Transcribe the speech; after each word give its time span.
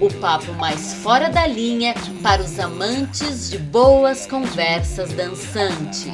o 0.00 0.12
papo 0.20 0.52
mais 0.52 0.94
fora 0.94 1.28
da 1.28 1.44
linha 1.44 1.92
para 2.22 2.40
os 2.40 2.56
amantes 2.60 3.50
de 3.50 3.58
boas 3.58 4.26
conversas 4.26 5.12
dançantes. 5.12 6.06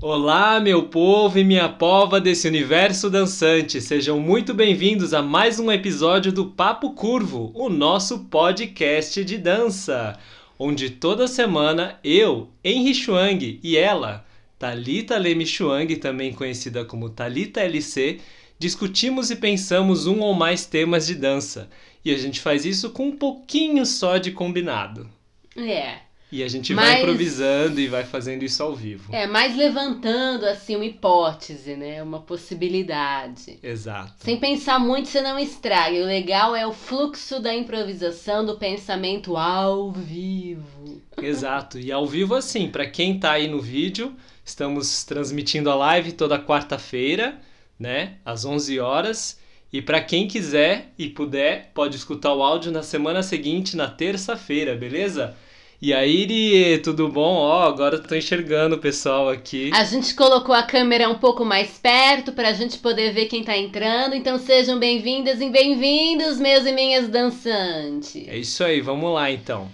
Olá, 0.00 0.60
meu 0.60 0.84
povo 0.84 1.36
e 1.36 1.42
minha 1.42 1.68
pova 1.68 2.20
desse 2.20 2.46
universo 2.46 3.10
dançante. 3.10 3.80
Sejam 3.80 4.20
muito 4.20 4.54
bem-vindos 4.54 5.12
a 5.12 5.20
mais 5.20 5.58
um 5.58 5.72
episódio 5.72 6.30
do 6.30 6.46
Papo 6.46 6.92
Curvo, 6.92 7.50
o 7.54 7.68
nosso 7.68 8.20
podcast 8.26 9.24
de 9.24 9.36
dança, 9.36 10.16
onde 10.56 10.90
toda 10.90 11.26
semana 11.26 11.98
eu, 12.04 12.50
Henry 12.62 12.94
Chuang, 12.94 13.58
e 13.60 13.76
ela, 13.76 14.24
Talita 14.56 15.18
Leme 15.18 15.44
Chuang, 15.44 15.96
também 15.96 16.32
conhecida 16.32 16.84
como 16.84 17.10
Talita 17.10 17.60
LC, 17.60 18.20
discutimos 18.60 19.32
e 19.32 19.36
pensamos 19.36 20.06
um 20.06 20.20
ou 20.20 20.34
mais 20.34 20.66
temas 20.66 21.04
de 21.04 21.16
dança. 21.16 21.68
E 22.04 22.12
a 22.12 22.18
gente 22.18 22.40
faz 22.40 22.64
isso 22.64 22.90
com 22.90 23.08
um 23.08 23.16
pouquinho 23.16 23.84
só 23.86 24.18
de 24.18 24.30
combinado. 24.32 25.08
É. 25.56 25.98
E 26.32 26.42
a 26.42 26.48
gente 26.48 26.74
Mas- 26.74 26.84
vai 26.88 26.98
improvisando 26.98 27.80
e 27.80 27.86
vai 27.86 28.02
fazendo 28.04 28.42
isso 28.42 28.60
ao 28.60 28.74
vivo. 28.74 29.14
É, 29.14 29.24
mais 29.24 29.56
levantando 29.56 30.44
assim 30.46 30.74
uma 30.74 30.84
hipótese, 30.84 31.76
né? 31.76 32.02
Uma 32.02 32.18
possibilidade. 32.20 33.58
Exato. 33.62 34.14
Sem 34.18 34.38
pensar 34.40 34.80
muito, 34.80 35.08
você 35.08 35.20
não 35.20 35.38
estraga. 35.38 35.96
O 35.96 36.04
legal 36.06 36.56
é 36.56 36.66
o 36.66 36.72
fluxo 36.72 37.38
da 37.40 37.54
improvisação, 37.54 38.44
do 38.44 38.56
pensamento 38.58 39.36
ao 39.36 39.92
vivo. 39.92 41.00
Exato. 41.22 41.78
E 41.78 41.92
ao 41.92 42.04
vivo 42.06 42.34
assim, 42.34 42.68
pra 42.68 42.88
quem 42.88 43.18
tá 43.18 43.32
aí 43.32 43.46
no 43.46 43.60
vídeo, 43.60 44.14
estamos 44.44 45.04
transmitindo 45.04 45.70
a 45.70 45.74
live 45.76 46.12
toda 46.12 46.38
quarta-feira, 46.38 47.38
né, 47.78 48.14
às 48.24 48.44
11 48.44 48.80
horas. 48.80 49.38
E 49.74 49.82
pra 49.82 50.00
quem 50.00 50.28
quiser 50.28 50.92
e 50.96 51.08
puder, 51.08 51.72
pode 51.74 51.96
escutar 51.96 52.32
o 52.32 52.44
áudio 52.44 52.70
na 52.70 52.80
semana 52.80 53.24
seguinte, 53.24 53.76
na 53.76 53.88
terça-feira, 53.88 54.76
beleza? 54.76 55.34
E 55.82 55.92
aí, 55.92 56.22
Iri, 56.22 56.78
tudo 56.78 57.08
bom? 57.08 57.34
Ó, 57.38 57.64
agora 57.64 57.98
tô 57.98 58.14
enxergando 58.14 58.76
o 58.76 58.78
pessoal 58.78 59.28
aqui. 59.28 59.72
A 59.74 59.82
gente 59.82 60.14
colocou 60.14 60.54
a 60.54 60.62
câmera 60.62 61.08
um 61.08 61.16
pouco 61.16 61.44
mais 61.44 61.76
perto 61.76 62.30
pra 62.30 62.52
gente 62.52 62.78
poder 62.78 63.12
ver 63.12 63.26
quem 63.26 63.42
tá 63.42 63.58
entrando. 63.58 64.14
Então 64.14 64.38
sejam 64.38 64.78
bem-vindas 64.78 65.40
e 65.40 65.50
bem-vindos, 65.50 66.38
meus 66.38 66.64
e 66.64 66.72
minhas 66.72 67.08
dançantes. 67.08 68.28
É 68.28 68.38
isso 68.38 68.62
aí, 68.62 68.80
vamos 68.80 69.12
lá 69.12 69.28
então. 69.28 69.68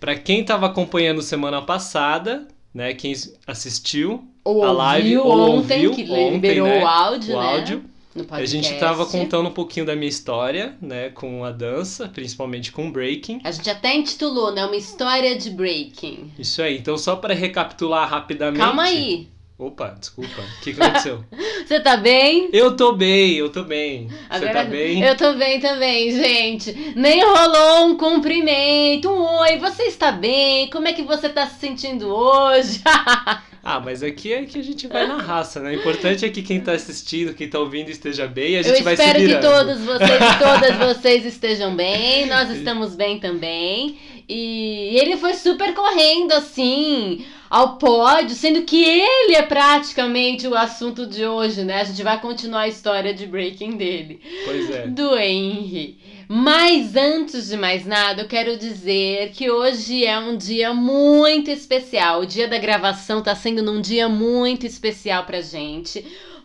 Pra 0.00 0.14
quem 0.16 0.42
tava 0.42 0.64
acompanhando 0.64 1.20
semana 1.20 1.60
passada, 1.60 2.48
né, 2.72 2.94
quem 2.94 3.12
assistiu 3.46 4.24
Ou 4.46 4.64
a 4.64 4.72
live 4.72 5.18
ouviu 5.18 5.30
ou 5.30 5.50
ontem, 5.58 5.86
ouviu 5.86 5.90
que 5.90 6.10
ontem, 6.10 6.30
liberou 6.36 6.68
né, 6.68 6.82
o 6.82 6.86
áudio, 6.88 7.36
o 7.36 7.38
né? 7.38 7.46
áudio, 7.48 7.91
A 8.30 8.44
gente 8.44 8.78
tava 8.78 9.06
contando 9.06 9.48
um 9.48 9.52
pouquinho 9.52 9.86
da 9.86 9.96
minha 9.96 10.08
história, 10.08 10.76
né, 10.80 11.08
com 11.10 11.44
a 11.44 11.50
dança, 11.50 12.08
principalmente 12.08 12.70
com 12.70 12.88
o 12.88 12.92
breaking. 12.92 13.40
A 13.42 13.50
gente 13.50 13.70
até 13.70 13.94
intitulou, 13.94 14.52
né? 14.52 14.64
Uma 14.64 14.76
história 14.76 15.36
de 15.36 15.50
breaking. 15.50 16.30
Isso 16.38 16.60
aí. 16.60 16.78
Então, 16.78 16.98
só 16.98 17.16
para 17.16 17.32
recapitular 17.32 18.08
rapidamente. 18.08 18.62
Calma 18.62 18.84
aí. 18.84 19.28
Opa, 19.58 19.94
desculpa. 19.98 20.40
O 20.40 20.62
que, 20.62 20.72
que 20.72 20.82
aconteceu? 20.82 21.24
Você 21.66 21.78
tá 21.80 21.96
bem? 21.96 22.48
eu 22.52 22.76
tô 22.76 22.92
bem, 22.92 23.34
eu 23.34 23.50
tô 23.50 23.62
bem. 23.62 24.08
Você 24.30 24.48
tá 24.48 24.64
bem? 24.64 25.02
Eu 25.02 25.16
tô 25.16 25.34
bem 25.34 25.60
também, 25.60 26.10
gente. 26.10 26.92
Nem 26.96 27.22
rolou 27.22 27.86
um 27.86 27.96
cumprimento, 27.96 29.08
um 29.08 29.40
oi, 29.40 29.58
você 29.58 29.84
está 29.84 30.10
bem? 30.10 30.68
Como 30.70 30.88
é 30.88 30.92
que 30.92 31.02
você 31.02 31.28
tá 31.28 31.46
se 31.46 31.60
sentindo 31.60 32.08
hoje? 32.08 32.82
Ah, 33.64 33.78
mas 33.78 34.02
aqui 34.02 34.32
é 34.32 34.42
que 34.44 34.58
a 34.58 34.62
gente 34.62 34.88
vai 34.88 35.06
na 35.06 35.18
raça, 35.18 35.60
né? 35.60 35.70
O 35.70 35.74
importante 35.74 36.24
é 36.24 36.28
que 36.28 36.42
quem 36.42 36.60
tá 36.60 36.72
assistindo, 36.72 37.32
quem 37.32 37.48
tá 37.48 37.60
ouvindo 37.60 37.90
esteja 37.90 38.26
bem 38.26 38.54
e 38.54 38.56
a 38.56 38.58
Eu 38.58 38.64
gente 38.64 38.82
vai 38.82 38.96
se 38.96 39.02
espero 39.04 39.24
que 39.24 39.38
todos 39.38 39.80
vocês 39.82 40.20
e 40.20 40.38
todas 40.40 40.96
vocês 40.96 41.24
estejam 41.24 41.76
bem. 41.76 42.26
Nós 42.26 42.50
estamos 42.58 42.96
bem 42.96 43.20
também. 43.20 43.96
E 44.28 44.98
ele 45.00 45.16
foi 45.16 45.34
super 45.34 45.72
correndo 45.74 46.32
assim 46.32 47.24
ao 47.52 47.76
pódio, 47.76 48.34
sendo 48.34 48.62
que 48.62 48.82
ele 48.82 49.34
é 49.34 49.42
praticamente 49.42 50.48
o 50.48 50.54
assunto 50.54 51.06
de 51.06 51.26
hoje, 51.26 51.62
né? 51.64 51.82
A 51.82 51.84
gente 51.84 52.02
vai 52.02 52.18
continuar 52.18 52.62
a 52.62 52.68
história 52.68 53.12
de 53.12 53.26
breaking 53.26 53.76
dele. 53.76 54.22
Pois 54.46 54.70
é. 54.70 54.86
do 54.86 55.14
Henry. 55.18 55.98
Mas 56.26 56.96
antes 56.96 57.48
de 57.48 57.58
mais 57.58 57.84
nada, 57.84 58.22
eu 58.22 58.26
quero 58.26 58.56
dizer 58.56 59.32
que 59.32 59.50
hoje 59.50 60.02
é 60.02 60.18
um 60.18 60.34
dia 60.34 60.72
muito 60.72 61.50
especial. 61.50 62.22
O 62.22 62.26
dia 62.26 62.48
da 62.48 62.56
gravação 62.56 63.22
tá 63.22 63.34
sendo 63.34 63.62
num 63.62 63.82
dia 63.82 64.08
muito 64.08 64.64
especial 64.64 65.24
pra 65.24 65.42
gente. 65.42 66.02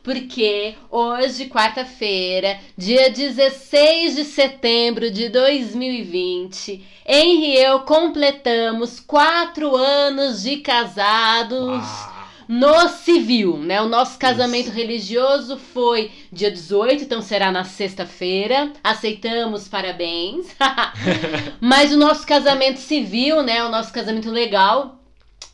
Porque 0.07 0.75
hoje, 0.89 1.47
quarta-feira, 1.47 2.57
dia 2.77 3.09
16 3.09 4.15
de 4.15 4.23
setembro 4.23 5.11
de 5.11 5.27
2020, 5.27 6.81
Henry 7.05 7.47
e 7.47 7.57
eu 7.57 7.81
completamos 7.81 9.01
quatro 9.01 9.75
anos 9.75 10.43
de 10.43 10.59
casados 10.59 11.59
Uau. 11.59 12.27
no 12.47 12.87
civil, 12.87 13.57
né? 13.57 13.81
O 13.81 13.89
nosso 13.89 14.17
casamento 14.17 14.71
religioso 14.71 15.57
foi 15.57 16.09
dia 16.31 16.49
18, 16.49 17.03
então 17.03 17.21
será 17.21 17.51
na 17.51 17.65
sexta-feira. 17.65 18.71
Aceitamos, 18.81 19.67
parabéns. 19.67 20.55
Mas 21.59 21.91
o 21.91 21.97
nosso 21.97 22.25
casamento 22.25 22.79
civil, 22.79 23.43
né? 23.43 23.61
O 23.65 23.69
nosso 23.69 23.91
casamento 23.91 24.31
legal. 24.31 24.96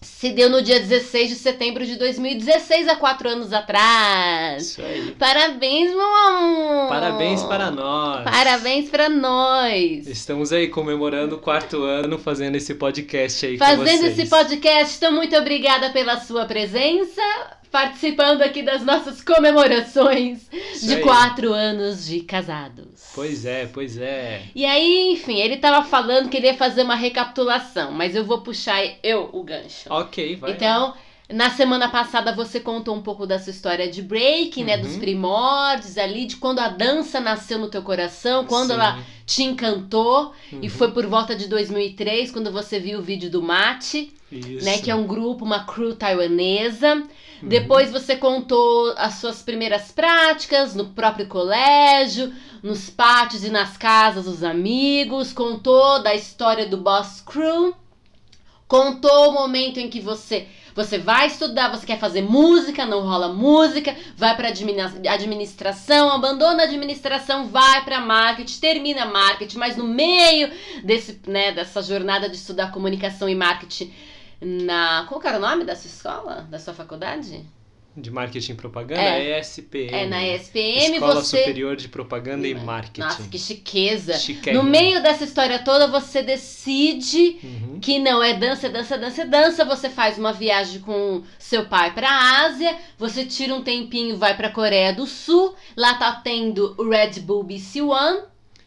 Se 0.03 0.31
deu 0.31 0.49
no 0.49 0.61
dia 0.61 0.79
16 0.79 1.29
de 1.29 1.35
setembro 1.35 1.85
de 1.85 1.95
2016, 1.95 2.87
há 2.87 2.95
quatro 2.95 3.29
anos 3.29 3.53
atrás. 3.53 4.63
Isso 4.63 4.81
aí. 4.81 5.15
Parabéns, 5.17 5.91
meu 5.91 6.15
amor! 6.15 6.89
Parabéns 6.89 7.43
para 7.43 7.71
nós. 7.71 8.23
Parabéns 8.23 8.89
pra 8.89 9.09
nós! 9.09 10.07
Estamos 10.07 10.51
aí 10.51 10.67
comemorando 10.67 11.35
o 11.35 11.39
quarto 11.39 11.83
ano 11.83 12.17
fazendo 12.17 12.55
esse 12.55 12.75
podcast 12.75 13.45
aí 13.45 13.57
com 13.57 13.65
Fazendo 13.65 14.05
esse 14.05 14.25
podcast, 14.27 14.97
então 14.97 15.11
muito 15.11 15.35
obrigada 15.35 15.89
pela 15.91 16.19
sua 16.19 16.45
presença, 16.45 17.21
participando 17.73 18.43
aqui 18.43 18.61
das 18.61 18.85
nossas 18.85 19.19
comemorações 19.23 20.47
Isso 20.53 20.85
de 20.85 20.93
aí. 20.93 21.01
quatro 21.01 21.51
anos 21.51 22.05
de 22.05 22.19
casados. 22.19 23.09
Pois 23.15 23.47
é, 23.47 23.65
pois 23.65 23.97
é. 23.97 24.43
E 24.53 24.63
aí, 24.63 25.11
enfim, 25.11 25.39
ele 25.39 25.57
tava 25.57 25.83
falando 25.83 26.29
que 26.29 26.37
ele 26.37 26.45
ia 26.45 26.53
fazer 26.53 26.83
uma 26.83 26.93
recapitulação, 26.93 27.91
mas 27.91 28.15
eu 28.15 28.23
vou 28.23 28.41
puxar 28.41 28.79
eu 29.01 29.27
o 29.33 29.43
gancho. 29.43 29.91
Ok, 29.91 30.35
vai. 30.35 30.51
Então, 30.51 30.93
na 31.33 31.49
semana 31.49 31.89
passada 31.89 32.33
você 32.33 32.59
contou 32.59 32.95
um 32.95 33.01
pouco 33.01 33.25
da 33.25 33.39
sua 33.39 33.51
história 33.51 33.89
de 33.89 34.01
breaking, 34.01 34.63
né, 34.65 34.75
Uhum. 34.77 34.81
dos 34.83 34.95
primórdios 34.97 35.97
ali, 35.97 36.25
de 36.25 36.37
quando 36.37 36.59
a 36.59 36.67
dança 36.69 37.19
nasceu 37.19 37.57
no 37.59 37.67
teu 37.67 37.81
coração, 37.81 38.45
quando 38.45 38.67
Sim. 38.67 38.73
ela 38.73 38.99
te 39.25 39.43
encantou, 39.43 40.33
e 40.51 40.55
Uhum. 40.55 40.69
foi 40.69 40.91
por 40.91 41.05
volta 41.07 41.35
de 41.35 41.47
2003, 41.47 42.31
quando 42.31 42.51
você 42.51 42.79
viu 42.79 42.99
o 42.99 43.01
vídeo 43.01 43.29
do 43.29 43.41
Mate 43.41 44.13
Isso. 44.31 44.63
né? 44.65 44.77
Que 44.79 44.91
é 44.91 44.95
um 44.95 45.05
grupo, 45.07 45.43
uma 45.45 45.63
crew 45.65 45.95
taiwanesa. 45.95 46.95
Uhum. 46.95 47.03
Depois 47.49 47.91
você 47.91 48.15
contou 48.15 48.93
as 48.97 49.15
suas 49.15 49.41
primeiras 49.41 49.91
práticas 49.91 50.75
no 50.75 50.85
próprio 50.87 51.27
colégio, 51.27 52.33
nos 52.61 52.89
pátios 52.89 53.43
e 53.43 53.49
nas 53.49 53.75
casas 53.77 54.25
dos 54.25 54.43
amigos. 54.43 55.33
Contou 55.33 56.01
da 56.01 56.13
história 56.15 56.65
do 56.65 56.77
Boss 56.77 57.21
Crew. 57.21 57.75
Contou 58.67 59.29
o 59.29 59.33
momento 59.33 59.79
em 59.79 59.89
que 59.89 59.99
você 59.99 60.47
você 60.75 60.97
vai 60.97 61.27
estudar, 61.27 61.69
você 61.69 61.85
quer 61.85 61.99
fazer 61.99 62.21
música, 62.21 62.85
não 62.85 63.01
rola 63.01 63.29
música, 63.29 63.95
vai 64.15 64.35
para 64.35 64.49
administração, 64.49 66.11
abandona 66.11 66.63
a 66.63 66.65
administração, 66.65 67.47
vai 67.47 67.83
para 67.83 67.99
marketing, 67.99 68.59
termina 68.59 69.05
marketing, 69.05 69.57
mas 69.57 69.77
no 69.77 69.85
meio 69.85 70.51
desse, 70.83 71.19
né, 71.27 71.51
dessa 71.51 71.81
jornada 71.81 72.29
de 72.29 72.35
estudar 72.35 72.71
comunicação 72.71 73.29
e 73.29 73.35
marketing 73.35 73.93
na. 74.41 75.05
Qual 75.07 75.21
era 75.23 75.37
o 75.37 75.41
nome 75.41 75.63
da 75.63 75.75
sua 75.75 75.87
escola? 75.87 76.47
Da 76.49 76.59
sua 76.59 76.73
faculdade? 76.73 77.45
De 77.95 78.09
marketing 78.09 78.53
e 78.53 78.55
propaganda 78.55 79.01
É. 79.01 79.31
é 79.33 79.39
ESPM. 79.39 79.93
É, 79.93 80.05
na 80.07 80.23
ESPM 80.27 80.93
Escola 80.95 81.15
você. 81.21 81.37
Superior 81.37 81.75
de 81.75 81.87
Propaganda 81.87 82.47
e 82.47 82.55
Marketing. 82.55 83.01
Nossa, 83.01 83.23
que 83.29 83.37
chiqueza. 83.37 84.13
Chiquérrimo. 84.17 84.63
No 84.63 84.69
meio 84.69 85.01
dessa 85.03 85.23
história 85.23 85.59
toda, 85.59 85.87
você 85.87 86.23
decide 86.23 87.37
Uhum. 87.43 87.79
que 87.79 87.99
não 87.99 88.23
é 88.23 88.33
dança, 88.33 88.65
é 88.67 88.69
dança, 88.71 88.95
é 88.95 88.97
dança, 88.97 89.21
é 89.21 89.25
dança. 89.25 89.65
Você 89.65 89.89
faz 89.89 90.17
uma 90.17 90.33
viagem 90.33 90.81
com 90.81 91.21
seu 91.37 91.65
pai 91.65 91.93
pra 91.93 92.09
Ásia, 92.45 92.75
você 92.97 93.25
tira 93.25 93.53
um 93.53 93.61
tempinho, 93.61 94.17
vai 94.17 94.35
pra 94.35 94.49
Coreia 94.49 94.91
do 94.93 95.05
Sul. 95.05 95.53
Lá 95.77 95.93
tá 95.95 96.11
tendo 96.13 96.73
o 96.79 96.89
Red 96.89 97.19
Bull 97.19 97.43
BC 97.43 97.81
One. 97.81 98.21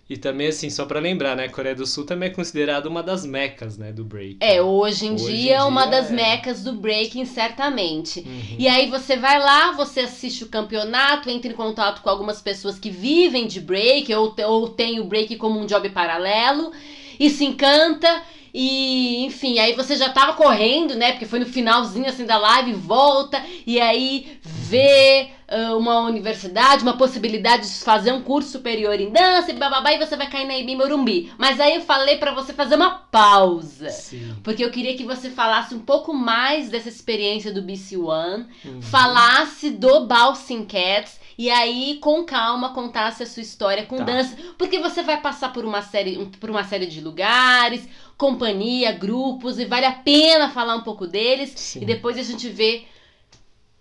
E 0.08 0.16
também, 0.16 0.46
assim, 0.46 0.70
só 0.70 0.84
para 0.84 1.00
lembrar, 1.00 1.34
né? 1.34 1.46
A 1.46 1.50
Coreia 1.50 1.74
do 1.74 1.84
Sul 1.84 2.06
também 2.06 2.28
é 2.28 2.32
considerada 2.32 2.88
uma 2.88 3.02
das 3.02 3.26
mecas, 3.26 3.76
né? 3.76 3.92
Do 3.92 4.04
break. 4.04 4.36
É, 4.38 4.62
hoje 4.62 5.06
em 5.06 5.14
Hoje 5.14 5.36
dia, 5.36 5.58
em 5.58 5.62
uma 5.62 5.82
dia 5.82 5.90
das 5.90 6.10
é. 6.12 6.14
mecas 6.14 6.62
do 6.62 6.74
breaking, 6.74 7.24
certamente. 7.24 8.20
Uhum. 8.20 8.56
E 8.56 8.68
aí 8.68 8.88
você 8.88 9.16
vai 9.16 9.38
lá, 9.40 9.72
você 9.72 10.00
assiste 10.00 10.44
o 10.44 10.48
campeonato, 10.48 11.28
entra 11.28 11.50
em 11.50 11.56
contato 11.56 12.02
com 12.02 12.08
algumas 12.08 12.40
pessoas 12.40 12.78
que 12.78 12.88
vivem 12.88 13.48
de 13.48 13.60
break 13.60 14.14
ou, 14.14 14.32
ou 14.46 14.68
tem 14.68 15.00
o 15.00 15.04
break 15.04 15.34
como 15.36 15.58
um 15.58 15.66
job 15.66 15.88
paralelo 15.90 16.70
e 17.18 17.28
se 17.28 17.44
encanta. 17.44 18.22
E, 18.58 19.22
enfim, 19.26 19.58
aí 19.58 19.74
você 19.74 19.96
já 19.96 20.08
tava 20.08 20.32
correndo, 20.32 20.94
né? 20.94 21.12
Porque 21.12 21.26
foi 21.26 21.38
no 21.38 21.44
finalzinho 21.46 22.08
assim 22.08 22.24
da 22.24 22.38
live, 22.38 22.72
volta 22.72 23.42
e 23.66 23.78
aí 23.78 24.38
vê 24.42 25.28
ah, 25.46 25.76
uma 25.76 26.00
universidade, 26.00 26.82
uma 26.82 26.96
possibilidade 26.96 27.68
de 27.68 27.84
fazer 27.84 28.12
um 28.12 28.22
curso 28.22 28.48
superior 28.52 28.98
em 28.98 29.10
dança 29.10 29.50
e 29.50 29.54
bababá, 29.54 29.92
e 29.92 29.98
você 29.98 30.16
vai 30.16 30.28
cair 30.30 30.46
na 30.46 30.56
Ibi 30.56 30.74
Morumbi. 30.74 31.30
Mas 31.36 31.60
aí 31.60 31.74
eu 31.74 31.82
falei 31.82 32.16
pra 32.16 32.32
você 32.32 32.54
fazer 32.54 32.76
uma 32.76 32.90
pausa. 32.90 33.90
Sim. 33.90 34.34
Porque 34.42 34.64
eu 34.64 34.70
queria 34.70 34.96
que 34.96 35.04
você 35.04 35.28
falasse 35.28 35.74
um 35.74 35.80
pouco 35.80 36.14
mais 36.14 36.70
dessa 36.70 36.88
experiência 36.88 37.52
do 37.52 37.60
BC 37.60 37.98
One, 37.98 38.46
Uhum. 38.64 38.80
falasse 38.80 39.68
do 39.70 40.06
Bouncing 40.06 40.64
Cats 40.64 41.20
e 41.38 41.50
aí 41.50 41.98
com 42.00 42.24
calma 42.24 42.72
contasse 42.72 43.22
a 43.22 43.26
sua 43.26 43.42
história 43.42 43.84
com 43.86 43.96
Tá. 43.98 44.04
dança, 44.04 44.36
porque 44.56 44.78
você 44.78 45.02
vai 45.02 45.20
passar 45.20 45.52
por 45.52 45.64
uma 45.64 45.82
série 45.82 46.24
por 46.40 46.48
uma 46.50 46.64
série 46.64 46.86
de 46.86 47.00
lugares, 47.00 47.88
companhia, 48.16 48.92
grupos 48.92 49.58
e 49.58 49.64
vale 49.66 49.86
a 49.86 49.92
pena 49.92 50.48
falar 50.50 50.74
um 50.76 50.82
pouco 50.82 51.06
deles 51.06 51.52
Sim. 51.56 51.82
e 51.82 51.84
depois 51.84 52.16
a 52.18 52.22
gente 52.22 52.48
vê 52.48 52.84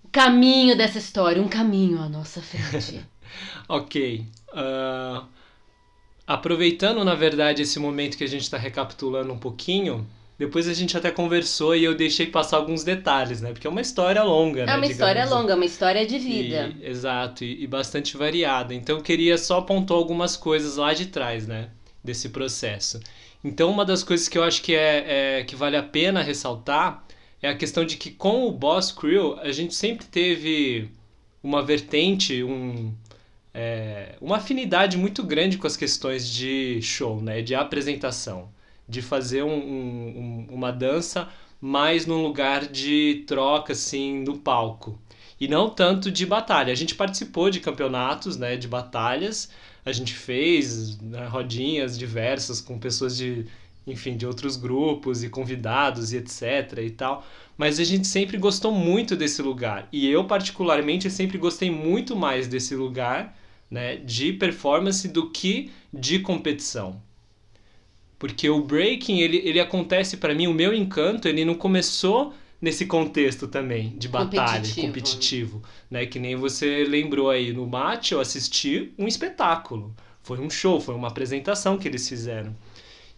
o 0.04 0.10
caminho 0.10 0.76
dessa 0.78 0.98
história, 0.98 1.42
um 1.42 1.48
caminho 1.48 2.02
à 2.02 2.10
nossa 2.10 2.42
frente. 2.42 3.02
Ok. 3.68 4.24
Ah, 4.54 5.26
aproveitando, 6.28 7.04
na 7.04 7.16
verdade, 7.16 7.62
esse 7.64 7.80
momento 7.80 8.18
que 8.18 8.24
a 8.24 8.28
gente 8.28 8.44
está 8.44 8.58
recapitulando 8.58 9.34
um 9.34 9.38
pouquinho, 9.38 10.08
depois 10.38 10.68
a 10.68 10.74
gente 10.74 10.98
até 10.98 11.12
conversou 11.12 11.76
e 11.76 11.84
eu 11.84 11.96
deixei 11.96 12.28
passar 12.28 12.58
alguns 12.58 12.84
detalhes, 12.84 13.42
né? 13.42 13.52
Porque 13.54 13.68
é 13.68 13.70
uma 13.70 13.82
história 13.82 14.22
longa, 14.24 14.66
né? 14.66 14.74
é 14.74 14.76
uma 14.76 14.86
história 14.86 15.24
assim. 15.24 15.34
longa, 15.34 15.56
uma 15.56 15.66
história 15.66 16.06
de 16.06 16.18
vida. 16.20 16.74
E- 16.80 16.86
exato, 16.90 17.44
e, 17.44 17.64
e 17.64 17.68
bastante 17.68 18.18
variada. 18.18 18.74
Então 18.74 18.98
eu 18.98 19.04
queria 19.04 19.38
só 19.38 19.60
apontar 19.60 19.96
algumas 19.98 20.36
coisas 20.38 20.76
lá 20.78 20.94
de 20.94 21.08
trás, 21.08 21.48
né? 21.48 21.70
Desse 22.04 22.30
processo. 22.30 23.00
Então 23.44 23.70
uma 23.72 23.86
das 23.86 24.04
coisas 24.04 24.28
que 24.28 24.38
eu 24.38 24.44
acho 24.44 24.62
que 24.62 24.76
é, 24.76 25.40
é- 25.40 25.44
que 25.44 25.56
vale 25.56 25.78
a 25.78 25.84
pena 25.84 26.22
ressaltar 26.22 27.04
é 27.42 27.50
a 27.50 27.56
questão 27.56 27.86
de 27.86 27.96
que 27.98 28.12
com 28.12 28.46
o 28.48 28.52
Boss 28.52 28.92
Crew 28.92 29.40
a 29.40 29.52
gente 29.52 29.74
sempre 29.76 30.06
teve 30.06 30.90
uma 31.44 31.62
vertente, 31.64 32.44
um, 32.44 32.94
é, 33.54 34.16
uma 34.22 34.38
afinidade 34.38 34.98
muito 34.98 35.24
grande 35.24 35.58
com 35.58 35.68
as 35.68 35.78
questões 35.78 36.28
de 36.30 36.82
show, 36.82 37.22
né? 37.22 37.42
De 37.42 37.56
apresentação, 37.56 38.50
de 38.88 39.02
fazer 39.02 39.44
um- 39.44 39.50
um- 39.50 40.48
um- 40.50 40.54
uma 40.56 40.72
dança 40.72 41.30
mais 41.60 42.06
num 42.06 42.22
lugar 42.22 42.68
de 42.68 43.24
troca, 43.28 43.74
assim, 43.74 44.20
no 44.24 44.38
palco 44.38 45.00
e 45.40 45.48
não 45.48 45.70
tanto 45.70 46.12
de 46.12 46.26
batalha. 46.26 46.72
A 46.72 46.76
gente 46.76 46.96
participou 46.96 47.50
de 47.50 47.60
campeonatos, 47.60 48.38
né, 48.38 48.56
de 48.56 48.68
batalhas, 48.68 49.50
a 49.86 49.92
gente 49.92 50.14
fez 50.14 50.98
né, 51.00 51.26
rodinhas 51.28 51.98
diversas 51.98 52.62
com 52.62 52.78
pessoas 52.80 53.18
de, 53.18 53.46
enfim, 53.86 54.16
de 54.18 54.26
outros 54.26 54.56
grupos 54.58 55.24
e 55.24 55.30
convidados 55.30 56.14
e 56.14 56.18
etc 56.18 56.78
e 56.84 56.90
tal, 56.90 57.26
mas 57.58 57.80
a 57.80 57.84
gente 57.84 58.08
sempre 58.08 58.38
gostou 58.38 58.72
muito 58.72 59.16
desse 59.16 59.42
lugar. 59.42 59.88
E 59.92 60.08
eu 60.10 60.26
particularmente 60.26 61.10
sempre 61.10 61.38
gostei 61.38 61.70
muito 61.72 62.16
mais 62.16 62.48
desse 62.48 62.76
lugar, 62.76 63.38
né, 63.70 63.98
de 63.98 64.34
performance 64.34 65.08
do 65.08 65.30
que 65.30 65.72
de 65.94 66.20
competição. 66.20 67.02
Porque 68.18 68.50
o 68.50 68.62
breaking, 68.64 69.20
ele, 69.20 69.38
ele 69.44 69.60
acontece 69.60 70.18
para 70.18 70.34
mim, 70.34 70.48
o 70.48 70.54
meu 70.54 70.74
encanto, 70.74 71.28
ele 71.28 71.44
não 71.44 71.56
começou 71.56 72.34
nesse 72.62 72.86
contexto 72.86 73.48
também 73.48 73.96
de 73.98 74.08
batalha, 74.08 74.54
Competitivo. 74.54 74.88
competitivo, 74.88 75.64
né? 75.90 76.06
Que 76.06 76.18
nem 76.20 76.36
você 76.36 76.84
lembrou 76.86 77.30
aí 77.30 77.54
no 77.54 77.68
match, 77.68 78.12
eu 78.12 78.20
assisti 78.20 78.94
um 78.98 79.08
espetáculo. 79.08 79.94
Foi 80.24 80.40
um 80.40 80.50
show, 80.50 80.80
foi 80.82 80.96
uma 80.96 81.10
apresentação 81.10 81.78
que 81.78 81.88
eles 81.88 82.08
fizeram. 82.10 82.56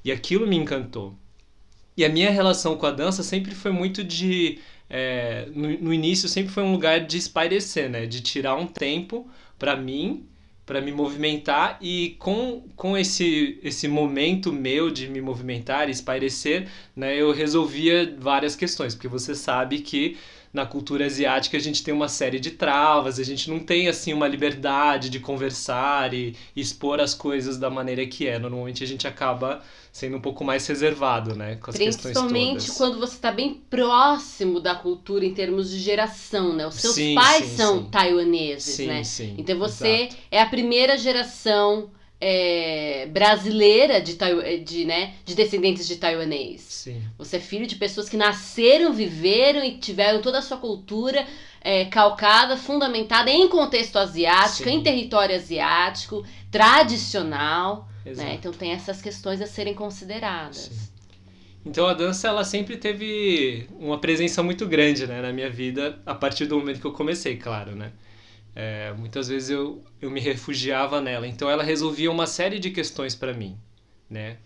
E 0.04 0.12
aquilo 0.12 0.46
me 0.48 0.58
encantou. 0.58 1.16
E 1.96 2.04
a 2.04 2.10
minha 2.10 2.30
relação 2.30 2.76
com 2.78 2.86
a 2.86 2.92
dança 2.92 3.24
sempre 3.24 3.56
foi 3.56 3.72
muito 3.72 4.04
de. 4.04 4.60
é, 4.90 5.48
no, 5.54 5.70
no 5.80 5.94
início 5.94 6.28
sempre 6.30 6.52
foi 6.52 6.64
um 6.64 6.72
lugar 6.72 7.06
de 7.06 7.18
espairecer, 7.18 7.90
né? 7.90 8.06
De 8.06 8.22
tirar 8.22 8.56
um 8.56 8.68
tempo 8.68 9.30
para 9.58 9.76
mim, 9.76 10.26
para 10.68 10.82
me 10.82 10.92
movimentar 10.92 11.78
e 11.82 12.18
com, 12.20 12.62
com 12.76 12.98
esse, 12.98 13.58
esse 13.64 13.88
momento 13.88 14.52
meu 14.52 14.92
de 14.92 15.08
me 15.08 15.22
movimentar 15.22 15.88
e 15.88 15.92
espairecer, 15.92 16.68
né? 16.94 17.16
Eu 17.16 17.32
resolvia 17.32 18.14
várias 18.20 18.54
questões, 18.54 18.94
porque 18.94 19.08
você 19.08 19.34
sabe 19.34 19.80
que 19.80 20.18
na 20.58 20.66
cultura 20.66 21.06
asiática 21.06 21.56
a 21.56 21.60
gente 21.60 21.84
tem 21.84 21.94
uma 21.94 22.10
série 22.10 22.40
de 22.40 22.52
travas, 22.52 23.20
a 23.20 23.24
gente 23.24 23.50
não 23.50 23.60
tem 23.60 23.88
assim 23.88 24.12
uma 24.12 24.28
liberdade 24.28 25.10
de 25.10 25.20
conversar 25.20 26.14
e, 26.14 26.36
e 26.56 26.60
expor 26.60 27.00
as 27.00 27.14
coisas 27.14 27.58
da 27.58 27.70
maneira 27.70 28.06
que 28.08 28.28
é. 28.28 28.40
Normalmente 28.40 28.84
a 28.84 28.88
gente 28.88 29.08
acaba 29.08 29.62
sendo 29.92 30.18
um 30.18 30.20
pouco 30.22 30.44
mais 30.44 30.66
reservado, 30.68 31.36
né, 31.36 31.56
com 31.56 31.70
as 31.70 31.78
questões 31.78 32.14
Principalmente 32.14 32.72
quando 32.72 33.00
você 33.00 33.16
está 33.16 33.32
bem 33.32 33.62
próximo 33.70 34.60
da 34.60 34.76
cultura 34.76 35.26
em 35.26 35.34
termos 35.34 35.70
de 35.70 35.80
geração, 35.80 36.54
né? 36.54 36.68
Os 36.68 36.76
seus 36.76 36.96
Sim, 36.96 37.16
pais 37.16 37.46
sim, 37.46 37.56
são 37.56 37.84
sim. 37.84 37.90
taiwaneses, 37.90 38.76
sim, 38.76 38.88
né? 38.88 39.04
sim. 39.04 39.36
Então 39.38 39.58
você 39.58 39.88
exato. 39.88 40.18
é 40.32 40.42
a 40.42 40.46
primeira 40.48 40.98
geração 40.98 41.90
é, 42.20 43.06
brasileira 43.12 44.02
de, 44.02 44.16
taiwa- 44.16 44.58
de, 44.58 44.86
né, 44.86 45.14
de 45.24 45.36
descendentes 45.36 45.88
de 45.88 45.98
taiwanês. 45.98 46.62
Sim. 46.62 47.02
Você 47.18 47.38
é 47.38 47.40
filho 47.40 47.68
de 47.68 47.76
pessoas 47.76 48.10
que 48.10 48.18
nasceram, 48.18 48.94
viveram 48.94 49.64
e 49.64 49.78
tiveram 49.78 50.22
toda 50.22 50.40
a 50.40 50.42
sua 50.42 50.58
cultura 50.58 51.26
é, 51.62 51.86
calcada, 51.86 52.58
fundamentada 52.58 53.30
em 53.30 53.48
contexto 53.48 53.98
asiático, 53.98 54.70
Sim. 54.70 54.78
em 54.78 54.84
território 54.84 55.36
asiático, 55.36 56.26
tradicional. 56.50 57.88
Né? 58.06 58.36
Então 58.36 58.54
tem 58.54 58.72
essas 58.72 59.02
questões 59.02 59.42
a 59.42 59.46
serem 59.46 59.74
consideradas. 59.74 60.58
Sim. 60.72 60.88
Então 61.66 61.86
a 61.86 61.94
dança 61.94 62.30
ela 62.30 62.46
sempre 62.46 62.78
teve 62.78 63.68
uma 63.78 64.00
presença 64.00 64.42
muito 64.42 64.66
grande 64.66 65.06
né, 65.06 65.22
na 65.22 65.34
minha 65.34 65.50
vida 65.50 66.02
a 66.06 66.16
partir 66.16 66.46
do 66.46 66.58
momento 66.58 66.80
que 66.80 66.88
eu 66.88 66.94
comecei, 66.94 67.36
claro, 67.36 67.76
né? 67.76 67.92
É, 68.60 68.92
muitas 68.94 69.28
vezes 69.28 69.52
eu, 69.52 69.84
eu 70.02 70.10
me 70.10 70.20
refugiava 70.20 71.00
nela. 71.00 71.28
Então 71.28 71.48
ela 71.48 71.64
resolvia 71.64 72.10
uma 72.10 72.26
série 72.26 72.58
de 72.58 72.72
questões 72.72 73.14
para 73.14 73.32
mim, 73.32 73.56
né? 74.10 74.40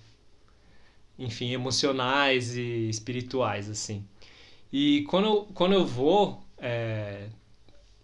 Enfim, 1.17 1.51
emocionais 1.51 2.55
e 2.55 2.89
espirituais, 2.89 3.69
assim. 3.69 4.05
E 4.73 5.03
quando 5.09 5.25
eu, 5.27 5.45
quando 5.53 5.73
eu 5.73 5.85
vou 5.85 6.45
é, 6.57 7.29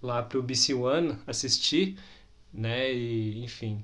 lá 0.01 0.23
pro 0.23 0.43
BC 0.43 0.73
One 0.73 1.17
assistir, 1.27 1.97
né? 2.53 2.93
E, 2.93 3.43
enfim, 3.43 3.83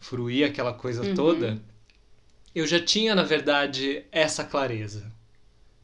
fruir 0.00 0.46
aquela 0.46 0.74
coisa 0.74 1.04
Uhum. 1.04 1.14
toda, 1.14 1.62
eu 2.54 2.66
já 2.66 2.80
tinha, 2.84 3.14
na 3.14 3.22
verdade, 3.24 4.04
essa 4.12 4.44
clareza. 4.44 5.12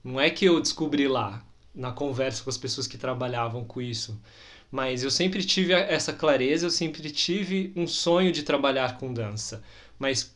Não 0.04 0.20
é 0.20 0.30
que 0.30 0.44
eu 0.46 0.60
descobri 0.60 1.08
lá, 1.08 1.44
na 1.74 1.92
conversa 1.92 2.44
com 2.44 2.50
as 2.50 2.58
pessoas 2.58 2.86
que 2.86 2.98
trabalhavam 2.98 3.64
com 3.64 3.80
isso, 3.82 4.20
mas 4.70 5.02
eu 5.02 5.10
sempre 5.10 5.42
tive 5.44 5.72
essa 5.72 6.12
clareza, 6.12 6.66
eu 6.66 6.70
sempre 6.70 7.10
tive 7.10 7.72
um 7.74 7.86
sonho 7.86 8.30
de 8.30 8.42
trabalhar 8.42 8.98
com 8.98 9.12
dança. 9.12 9.62
Mas 9.98 10.34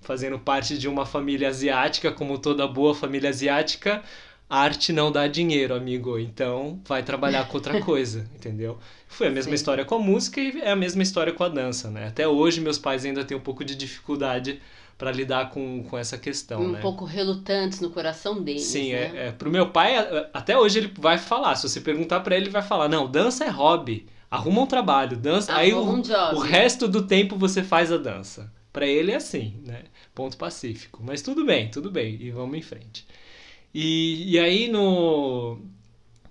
fazendo 0.00 0.38
parte 0.38 0.78
de 0.78 0.88
uma 0.88 1.04
família 1.04 1.48
asiática, 1.48 2.12
como 2.12 2.38
toda 2.38 2.66
boa 2.66 2.94
família 2.94 3.30
asiática, 3.30 4.02
arte 4.48 4.92
não 4.92 5.10
dá 5.10 5.26
dinheiro, 5.26 5.74
amigo. 5.74 6.18
Então 6.18 6.80
vai 6.86 7.02
trabalhar 7.02 7.46
com 7.48 7.56
outra 7.56 7.80
coisa, 7.82 8.26
entendeu? 8.34 8.78
Foi 9.08 9.26
a 9.26 9.30
mesma 9.30 9.50
Sim. 9.50 9.56
história 9.56 9.84
com 9.84 9.96
a 9.96 9.98
música 9.98 10.40
e 10.40 10.60
é 10.60 10.70
a 10.70 10.76
mesma 10.76 11.02
história 11.02 11.32
com 11.32 11.44
a 11.44 11.48
dança, 11.48 11.90
né? 11.90 12.08
Até 12.08 12.26
hoje 12.26 12.60
meus 12.60 12.78
pais 12.78 13.04
ainda 13.04 13.24
têm 13.24 13.36
um 13.36 13.40
pouco 13.40 13.64
de 13.64 13.74
dificuldade 13.74 14.60
para 14.98 15.12
lidar 15.12 15.50
com, 15.50 15.82
com 15.84 15.98
essa 15.98 16.16
questão, 16.16 16.62
um 16.62 16.72
né? 16.72 16.80
pouco 16.80 17.04
relutantes 17.04 17.80
no 17.80 17.90
coração 17.90 18.42
deles. 18.42 18.62
Sim, 18.62 18.92
né? 18.92 19.12
é, 19.14 19.26
é, 19.28 19.32
pro 19.32 19.50
meu 19.50 19.70
pai, 19.70 19.94
até 20.32 20.58
hoje 20.58 20.78
ele 20.78 20.92
vai 20.98 21.18
falar. 21.18 21.54
Se 21.56 21.68
você 21.68 21.80
perguntar 21.80 22.20
para 22.20 22.34
ele, 22.34 22.46
ele 22.46 22.52
vai 22.52 22.62
falar: 22.62 22.88
não, 22.88 23.10
dança 23.10 23.44
é 23.44 23.48
hobby. 23.48 24.06
Arruma 24.30 24.62
um 24.62 24.66
trabalho, 24.66 25.16
dança. 25.16 25.54
aí 25.54 25.70
Arruma 25.70 25.92
o, 25.92 25.94
um 25.96 26.02
job. 26.02 26.36
o 26.36 26.38
resto 26.40 26.88
do 26.88 27.06
tempo 27.06 27.36
você 27.36 27.62
faz 27.62 27.92
a 27.92 27.96
dança. 27.96 28.52
Para 28.72 28.86
ele 28.86 29.12
é 29.12 29.16
assim, 29.16 29.54
né? 29.64 29.84
Ponto 30.14 30.36
pacífico. 30.36 31.02
Mas 31.04 31.22
tudo 31.22 31.44
bem, 31.44 31.70
tudo 31.70 31.90
bem. 31.90 32.16
E 32.20 32.30
vamos 32.30 32.58
em 32.58 32.62
frente. 32.62 33.06
E, 33.72 34.32
e 34.32 34.38
aí, 34.38 34.68
no, 34.68 35.58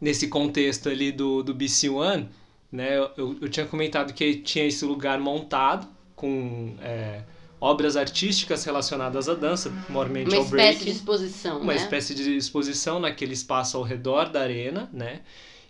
nesse 0.02 0.28
contexto 0.28 0.90
ali 0.90 1.12
do, 1.12 1.42
do 1.42 1.54
BC 1.54 1.90
One, 1.90 2.30
né? 2.72 2.98
Eu, 2.98 3.38
eu 3.42 3.50
tinha 3.50 3.66
comentado 3.66 4.14
que 4.14 4.36
tinha 4.36 4.66
esse 4.66 4.84
lugar 4.86 5.20
montado 5.20 5.88
com 6.16 6.76
é, 6.82 7.24
obras 7.66 7.98
artísticas 7.98 8.64
relacionadas 8.64 9.28
à 9.28 9.34
dança, 9.34 9.72
normalmente 9.90 10.28
Uma 10.28 10.38
ao 10.38 10.44
espécie 10.44 10.52
breaking 10.52 10.86
de 10.86 10.92
exposição, 10.92 11.62
uma 11.62 11.74
né? 11.74 11.80
espécie 11.80 12.14
de 12.14 12.38
exposição 12.38 13.00
naquele 13.00 13.34
espaço 13.34 13.76
ao 13.76 13.84
redor 13.84 14.30
da 14.30 14.42
arena, 14.42 14.88
né? 14.94 15.22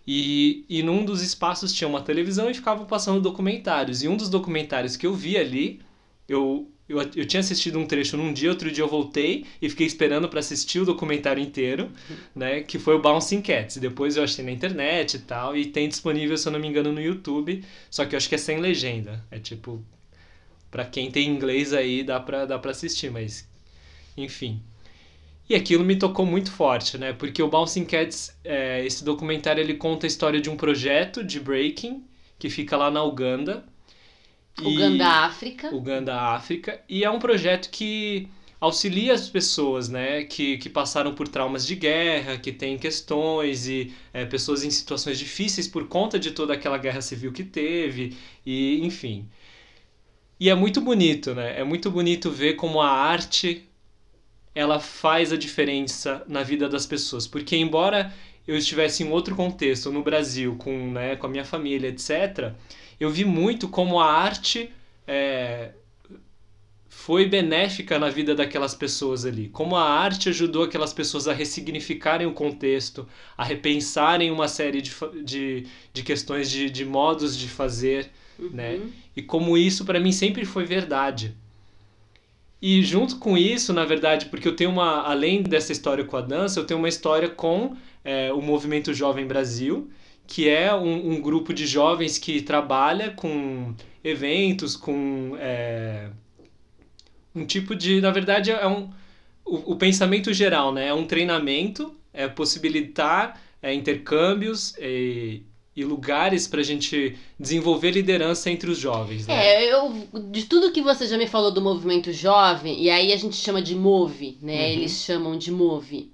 E, 0.05 0.65
e 0.69 0.83
num 0.83 1.05
dos 1.05 1.21
espaços 1.21 1.73
tinha 1.73 1.87
uma 1.87 2.01
televisão 2.01 2.49
e 2.49 2.53
ficavam 2.53 2.85
passando 2.85 3.21
documentários. 3.21 4.03
E 4.03 4.07
um 4.07 4.17
dos 4.17 4.29
documentários 4.29 4.95
que 4.95 5.07
eu 5.07 5.13
vi 5.13 5.37
ali, 5.37 5.79
eu 6.27 6.69
eu, 6.87 6.99
eu 7.15 7.25
tinha 7.25 7.39
assistido 7.39 7.79
um 7.79 7.85
trecho 7.87 8.15
num 8.15 8.31
dia, 8.31 8.49
outro 8.49 8.69
dia 8.71 8.83
eu 8.83 8.87
voltei 8.87 9.43
e 9.59 9.67
fiquei 9.69 9.87
esperando 9.87 10.29
para 10.29 10.39
assistir 10.39 10.79
o 10.79 10.85
documentário 10.85 11.41
inteiro, 11.41 11.91
né? 12.35 12.61
Que 12.61 12.77
foi 12.77 12.93
o 12.95 13.01
Bouncing 13.01 13.41
Cats. 13.41 13.77
Depois 13.77 14.15
eu 14.15 14.23
achei 14.23 14.45
na 14.45 14.51
internet 14.51 15.15
e 15.15 15.19
tal, 15.19 15.57
e 15.57 15.65
tem 15.65 15.89
disponível, 15.89 16.37
se 16.37 16.47
eu 16.47 16.51
não 16.51 16.59
me 16.59 16.67
engano, 16.67 16.91
no 16.91 17.01
YouTube. 17.01 17.63
Só 17.89 18.05
que 18.05 18.13
eu 18.13 18.17
acho 18.17 18.29
que 18.29 18.35
é 18.35 18.37
sem 18.37 18.59
legenda. 18.59 19.25
É 19.31 19.39
tipo. 19.39 19.83
Pra 20.75 20.83
quem 20.83 21.09
tem 21.09 21.29
inglês 21.29 21.71
aí 21.71 22.03
dá 22.03 22.19
pra, 22.19 22.45
dá 22.45 22.59
pra 22.59 22.71
assistir, 22.71 23.09
mas. 23.09 23.47
Enfim. 24.17 24.61
E 25.49 25.55
aquilo 25.55 25.85
me 25.85 25.95
tocou 25.95 26.25
muito 26.25 26.51
forte, 26.51 26.97
né? 26.97 27.13
Porque 27.13 27.41
o 27.41 27.47
Bouncing 27.47 27.85
Cats, 27.85 28.35
é, 28.43 28.85
esse 28.85 29.01
documentário, 29.01 29.61
ele 29.61 29.75
conta 29.75 30.05
a 30.05 30.09
história 30.09 30.41
de 30.41 30.49
um 30.49 30.57
projeto 30.57 31.23
de 31.23 31.39
breaking 31.39 32.03
que 32.37 32.49
fica 32.49 32.75
lá 32.75 32.91
na 32.91 33.01
Uganda 33.01 33.63
Uganda, 34.61 35.07
África. 35.07 35.73
Uganda, 35.73 36.13
África. 36.13 36.81
E 36.89 37.05
é 37.05 37.09
um 37.09 37.19
projeto 37.19 37.69
que 37.69 38.27
auxilia 38.59 39.13
as 39.13 39.29
pessoas, 39.29 39.87
né, 39.87 40.25
que, 40.25 40.57
que 40.57 40.67
passaram 40.67 41.15
por 41.15 41.29
traumas 41.29 41.65
de 41.65 41.75
guerra, 41.75 42.37
que 42.37 42.51
têm 42.51 42.77
questões 42.77 43.65
e 43.69 43.93
é, 44.13 44.25
pessoas 44.25 44.61
em 44.65 44.69
situações 44.69 45.17
difíceis 45.17 45.69
por 45.69 45.87
conta 45.87 46.19
de 46.19 46.31
toda 46.31 46.53
aquela 46.53 46.77
guerra 46.77 47.01
civil 47.01 47.31
que 47.31 47.45
teve 47.45 48.17
e 48.45 48.85
enfim. 48.85 49.25
E 50.39 50.49
é 50.49 50.55
muito 50.55 50.81
bonito, 50.81 51.33
né? 51.33 51.59
É 51.59 51.63
muito 51.63 51.89
bonito 51.89 52.29
ver 52.29 52.53
como 52.55 52.81
a 52.81 52.89
arte 52.89 53.67
ela 54.53 54.79
faz 54.79 55.33
a 55.33 55.37
diferença 55.37 56.23
na 56.27 56.41
vida 56.41 56.69
das 56.69 56.85
pessoas, 56.85 57.27
porque 57.27 57.55
embora 57.55 58.13
eu 58.47 58.57
estivesse 58.57 59.03
em 59.03 59.09
outro 59.09 59.35
contexto, 59.35 59.91
no 59.91 60.03
Brasil, 60.03 60.55
com, 60.55 60.91
né, 60.91 61.15
com 61.15 61.25
a 61.25 61.29
minha 61.29 61.43
família, 61.43 61.89
etc., 61.89 62.53
eu 62.99 63.09
vi 63.09 63.25
muito 63.25 63.67
como 63.67 63.99
a 63.99 64.11
arte 64.11 64.69
é, 65.07 65.71
foi 66.87 67.27
benéfica 67.27 67.99
na 67.99 68.09
vida 68.09 68.33
daquelas 68.33 68.73
pessoas 68.73 69.25
ali. 69.25 69.49
Como 69.49 69.75
a 69.75 69.83
arte 69.83 70.29
ajudou 70.29 70.63
aquelas 70.63 70.93
pessoas 70.93 71.27
a 71.27 71.33
ressignificarem 71.33 72.25
o 72.25 72.33
contexto, 72.33 73.07
a 73.37 73.43
repensarem 73.43 74.31
uma 74.31 74.47
série 74.47 74.81
de, 74.81 74.93
de, 75.23 75.67
de 75.91 76.03
questões 76.03 76.49
de, 76.49 76.69
de 76.69 76.85
modos 76.85 77.37
de 77.37 77.49
fazer, 77.49 78.09
uhum. 78.39 78.49
né? 78.51 78.79
E 79.15 79.21
como 79.21 79.57
isso 79.57 79.85
para 79.85 79.99
mim 79.99 80.11
sempre 80.11 80.45
foi 80.45 80.65
verdade. 80.65 81.35
E 82.61 82.81
junto 82.81 83.17
com 83.17 83.37
isso, 83.37 83.73
na 83.73 83.85
verdade, 83.85 84.27
porque 84.27 84.47
eu 84.47 84.55
tenho 84.55 84.69
uma, 84.69 85.01
além 85.03 85.43
dessa 85.43 85.71
história 85.71 86.03
com 86.03 86.17
a 86.17 86.21
dança, 86.21 86.59
eu 86.59 86.65
tenho 86.65 86.79
uma 86.79 86.89
história 86.89 87.29
com 87.29 87.75
é, 88.03 88.31
o 88.33 88.41
Movimento 88.41 88.93
Jovem 88.93 89.27
Brasil, 89.27 89.89
que 90.25 90.49
é 90.49 90.73
um, 90.73 91.11
um, 91.11 91.21
grupo 91.21 91.53
de 91.53 91.67
jovens 91.67 92.17
que 92.17 92.41
trabalha 92.41 93.11
com 93.11 93.75
eventos, 94.03 94.75
com 94.75 95.35
é, 95.37 96.09
um 97.35 97.45
tipo 97.45 97.75
de, 97.75 98.01
na 98.01 98.09
verdade, 98.09 98.49
é 98.49 98.67
um 98.67 98.89
o, 99.45 99.73
o, 99.73 99.75
pensamento 99.75 100.33
geral, 100.33 100.73
né? 100.73 100.87
É 100.87 100.93
um 100.93 101.05
treinamento, 101.05 101.95
é 102.11 102.27
possibilitar 102.27 103.39
é, 103.61 103.73
intercâmbios 103.73 104.75
e, 104.79 105.43
e 105.75 105.83
lugares 105.83 106.47
para 106.47 106.61
a 106.61 106.63
gente 106.63 107.17
desenvolver 107.39 107.91
liderança 107.91 108.49
entre 108.49 108.71
os 108.71 108.77
jovens. 108.77 109.27
Né? 109.27 109.33
É, 109.35 109.73
eu, 109.73 110.07
de 110.31 110.45
tudo 110.45 110.71
que 110.71 110.81
você 110.81 111.05
já 111.05 111.17
me 111.17 111.27
falou 111.27 111.51
do 111.51 111.61
movimento 111.61 112.13
jovem, 112.13 112.81
e 112.81 112.89
aí 112.89 113.11
a 113.11 113.17
gente 113.17 113.35
chama 113.35 113.61
de 113.61 113.75
MOVE, 113.75 114.37
né? 114.41 114.53
Uhum. 114.53 114.71
Eles 114.71 114.91
chamam 115.03 115.37
de 115.37 115.51
MOVE. 115.51 116.11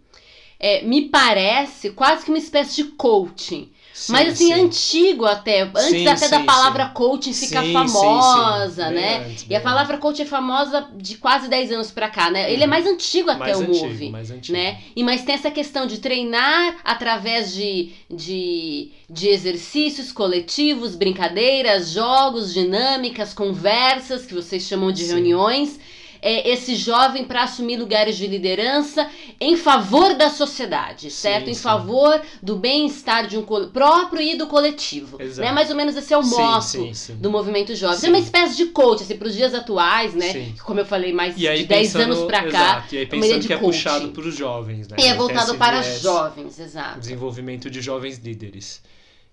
É, 0.59 0.83
me 0.83 1.09
parece 1.09 1.91
quase 1.91 2.25
que 2.25 2.31
uma 2.31 2.37
espécie 2.37 2.83
de 2.83 2.91
coaching. 2.91 3.71
Sim, 3.93 4.13
Mas 4.13 4.29
assim, 4.29 4.47
sim. 4.47 4.53
antigo 4.53 5.25
até. 5.25 5.61
Antes 5.61 5.85
sim, 5.85 6.07
até 6.07 6.29
da 6.29 6.39
palavra 6.41 6.87
coaching 6.89 7.33
ficar 7.33 7.63
famosa, 7.63 8.89
né? 8.89 9.25
Antes, 9.25 9.45
e 9.49 9.55
a 9.55 9.59
palavra 9.59 9.97
coaching 9.97 10.23
é 10.23 10.25
famosa 10.25 10.87
de 10.95 11.17
quase 11.17 11.49
10 11.49 11.71
anos 11.73 11.91
pra 11.91 12.09
cá, 12.09 12.31
né? 12.31 12.51
Ele 12.51 12.63
é 12.63 12.65
uhum. 12.65 12.69
mais 12.69 12.87
antigo 12.87 13.29
até 13.29 13.39
mais 13.39 13.59
o 13.59 13.63
antigo, 13.63 13.87
Move. 13.87 14.09
Mais 14.09 14.31
antigo. 14.31 14.57
Né? 14.57 14.79
E 14.95 15.03
mas 15.03 15.23
tem 15.23 15.35
essa 15.35 15.51
questão 15.51 15.85
de 15.85 15.99
treinar 15.99 16.77
através 16.83 17.53
de, 17.53 17.91
de, 18.09 18.91
de 19.09 19.27
exercícios 19.27 20.11
coletivos, 20.11 20.95
brincadeiras, 20.95 21.91
jogos, 21.91 22.53
dinâmicas, 22.53 23.33
conversas, 23.33 24.25
que 24.25 24.33
vocês 24.33 24.63
chamam 24.63 24.91
de 24.91 25.03
reuniões 25.03 25.79
é, 26.21 26.49
esse 26.49 26.75
jovem 26.75 27.25
para 27.25 27.43
assumir 27.43 27.77
lugares 27.77 28.15
de 28.15 28.27
liderança 28.27 29.09
em 29.39 29.57
favor 29.57 30.13
da 30.13 30.29
sociedade, 30.29 31.09
certo? 31.09 31.45
Sim, 31.45 31.51
em 31.51 31.55
sim. 31.55 31.61
favor 31.61 32.21
do 32.41 32.55
bem-estar 32.55 33.27
de 33.27 33.37
um 33.37 33.43
próprio 33.43 34.21
e 34.21 34.35
do 34.35 34.45
coletivo. 34.47 35.21
Exato. 35.21 35.41
Né? 35.41 35.51
Mais 35.51 35.69
ou 35.69 35.75
menos 35.75 35.95
esse 35.95 36.13
é 36.13 36.17
o 36.17 36.23
sim, 36.61 37.15
do 37.15 37.31
movimento 37.31 37.75
jovem. 37.75 37.97
É 38.03 38.09
uma 38.09 38.19
espécie 38.19 38.55
de 38.55 38.67
coach, 38.67 39.03
assim, 39.03 39.17
para 39.17 39.27
os 39.27 39.33
dias 39.33 39.53
atuais, 39.53 40.13
né? 40.13 40.53
Como 40.63 40.79
eu 40.79 40.85
falei, 40.85 41.11
mais 41.11 41.35
de 41.35 41.63
10 41.63 41.95
anos 41.95 42.19
para 42.25 42.43
cá. 42.43 42.47
Exato. 42.47 42.95
E 42.95 42.97
aí 42.99 43.05
pensando 43.05 43.47
que 43.47 43.53
é 43.53 43.57
puxado 43.57 44.09
para 44.09 44.27
os 44.27 44.35
jovens, 44.35 44.87
né? 44.87 44.97
E 44.99 45.07
é 45.07 45.13
voltado 45.15 45.55
para 45.55 45.81
jovens, 45.81 46.59
exato. 46.59 46.99
Desenvolvimento 46.99 47.69
de 47.69 47.81
jovens 47.81 48.17
líderes. 48.19 48.81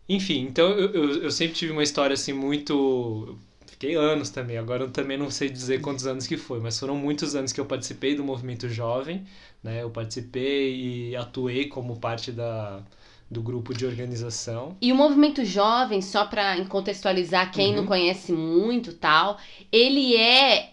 Enfim, 0.08 0.46
então 0.48 0.70
eu, 0.70 0.90
eu, 0.94 1.22
eu 1.24 1.30
sempre 1.30 1.54
tive 1.54 1.70
uma 1.70 1.82
história 1.82 2.14
assim 2.14 2.32
muito 2.32 3.36
fiquei 3.78 3.94
anos 3.94 4.28
também. 4.30 4.58
Agora 4.58 4.82
eu 4.82 4.90
também 4.90 5.16
não 5.16 5.30
sei 5.30 5.48
dizer 5.48 5.80
quantos 5.80 6.04
anos 6.04 6.26
que 6.26 6.36
foi, 6.36 6.58
mas 6.58 6.78
foram 6.78 6.96
muitos 6.96 7.36
anos 7.36 7.52
que 7.52 7.60
eu 7.60 7.64
participei 7.64 8.16
do 8.16 8.24
movimento 8.24 8.68
jovem, 8.68 9.24
né? 9.62 9.82
Eu 9.82 9.90
participei 9.90 10.74
e 11.10 11.16
atuei 11.16 11.68
como 11.68 11.98
parte 11.98 12.32
da 12.32 12.82
do 13.30 13.42
grupo 13.42 13.74
de 13.74 13.84
organização. 13.84 14.74
E 14.80 14.90
o 14.90 14.96
movimento 14.96 15.44
jovem, 15.44 16.00
só 16.00 16.24
para 16.24 16.64
contextualizar 16.64 17.52
quem 17.52 17.70
uhum. 17.70 17.76
não 17.76 17.86
conhece 17.86 18.32
muito, 18.32 18.94
tal, 18.94 19.36
ele 19.70 20.16
é 20.16 20.72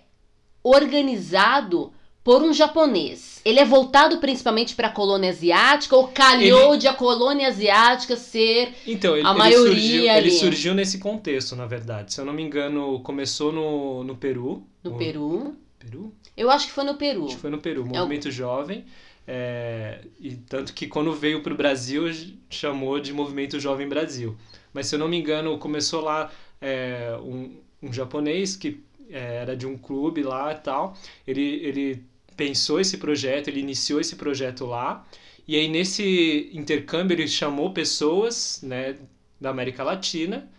organizado 0.63 1.91
por 2.25 2.41
um 2.41 2.51
japonês. 2.51 3.39
Ele 3.46 3.60
é 3.60 3.63
voltado 3.63 4.17
principalmente 4.17 4.74
para 4.74 4.88
a 4.88 4.91
colônia 4.91 5.29
asiática 5.29 5.96
ou 5.96 6.08
calhou 6.08 6.74
ele... 6.74 6.79
de 6.79 6.88
a 6.88 6.94
colônia 6.96 7.48
asiática 7.48 8.17
ser 8.17 8.74
então, 8.88 9.15
ele, 9.15 9.27
a 9.27 9.32
maioria 9.32 9.70
ele 9.70 9.75
surgiu, 9.75 10.12
ali. 10.12 10.17
ele 10.17 10.32
surgiu 10.32 10.74
nesse 10.74 10.98
contexto, 10.98 11.55
na 11.55 11.67
verdade. 11.67 12.12
Se 12.12 12.20
eu 12.20 12.25
não 12.25 12.34
me 12.34 12.41
engano, 12.41 13.00
começou 13.01 13.51
no, 13.51 14.03
no 14.03 14.15
Peru. 14.15 14.63
No, 14.84 14.98
Peru. 14.98 15.55
Peru? 15.77 16.12
Eu 16.36 16.50
acho 16.50 16.65
que 16.65 16.72
foi 16.74 16.84
no 16.84 16.96
Peru. 16.96 17.25
Acho 17.25 17.36
que 17.36 17.41
foi 17.41 17.51
no 17.51 17.60
Peru, 17.60 17.86
movimento 17.86 18.27
é 18.27 18.32
o... 18.32 18.34
jovem. 18.34 18.86
É, 19.27 20.00
e 20.20 20.36
tanto 20.36 20.74
que 20.74 20.88
quando 20.88 21.13
veio 21.13 21.44
para 21.44 21.53
o 21.53 21.55
Brasil 21.55 22.05
chamou 22.50 23.00
de 23.00 23.13
Movimento 23.13 23.60
Jovem 23.60 23.88
Brasil. 23.88 24.36
Mas 24.74 24.88
se 24.88 24.96
eu 24.96 25.00
não 25.00 25.08
me 25.08 25.17
engano, 25.17 25.60
começou 25.60 26.01
lá 26.01 26.32
é, 26.60 27.15
um, 27.22 27.55
um 27.84 27.94
japonês 27.94 28.55
que 28.55 28.84
é, 29.12 29.38
era 29.38 29.55
de 29.55 29.67
um 29.67 29.77
clube 29.77 30.24
lá 30.24 30.51
e 30.51 30.55
tal. 30.55 30.98
Ele, 31.27 31.60
ele 31.63 32.14
pensou 32.35 32.79
esse 32.79 32.97
projeto, 32.97 33.47
ele 33.47 33.59
iniciou 33.59 33.99
esse 33.99 34.15
projeto 34.15 34.65
lá. 34.65 35.05
E 35.47 35.55
aí 35.55 35.67
nesse 35.67 36.49
intercâmbio 36.53 37.15
ele 37.15 37.27
chamou 37.27 37.71
pessoas, 37.71 38.59
né, 38.63 38.95
da 39.39 39.49
América 39.49 39.83
Latina 39.83 40.49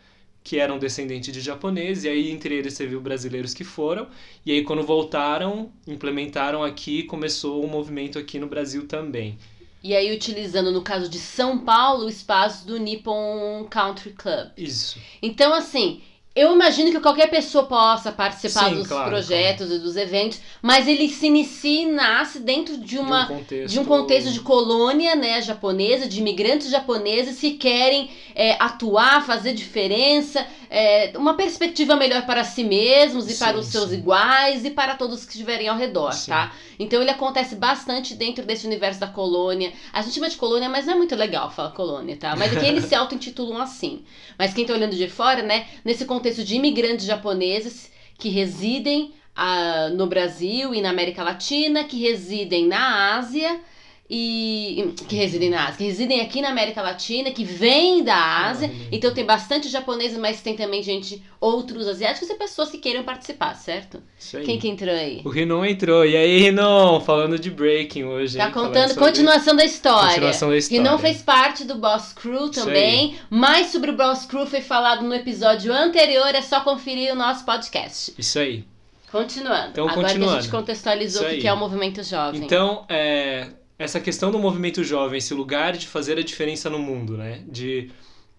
que 0.47 0.61
eram 0.61 0.78
descendentes 0.78 1.35
de 1.35 1.40
japoneses, 1.40 2.04
e 2.04 2.09
aí 2.09 2.30
entre 2.30 2.54
eles 2.54 2.75
você 2.75 2.87
viu 2.87 3.00
brasileiros 3.00 3.52
que 3.52 3.64
foram, 3.64 4.06
e 4.45 4.52
aí 4.52 4.62
quando 4.62 4.85
voltaram, 4.85 5.73
implementaram 5.88 6.62
aqui, 6.62 7.02
começou 7.02 7.61
o 7.61 7.66
um 7.66 7.68
movimento 7.68 8.16
aqui 8.16 8.38
no 8.38 8.47
Brasil 8.47 8.87
também. 8.87 9.37
E 9.83 9.92
aí 9.92 10.14
utilizando, 10.14 10.71
no 10.71 10.83
caso 10.83 11.09
de 11.09 11.18
São 11.18 11.59
Paulo, 11.59 12.04
o 12.04 12.09
espaço 12.09 12.64
do 12.64 12.78
Nippon 12.78 13.66
Country 13.68 14.12
Club. 14.12 14.50
Isso. 14.56 15.00
Então, 15.21 15.52
assim, 15.52 16.00
eu 16.37 16.55
imagino 16.55 16.90
que 16.90 17.00
qualquer 17.00 17.31
pessoa 17.31 17.64
possa 17.64 18.12
participar 18.12 18.69
Sim, 18.69 18.75
dos 18.76 18.87
claro, 18.87 19.09
projetos 19.09 19.69
claro. 19.69 19.81
e 19.81 19.83
dos 19.83 19.97
eventos, 19.97 20.38
mas 20.61 20.87
ele 20.87 21.09
se 21.09 21.26
inicia 21.26 21.83
e 21.83 21.87
nasce 21.87 22.40
dentro 22.40 22.76
de, 22.76 22.99
uma, 22.99 23.25
de, 23.25 23.33
um 23.33 23.37
contexto... 23.37 23.73
de 23.73 23.81
um 23.81 23.85
contexto 23.87 24.31
de 24.33 24.40
colônia 24.40 25.16
né, 25.16 25.40
japonesa, 25.40 26.07
de 26.07 26.21
imigrantes 26.21 26.69
japoneses 26.71 27.40
que 27.40 27.52
querem 27.52 28.11
é, 28.35 28.52
atuar, 28.62 29.25
fazer 29.25 29.55
diferença, 29.55 30.47
é, 30.69 31.12
uma 31.16 31.35
perspectiva 31.35 31.97
melhor 31.97 32.26
para 32.26 32.45
si 32.45 32.62
mesmos 32.62 33.26
e 33.28 33.33
sim, 33.33 33.38
para 33.38 33.57
os 33.57 33.69
seus 33.69 33.88
sim. 33.88 33.97
iguais 33.97 34.62
e 34.66 34.71
para 34.71 34.95
todos 34.95 35.25
que 35.25 35.33
estiverem 35.33 35.69
ao 35.69 35.76
redor, 35.76 36.12
sim. 36.12 36.31
tá? 36.31 36.52
Então 36.78 37.00
ele 37.00 37.11
acontece 37.11 37.57
bastante 37.57 38.14
dentro 38.14 38.45
desse 38.45 38.66
universo 38.66 39.00
da 39.00 39.07
colônia. 39.07 39.73
A 39.90 40.02
gente 40.02 40.14
chama 40.14 40.28
de 40.28 40.37
colônia, 40.37 40.69
mas 40.69 40.85
não 40.85 40.93
é 40.93 40.97
muito 40.97 41.16
legal 41.16 41.50
falar 41.50 41.71
colônia, 41.71 42.16
tá? 42.16 42.37
Mas 42.37 42.55
aqui 42.55 42.66
eles 42.66 42.85
se 42.85 42.95
auto-intitulam 42.95 43.62
assim. 43.62 44.05
Mas 44.38 44.52
quem 44.52 44.66
tá 44.66 44.75
olhando 44.75 44.95
de 44.95 45.09
fora, 45.09 45.43
né? 45.43 45.66
Nesse 45.83 46.05
contexto 46.05 46.25
de 46.35 46.56
imigrantes 46.56 47.06
japoneses 47.06 47.90
que 48.18 48.28
residem 48.28 49.14
ah, 49.35 49.90
no 49.90 50.06
Brasil 50.06 50.75
e 50.75 50.80
na 50.80 50.90
América 50.90 51.23
Latina, 51.23 51.85
que 51.85 52.00
residem 52.00 52.66
na 52.66 53.16
Ásia 53.16 53.61
e 54.09 54.95
que 55.09 55.17
residem 55.17 55.51
na 55.51 55.65
Ásia, 55.65 55.79
que 55.79 55.85
residem 55.85 56.21
aqui 56.21 56.41
na 56.41 56.51
América 56.51 56.81
Latina, 56.81 57.31
que 57.33 57.45
vêm 57.45 58.05
da 58.05 58.47
Ásia. 58.47 58.71
Então 58.93 59.13
tem 59.13 59.25
bastante 59.25 59.69
japoneses, 59.69 60.17
mas 60.17 60.41
tem 60.41 60.55
também 60.55 60.83
gente, 60.83 61.23
outros 61.41 61.89
asiáticos 61.89 62.31
e 62.31 62.35
pessoas 62.35 62.71
que 62.71 62.79
queiram 62.79 63.03
participar, 63.03 63.55
certo? 63.55 64.01
Isso 64.19 64.37
aí. 64.37 64.45
Quem 64.45 64.59
que 64.59 64.69
entrou 64.69 64.95
aí? 64.95 65.23
O 65.25 65.29
Rinon 65.29 65.65
entrou. 65.65 66.07
E 66.07 66.17
aí, 66.17 66.39
Rinon, 66.39 67.01
falando 67.01 67.39
de 67.39 67.51
breaking 67.51 68.05
hoje. 68.05 68.39
Tá 68.39 68.51
contando 68.51 68.91
sobre... 68.91 69.05
continuação 69.05 69.57
da 69.57 69.65
história. 69.65 70.09
Continuação 70.11 70.51
da 70.51 70.57
história. 70.57 70.83
Rinon 70.83 70.99
fez 70.99 71.23
parte 71.23 71.65
do 71.65 71.75
Boss 71.77 72.13
Crew 72.13 72.49
também. 72.51 73.17
Mais 73.29 73.69
sobre 73.69 73.91
o 73.91 73.97
Boss 73.97 74.25
Crew 74.25 74.47
foi 74.47 74.61
falado 74.61 75.05
no 75.05 75.15
episódio 75.15 75.73
anterior, 75.73 76.33
é 76.35 76.43
só 76.43 76.61
conferir 76.61 77.13
o 77.13 77.17
nosso 77.17 77.45
podcast. 77.45 78.15
Isso 78.17 78.39
aí. 78.39 78.65
Continuando. 79.11 79.71
Então, 79.71 79.89
Agora 79.89 80.01
que 80.01 80.13
a 80.13 80.15
continuando. 80.15 80.43
gente 80.43 80.51
contextualizou 80.51 81.27
o 81.27 81.39
que 81.39 81.47
é 81.47 81.53
o 81.53 81.57
movimento 81.57 82.03
jovem. 82.03 82.43
Então, 82.45 82.85
é, 82.89 83.49
essa 83.78 84.00
questão 84.00 84.30
do 84.30 84.38
movimento 84.38 84.83
jovem, 84.85 85.18
esse 85.18 85.35
lugar 85.35 85.76
de 85.76 85.87
fazer 85.87 86.18
a 86.18 86.23
diferença 86.23 86.71
no 86.71 86.78
mundo, 86.78 87.16
né? 87.16 87.45
De, 87.49 87.90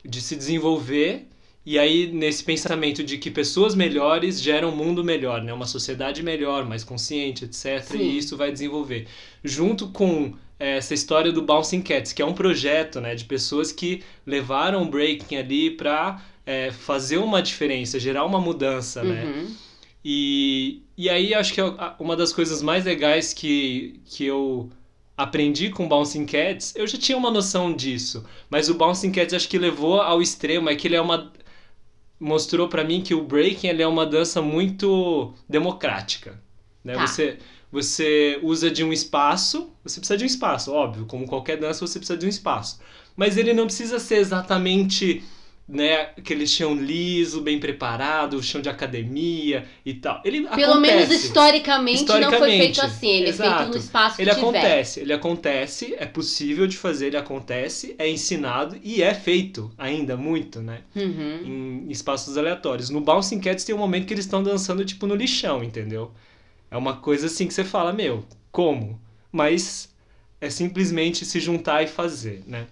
de 0.04 0.22
se 0.22 0.36
desenvolver 0.36 1.28
e 1.66 1.78
aí 1.78 2.08
nesse 2.12 2.44
pensamento 2.44 3.04
de 3.04 3.18
que 3.18 3.30
pessoas 3.30 3.76
melhores 3.76 4.42
geram 4.42 4.70
um 4.70 4.76
mundo 4.76 5.04
melhor, 5.04 5.44
né? 5.44 5.54
Uma 5.54 5.66
sociedade 5.68 6.24
melhor, 6.24 6.66
mais 6.66 6.84
consciente, 6.84 7.46
etc. 7.46 7.82
Sim. 7.84 8.00
E 8.00 8.18
isso 8.18 8.38
vai 8.38 8.52
desenvolver. 8.52 9.08
Junto 9.44 9.90
com 9.90 10.34
é, 10.60 10.78
essa 10.78 10.94
história 10.94 11.32
do 11.32 11.42
Bouncing 11.42 11.82
Cats, 11.82 12.14
que 12.14 12.22
é 12.22 12.26
um 12.26 12.34
projeto, 12.34 13.00
né? 13.02 13.14
De 13.16 13.26
pessoas 13.26 13.72
que 13.72 14.02
levaram 14.26 14.82
o 14.84 14.86
breaking 14.90 15.36
ali 15.36 15.72
para 15.72 16.22
fazer 16.80 17.18
uma 17.18 17.42
diferença, 17.42 18.00
gerar 18.00 18.24
uma 18.24 18.40
mudança, 18.40 19.04
né? 19.04 19.26
Uhum. 19.26 19.56
E, 20.04 20.82
e 20.98 21.10
aí 21.10 21.34
acho 21.34 21.54
que 21.54 21.60
a- 21.60 21.96
uma 22.00 22.16
das 22.16 22.32
coisas 22.32 22.62
mais 22.62 22.86
legais 22.86 23.34
que, 23.34 24.00
que 24.06 24.26
eu 24.26 24.70
aprendi 25.18 25.72
com 25.72 25.88
Bouncing 25.88 26.26
Cats, 26.26 26.74
eu 26.76 26.86
já 26.86 26.98
tinha 26.98 27.18
uma 27.18 27.32
noção 27.32 27.76
disso, 27.76 28.24
mas 28.50 28.70
o 28.70 28.76
Bouncing 28.76 29.12
Cats 29.12 29.34
acho 29.34 29.50
que 29.50 29.58
levou 29.58 30.00
ao 30.00 30.22
extremo, 30.22 30.70
é 30.70 30.76
que 30.76 30.88
ele 30.88 30.96
é 30.96 31.02
uma 31.02 31.34
mostrou 32.20 32.68
pra 32.68 32.84
mim 32.84 33.02
que 33.02 33.14
o 33.14 33.24
breaking 33.24 33.68
ele 33.68 33.82
é 33.82 33.88
uma 33.88 34.06
dança 34.06 34.42
muito 34.42 35.34
democrática, 35.50 36.40
né? 36.84 36.94
Tá. 36.94 37.06
Você 37.08 37.38
você 37.70 38.40
usa 38.44 38.72
de 38.72 38.82
um 38.82 38.94
espaço, 38.94 39.70
você 39.84 40.00
precisa 40.00 40.18
de 40.18 40.24
um 40.24 40.28
espaço, 40.28 40.72
óbvio, 40.72 41.06
como 41.06 41.28
qualquer 41.28 41.58
dança 41.58 41.86
você 41.86 42.00
precisa 42.00 42.18
de 42.18 42.26
um 42.26 42.30
espaço, 42.30 42.80
mas 43.16 43.36
ele 43.38 43.54
não 43.54 43.66
precisa 43.66 44.00
ser 44.00 44.16
exatamente 44.16 45.22
né, 45.68 46.12
aquele 46.18 46.48
chão 46.48 46.74
liso, 46.74 47.42
bem 47.42 47.60
preparado, 47.60 48.38
o 48.38 48.44
chão 48.44 48.62
de 48.62 48.70
academia 48.70 49.66
e 49.86 49.94
tal. 49.96 50.22
Ele 50.24 50.48
Pelo 50.48 50.74
acontece. 50.74 50.80
menos 50.80 51.12
historicamente, 51.12 52.00
não 52.06 52.08
foi 52.08 52.20
Historicamente, 52.22 52.58
feito 52.64 52.82
assim. 52.82 53.10
Ele 53.10 53.30
é 53.30 53.34
feito 53.34 53.44
exato. 53.52 53.70
no 53.72 53.78
espaço 53.78 54.16
que 54.16 54.22
Ele 54.22 54.30
tiver. 54.30 54.42
acontece, 54.42 55.00
ele 55.02 55.14
acontece, 55.14 55.96
é 56.00 56.06
possível 56.06 56.68
de 56.68 56.78
fazer, 56.78 57.08
ele 57.08 57.18
acontece, 57.18 57.96
é 58.00 58.10
ensinado 58.10 58.78
e 58.82 59.02
é 59.04 59.14
feito 59.14 59.70
ainda 59.78 60.16
muito, 60.16 60.62
né? 60.62 60.84
Uhum. 60.96 61.84
Em 61.88 61.92
espaços 61.92 62.38
aleatórios. 62.38 62.90
No 62.90 63.02
Bouncing 63.02 63.40
Cats 63.42 63.66
tem 63.66 63.76
um 63.76 63.80
momento 63.80 64.06
que 64.08 64.14
eles 64.14 64.24
estão 64.26 64.42
dançando 64.42 64.86
tipo 64.86 65.06
no 65.06 65.16
lixão, 65.16 65.62
entendeu? 65.64 66.12
É 66.72 66.78
uma 66.78 66.96
coisa 66.96 67.26
assim 67.28 67.46
que 67.46 67.54
você 67.54 67.66
fala, 67.66 67.92
meu, 67.92 68.24
como? 68.54 69.00
Mas 69.32 69.94
é 70.40 70.50
simplesmente 70.50 71.26
se 71.26 71.42
juntar 71.42 71.84
e 71.84 71.88
fazer, 71.88 72.42
né? 72.48 72.68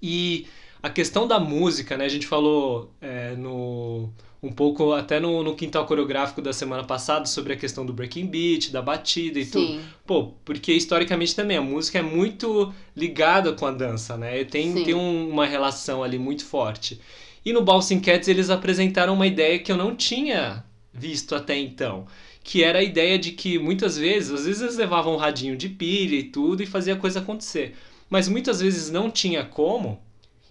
E 0.00 0.46
a 0.82 0.90
questão 0.90 1.26
da 1.26 1.38
música, 1.40 1.96
né? 1.96 2.04
A 2.04 2.08
gente 2.08 2.26
falou 2.26 2.92
é, 3.00 3.34
no 3.36 4.10
um 4.40 4.52
pouco 4.52 4.92
até 4.92 5.18
no, 5.18 5.42
no 5.42 5.56
quintal 5.56 5.84
coreográfico 5.84 6.40
da 6.40 6.52
semana 6.52 6.84
passada 6.84 7.26
sobre 7.26 7.52
a 7.54 7.56
questão 7.56 7.84
do 7.84 7.92
breaking 7.92 8.26
beat, 8.26 8.70
da 8.70 8.80
batida 8.80 9.40
e 9.40 9.44
tudo. 9.46 9.66
Sim. 9.66 9.80
Pô, 10.06 10.28
porque 10.44 10.72
historicamente 10.72 11.34
também 11.34 11.56
a 11.56 11.60
música 11.60 11.98
é 11.98 12.02
muito 12.02 12.72
ligada 12.96 13.52
com 13.52 13.66
a 13.66 13.72
dança, 13.72 14.16
né? 14.16 14.44
Tem, 14.44 14.72
Sim. 14.72 14.84
tem 14.84 14.94
um- 14.94 15.28
uma 15.28 15.44
relação 15.44 16.04
ali 16.04 16.18
muito 16.20 16.44
forte. 16.44 17.00
E 17.44 17.52
no 17.52 17.62
Bouncing 17.62 17.98
Cats 18.00 18.28
eles 18.28 18.48
apresentaram 18.48 19.14
uma 19.14 19.26
ideia 19.26 19.58
que 19.58 19.72
eu 19.72 19.76
não 19.76 19.96
tinha 19.96 20.64
visto 20.92 21.34
até 21.34 21.58
então. 21.58 22.06
Que 22.44 22.62
era 22.62 22.78
a 22.78 22.82
ideia 22.82 23.18
de 23.18 23.32
que 23.32 23.58
muitas 23.58 23.98
vezes, 23.98 24.30
às 24.30 24.46
vezes 24.46 24.62
eles 24.62 24.76
levavam 24.76 25.14
um 25.14 25.18
radinho 25.18 25.56
de 25.56 25.68
pilha 25.68 26.14
e 26.14 26.22
tudo 26.22 26.62
e 26.62 26.66
fazia 26.66 26.94
a 26.94 26.96
coisa 26.96 27.18
acontecer. 27.18 27.74
Mas 28.08 28.28
muitas 28.28 28.60
vezes 28.60 28.88
não 28.88 29.10
tinha 29.10 29.44
como. 29.44 30.00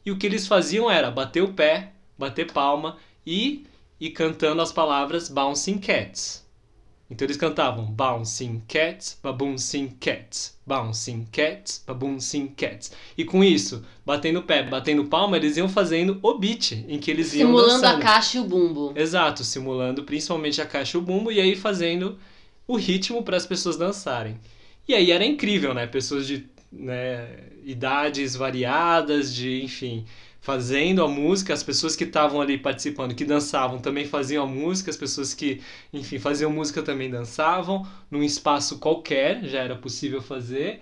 E 0.07 0.11
o 0.11 0.15
que 0.15 0.25
eles 0.25 0.47
faziam 0.47 0.89
era 0.89 1.11
bater 1.11 1.43
o 1.43 1.51
pé, 1.51 1.91
bater 2.17 2.49
palma 2.53 2.95
e 3.25 3.65
ir 3.99 4.11
cantando 4.11 4.61
as 4.61 4.71
palavras 4.71 5.27
Bouncing 5.27 5.79
Cats. 5.79 6.47
Então 7.11 7.25
eles 7.25 7.35
cantavam 7.35 7.83
Bouncing 7.83 8.63
Cats, 8.69 9.19
Babouncing 9.21 9.97
Cats, 9.99 10.57
Bouncing 10.65 11.27
Cats, 11.29 11.83
Babouncing 11.85 12.47
Cats. 12.55 12.93
E 13.17 13.25
com 13.25 13.43
isso, 13.43 13.83
batendo 14.05 14.39
o 14.39 14.43
pé, 14.43 14.63
batendo 14.63 15.03
palma, 15.07 15.35
eles 15.35 15.57
iam 15.57 15.67
fazendo 15.67 16.17
o 16.23 16.37
beat 16.39 16.85
em 16.87 16.99
que 16.99 17.11
eles 17.11 17.33
iam 17.33 17.49
Simulando 17.49 17.85
a 17.85 17.99
caixa 17.99 18.37
e 18.37 18.39
o 18.39 18.45
bumbo. 18.45 18.93
Exato, 18.95 19.43
simulando 19.43 20.05
principalmente 20.05 20.61
a 20.61 20.65
caixa 20.65 20.95
e 20.95 21.01
o 21.01 21.03
bumbo 21.03 21.33
e 21.33 21.41
aí 21.41 21.53
fazendo 21.53 22.17
o 22.65 22.77
ritmo 22.77 23.23
para 23.23 23.35
as 23.35 23.45
pessoas 23.45 23.75
dançarem. 23.75 24.39
E 24.87 24.93
aí 24.95 25.11
era 25.11 25.25
incrível, 25.25 25.73
né? 25.73 25.85
Pessoas 25.85 26.25
de 26.25 26.47
né, 26.71 27.27
idades 27.63 28.35
variadas, 28.35 29.33
de 29.33 29.63
enfim, 29.63 30.05
fazendo 30.39 31.03
a 31.03 31.07
música, 31.07 31.53
as 31.53 31.63
pessoas 31.63 31.95
que 31.95 32.03
estavam 32.03 32.41
ali 32.41 32.57
participando, 32.57 33.15
que 33.15 33.25
dançavam, 33.25 33.79
também 33.79 34.05
faziam 34.05 34.43
a 34.43 34.47
música, 34.47 34.89
as 34.89 34.97
pessoas 34.97 35.33
que, 35.33 35.61
enfim, 35.91 36.19
faziam 36.19 36.51
música 36.51 36.81
também 36.81 37.09
dançavam, 37.09 37.85
num 38.09 38.23
espaço 38.23 38.79
qualquer, 38.79 39.43
já 39.45 39.59
era 39.59 39.75
possível 39.75 40.21
fazer. 40.21 40.81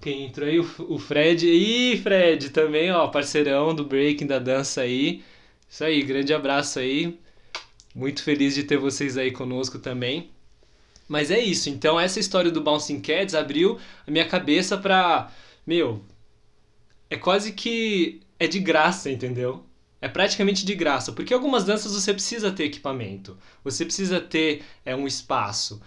Quem 0.00 0.26
entrou 0.26 0.48
aí? 0.48 0.58
O, 0.58 0.98
Fred. 0.98 1.46
Ih, 1.46 1.98
Fred, 1.98 2.50
também, 2.50 2.90
ó, 2.90 3.06
parceirão 3.08 3.74
do 3.74 3.84
breaking, 3.84 4.26
da 4.26 4.38
dança 4.38 4.80
aí. 4.80 5.22
Isso 5.68 5.84
aí, 5.84 6.02
grande 6.02 6.32
abraço 6.32 6.78
aí. 6.78 7.18
Muito 7.94 8.22
feliz 8.22 8.54
de 8.54 8.62
ter 8.64 8.78
vocês 8.78 9.18
aí 9.18 9.30
conosco 9.30 9.78
também. 9.78 10.30
Mas 11.10 11.32
é 11.32 11.40
isso, 11.40 11.68
então 11.68 11.98
essa 11.98 12.20
história 12.20 12.52
do 12.52 12.60
Bouncing 12.60 13.00
Cats 13.00 13.34
abriu 13.34 13.80
a 14.06 14.10
minha 14.12 14.28
cabeça 14.28 14.78
pra. 14.78 15.28
Meu, 15.66 16.04
é 17.10 17.16
quase 17.16 17.50
que. 17.50 18.20
É 18.38 18.46
de 18.46 18.60
graça, 18.60 19.10
entendeu? 19.10 19.66
É 20.00 20.08
praticamente 20.08 20.64
de 20.64 20.72
graça, 20.72 21.10
porque 21.10 21.34
algumas 21.34 21.64
danças 21.64 21.92
você 21.92 22.14
precisa 22.14 22.52
ter 22.52 22.62
equipamento, 22.64 23.36
você 23.64 23.84
precisa 23.84 24.20
ter 24.20 24.62
é, 24.84 24.94
um 24.94 25.04
espaço. 25.04 25.82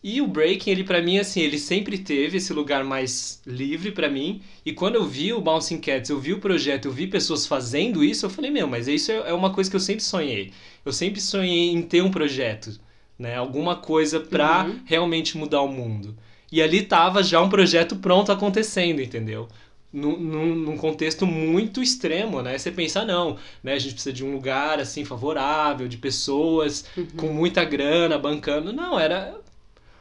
E 0.00 0.20
o 0.20 0.28
breaking, 0.28 0.70
ele 0.70 0.84
para 0.84 1.02
mim, 1.02 1.18
assim, 1.18 1.40
ele 1.40 1.58
sempre 1.58 1.98
teve 1.98 2.36
esse 2.36 2.52
lugar 2.52 2.84
mais 2.84 3.42
livre 3.44 3.90
para 3.90 4.08
mim. 4.08 4.40
E 4.64 4.72
quando 4.72 4.94
eu 4.94 5.04
vi 5.04 5.32
o 5.32 5.40
Bouncing 5.40 5.80
Cats, 5.80 6.08
eu 6.08 6.20
vi 6.20 6.32
o 6.34 6.38
projeto, 6.38 6.84
eu 6.86 6.92
vi 6.92 7.08
pessoas 7.08 7.48
fazendo 7.48 8.04
isso, 8.04 8.24
eu 8.24 8.30
falei, 8.30 8.50
meu, 8.52 8.68
mas 8.68 8.86
isso 8.86 9.10
é 9.10 9.30
é 9.30 9.32
uma 9.34 9.52
coisa 9.52 9.68
que 9.68 9.74
eu 9.74 9.80
sempre 9.80 10.04
sonhei. 10.04 10.52
Eu 10.84 10.92
sempre 10.92 11.20
sonhei 11.20 11.70
em 11.72 11.82
ter 11.82 12.00
um 12.00 12.12
projeto, 12.12 12.78
né? 13.18 13.36
Alguma 13.36 13.76
coisa 13.76 14.20
pra 14.20 14.64
Uhum. 14.64 14.80
realmente 14.84 15.36
mudar 15.36 15.62
o 15.62 15.68
mundo. 15.68 16.16
E 16.50 16.62
ali 16.62 16.82
tava 16.82 17.22
já 17.22 17.40
um 17.42 17.48
projeto 17.48 17.96
pronto 17.96 18.32
acontecendo, 18.32 19.02
entendeu? 19.02 19.48
Num, 19.92 20.18
num, 20.18 20.54
num 20.54 20.76
contexto 20.76 21.26
muito 21.26 21.82
extremo, 21.82 22.42
né? 22.42 22.56
Você 22.58 22.70
pensa, 22.70 23.04
não, 23.04 23.36
né? 23.62 23.72
A 23.74 23.78
gente 23.78 23.94
precisa 23.94 24.12
de 24.14 24.24
um 24.24 24.32
lugar, 24.32 24.78
assim, 24.80 25.04
favorável, 25.04 25.88
de 25.88 25.96
pessoas 25.96 26.84
Uhum. 26.96 27.06
com 27.16 27.26
muita 27.28 27.64
grana, 27.64 28.18
bancando. 28.18 28.72
Não, 28.72 28.98
era 28.98 29.34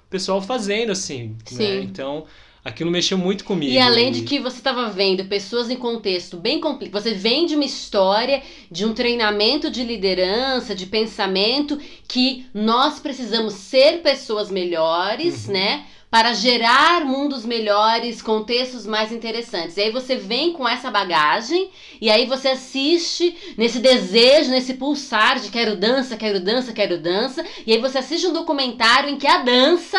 o 0.05 0.09
pessoal 0.09 0.41
fazendo, 0.41 0.91
assim, 0.91 1.29
né? 1.51 1.79
Sim. 1.79 1.81
Então, 1.83 2.25
aquilo 2.67 2.91
mexeu 2.91 3.17
muito 3.17 3.45
comigo. 3.45 3.71
E 3.71 3.79
além 3.79 4.11
de 4.11 4.21
que 4.23 4.39
você 4.39 4.57
estava 4.57 4.89
vendo 4.89 5.23
pessoas 5.25 5.69
em 5.69 5.75
contexto 5.77 6.35
bem 6.37 6.59
complicado, 6.59 7.01
você 7.01 7.13
vem 7.13 7.45
de 7.45 7.55
uma 7.55 7.63
história, 7.63 8.43
de 8.69 8.85
um 8.85 8.93
treinamento 8.93 9.71
de 9.71 9.83
liderança, 9.83 10.75
de 10.75 10.85
pensamento, 10.85 11.79
que 12.07 12.45
nós 12.53 12.99
precisamos 12.99 13.53
ser 13.53 14.01
pessoas 14.01 14.51
melhores, 14.51 15.47
Uhum. 15.47 15.53
né? 15.53 15.85
Para 16.09 16.33
gerar 16.33 17.03
mundos 17.03 17.45
melhores, 17.45 18.21
contextos 18.21 18.85
mais 18.85 19.11
interessantes. 19.11 19.75
E 19.75 19.81
aí 19.81 19.91
você 19.91 20.15
vem 20.15 20.53
com 20.53 20.67
essa 20.67 20.89
bagagem, 20.89 21.69
e 21.99 22.09
aí 22.09 22.25
você 22.25 22.49
assiste 22.49 23.35
nesse 23.57 23.79
desejo, 23.79 24.49
nesse 24.49 24.75
pulsar 24.75 25.39
de 25.39 25.49
quero 25.49 25.75
dança, 25.75 26.15
quero 26.15 26.39
dança, 26.39 26.71
quero 26.71 26.97
dança, 26.97 27.45
e 27.65 27.73
aí 27.73 27.79
você 27.79 27.97
assiste 27.97 28.25
um 28.25 28.33
documentário 28.33 29.09
em 29.09 29.17
que 29.17 29.27
a 29.27 29.39
dança 29.39 29.97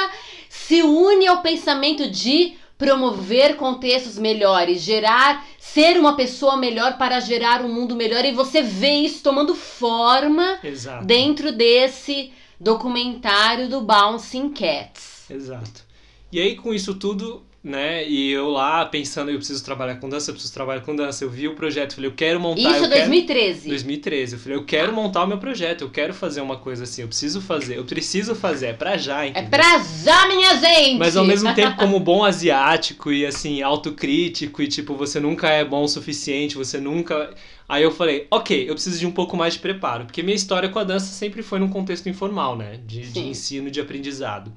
se 0.49 0.83
une 0.83 1.27
ao 1.27 1.42
pensamento 1.42 2.09
de 2.09 2.57
promover 2.79 3.57
contextos 3.57 4.16
melhores, 4.16 4.81
gerar, 4.81 5.44
ser 5.59 5.99
uma 5.99 6.14
pessoa 6.14 6.57
melhor 6.57 6.97
para 6.97 7.18
gerar 7.18 7.61
um 7.61 7.68
mundo 7.68 7.97
melhor 7.97 8.25
e 8.25 8.33
você 8.33 8.62
vê 8.62 8.92
isso 9.01 9.23
tomando 9.23 9.55
forma 9.55 10.61
Exato. 10.62 11.05
dentro 11.05 11.51
desse 11.51 12.33
documentário 12.59 13.68
do 13.68 13.81
Bouncing 13.81 14.51
Cats. 14.51 15.29
Exato. 15.29 15.88
E 16.30 16.40
aí, 16.40 16.56
com 16.56 16.74
isso 16.74 16.94
tudo, 16.94 17.42
né? 17.62 18.06
E 18.08 18.30
eu 18.30 18.48
lá 18.50 18.84
pensando, 18.86 19.30
eu 19.30 19.36
preciso 19.38 19.64
trabalhar 19.64 19.96
com 19.96 20.08
dança, 20.08 20.30
eu 20.30 20.34
preciso 20.34 20.52
trabalhar 20.54 20.80
com 20.82 20.94
dança. 20.94 21.24
Eu 21.24 21.30
vi 21.30 21.48
o 21.48 21.54
projeto, 21.54 21.94
falei, 21.94 22.08
eu 22.10 22.14
quero 22.14 22.38
montar. 22.38 22.60
Isso 22.60 22.68
eu 22.68 22.84
é 22.84 22.88
quero... 22.88 23.08
2013. 23.08 23.68
2013. 23.68 24.34
Eu 24.34 24.38
falei, 24.38 24.58
eu 24.58 24.64
quero 24.64 24.92
montar 24.92 25.24
o 25.24 25.26
meu 25.26 25.38
projeto, 25.38 25.82
eu 25.82 25.90
quero 25.90 26.14
fazer 26.14 26.40
uma 26.40 26.56
coisa 26.56 26.84
assim, 26.84 27.02
eu 27.02 27.08
preciso 27.08 27.40
fazer, 27.40 27.76
eu 27.78 27.84
preciso 27.84 28.34
fazer, 28.34 28.66
é 28.66 28.72
pra 28.74 28.96
já, 28.96 29.24
É 29.24 29.28
entendeu? 29.28 29.50
pra 29.50 29.78
já, 29.78 30.28
minha 30.28 30.54
gente! 30.56 30.98
Mas 30.98 31.16
ao 31.16 31.24
mesmo 31.24 31.54
tempo, 31.54 31.76
como 31.80 31.98
bom 31.98 32.24
asiático 32.24 33.10
e 33.10 33.26
assim, 33.26 33.60
autocrítico, 33.62 34.62
e 34.62 34.68
tipo, 34.68 34.94
você 34.94 35.18
nunca 35.18 35.48
é 35.48 35.64
bom 35.64 35.82
o 35.82 35.88
suficiente, 35.88 36.56
você 36.56 36.78
nunca. 36.78 37.34
Aí 37.68 37.82
eu 37.82 37.90
falei, 37.90 38.26
ok, 38.30 38.68
eu 38.68 38.74
preciso 38.74 38.98
de 38.98 39.06
um 39.06 39.10
pouco 39.12 39.36
mais 39.36 39.54
de 39.54 39.60
preparo, 39.60 40.04
porque 40.06 40.22
minha 40.22 40.36
história 40.36 40.68
com 40.68 40.78
a 40.78 40.84
dança 40.84 41.06
sempre 41.06 41.42
foi 41.42 41.58
num 41.58 41.68
contexto 41.68 42.08
informal, 42.08 42.56
né? 42.56 42.78
De, 42.86 43.00
de 43.10 43.20
ensino, 43.20 43.70
de 43.70 43.80
aprendizado. 43.80 44.52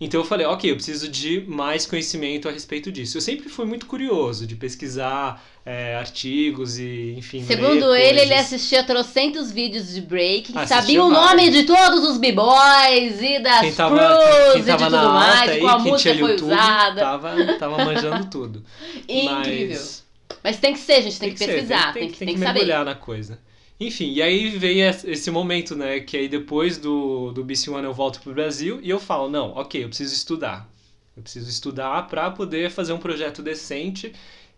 Então 0.00 0.20
eu 0.20 0.24
falei, 0.24 0.46
ok, 0.46 0.70
eu 0.70 0.76
preciso 0.76 1.08
de 1.08 1.44
mais 1.46 1.84
conhecimento 1.84 2.48
a 2.48 2.52
respeito 2.52 2.90
disso. 2.90 3.18
Eu 3.18 3.20
sempre 3.20 3.50
fui 3.50 3.66
muito 3.66 3.84
curioso 3.84 4.46
de 4.46 4.56
pesquisar 4.56 5.44
é, 5.64 5.94
artigos 5.94 6.78
e, 6.78 7.14
enfim. 7.18 7.44
Segundo 7.44 7.94
ele, 7.94 8.08
coisas. 8.08 8.22
ele 8.22 8.34
assistia 8.34 8.82
trocentos 8.82 9.52
vídeos 9.52 9.92
de 9.92 10.00
breaking, 10.00 10.56
Assistia 10.56 10.80
sabia 10.80 11.04
o 11.04 11.10
nome 11.10 11.50
de 11.50 11.64
todos 11.64 12.02
os 12.08 12.16
b-boys 12.16 13.20
e 13.20 13.40
das 13.40 13.60
Quem 13.60 13.74
tava, 13.74 13.96
crews 13.96 14.52
quem 14.52 14.60
e 14.62 14.76
de 14.76 14.84
tudo 14.84 14.96
mais, 15.10 15.50
aí, 15.50 15.60
qual 15.60 15.82
quem 15.82 15.92
música 15.92 16.14
foi 16.14 16.30
YouTube, 16.30 16.52
usada. 16.52 17.00
tava, 17.02 17.54
tava 17.58 17.84
manjando 17.84 18.24
tudo. 18.30 18.64
Incrível. 19.06 19.76
Mas 19.76 20.04
Mas 20.42 20.56
tem 20.58 20.72
que 20.72 20.78
ser, 20.78 20.94
a 20.94 21.00
gente 21.02 21.20
tem, 21.20 21.30
que, 21.32 21.38
ser, 21.38 21.46
pesquisar, 21.46 21.92
tem, 21.92 22.04
tem, 22.04 22.10
que, 22.10 22.18
tem 22.18 22.28
tem 22.28 22.34
que 22.36 22.40
que 22.40 22.46
saber. 22.46 22.60
mergulhar 22.60 22.84
na 22.86 22.94
coisa. 22.94 23.38
Enfim, 23.80 24.12
e 24.12 24.20
aí 24.22 24.50
veio 24.50 24.86
esse 25.06 25.30
momento, 25.30 25.74
né? 25.74 26.00
Que 26.00 26.18
aí 26.18 26.28
depois 26.28 26.76
do, 26.76 27.32
do 27.32 27.42
BC 27.42 27.70
One 27.70 27.86
eu 27.86 27.94
volto 27.94 28.20
pro 28.20 28.34
Brasil 28.34 28.78
e 28.82 28.90
eu 28.90 29.00
falo, 29.00 29.30
não, 29.30 29.52
ok, 29.52 29.82
eu 29.82 29.88
preciso 29.88 30.14
estudar. 30.14 30.70
Eu 31.16 31.22
preciso 31.22 31.48
estudar 31.48 32.06
para 32.06 32.30
poder 32.30 32.70
fazer 32.70 32.92
um 32.92 32.98
projeto 32.98 33.42
decente 33.42 34.12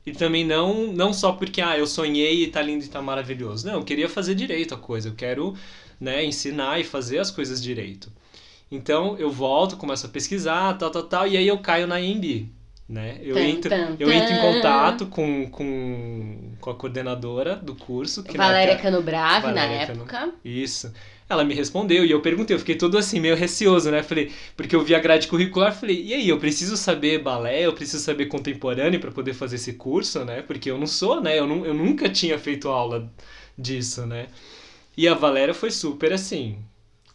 e 0.04 0.10
também 0.12 0.44
não, 0.44 0.92
não 0.92 1.12
só 1.12 1.32
porque, 1.32 1.60
ah, 1.60 1.78
eu 1.78 1.86
sonhei 1.86 2.42
e 2.42 2.48
tá 2.48 2.60
lindo 2.60 2.84
e 2.84 2.88
tá 2.88 3.00
maravilhoso. 3.00 3.64
Não, 3.64 3.74
eu 3.74 3.84
queria 3.84 4.08
fazer 4.08 4.34
direito 4.34 4.74
a 4.74 4.76
coisa, 4.76 5.08
eu 5.10 5.14
quero, 5.14 5.56
né, 6.00 6.24
ensinar 6.24 6.80
e 6.80 6.84
fazer 6.84 7.18
as 7.18 7.30
coisas 7.30 7.62
direito. 7.62 8.12
Então 8.70 9.16
eu 9.18 9.30
volto, 9.30 9.76
começo 9.76 10.04
a 10.06 10.08
pesquisar, 10.08 10.76
tal, 10.78 10.90
tal, 10.90 11.02
tal, 11.04 11.28
e 11.28 11.36
aí 11.36 11.46
eu 11.46 11.58
caio 11.58 11.86
na 11.86 12.00
IMB, 12.00 12.50
né? 12.92 13.18
Eu, 13.22 13.34
Tan, 13.34 13.40
entro, 13.42 13.70
tan, 13.70 13.96
eu 13.98 14.12
entro 14.12 14.34
em 14.34 14.40
contato 14.40 15.06
com, 15.06 15.48
com, 15.50 16.52
com 16.60 16.70
a 16.70 16.74
coordenadora 16.74 17.56
do 17.56 17.74
curso. 17.74 18.22
Que 18.22 18.36
Valéria 18.36 18.72
época- 18.72 18.90
Canobrave, 18.90 19.46
na 19.52 19.62
Cano- 19.86 20.02
época. 20.02 20.32
Isso. 20.44 20.92
Ela 21.28 21.44
me 21.44 21.54
respondeu 21.54 22.04
e 22.04 22.10
eu 22.10 22.20
perguntei, 22.20 22.54
eu 22.54 22.58
fiquei 22.58 22.74
todo 22.74 22.98
assim, 22.98 23.18
meio 23.18 23.34
receoso, 23.34 23.90
né? 23.90 24.02
Falei, 24.02 24.30
porque 24.54 24.76
eu 24.76 24.82
vi 24.84 24.94
a 24.94 24.98
grade 25.00 25.26
curricular, 25.28 25.74
falei, 25.74 26.02
e 26.04 26.12
aí, 26.12 26.28
eu 26.28 26.38
preciso 26.38 26.76
saber 26.76 27.22
balé, 27.22 27.62
eu 27.62 27.72
preciso 27.72 28.02
saber 28.04 28.26
contemporâneo 28.26 29.00
para 29.00 29.10
poder 29.10 29.32
fazer 29.32 29.56
esse 29.56 29.72
curso, 29.72 30.22
né? 30.26 30.42
Porque 30.42 30.70
eu 30.70 30.76
não 30.76 30.86
sou, 30.86 31.22
né? 31.22 31.38
Eu, 31.38 31.46
não, 31.46 31.64
eu 31.64 31.72
nunca 31.72 32.10
tinha 32.10 32.38
feito 32.38 32.68
aula 32.68 33.10
disso, 33.56 34.04
né? 34.06 34.26
E 34.94 35.08
a 35.08 35.14
Valéria 35.14 35.54
foi 35.54 35.70
super 35.70 36.12
assim, 36.12 36.58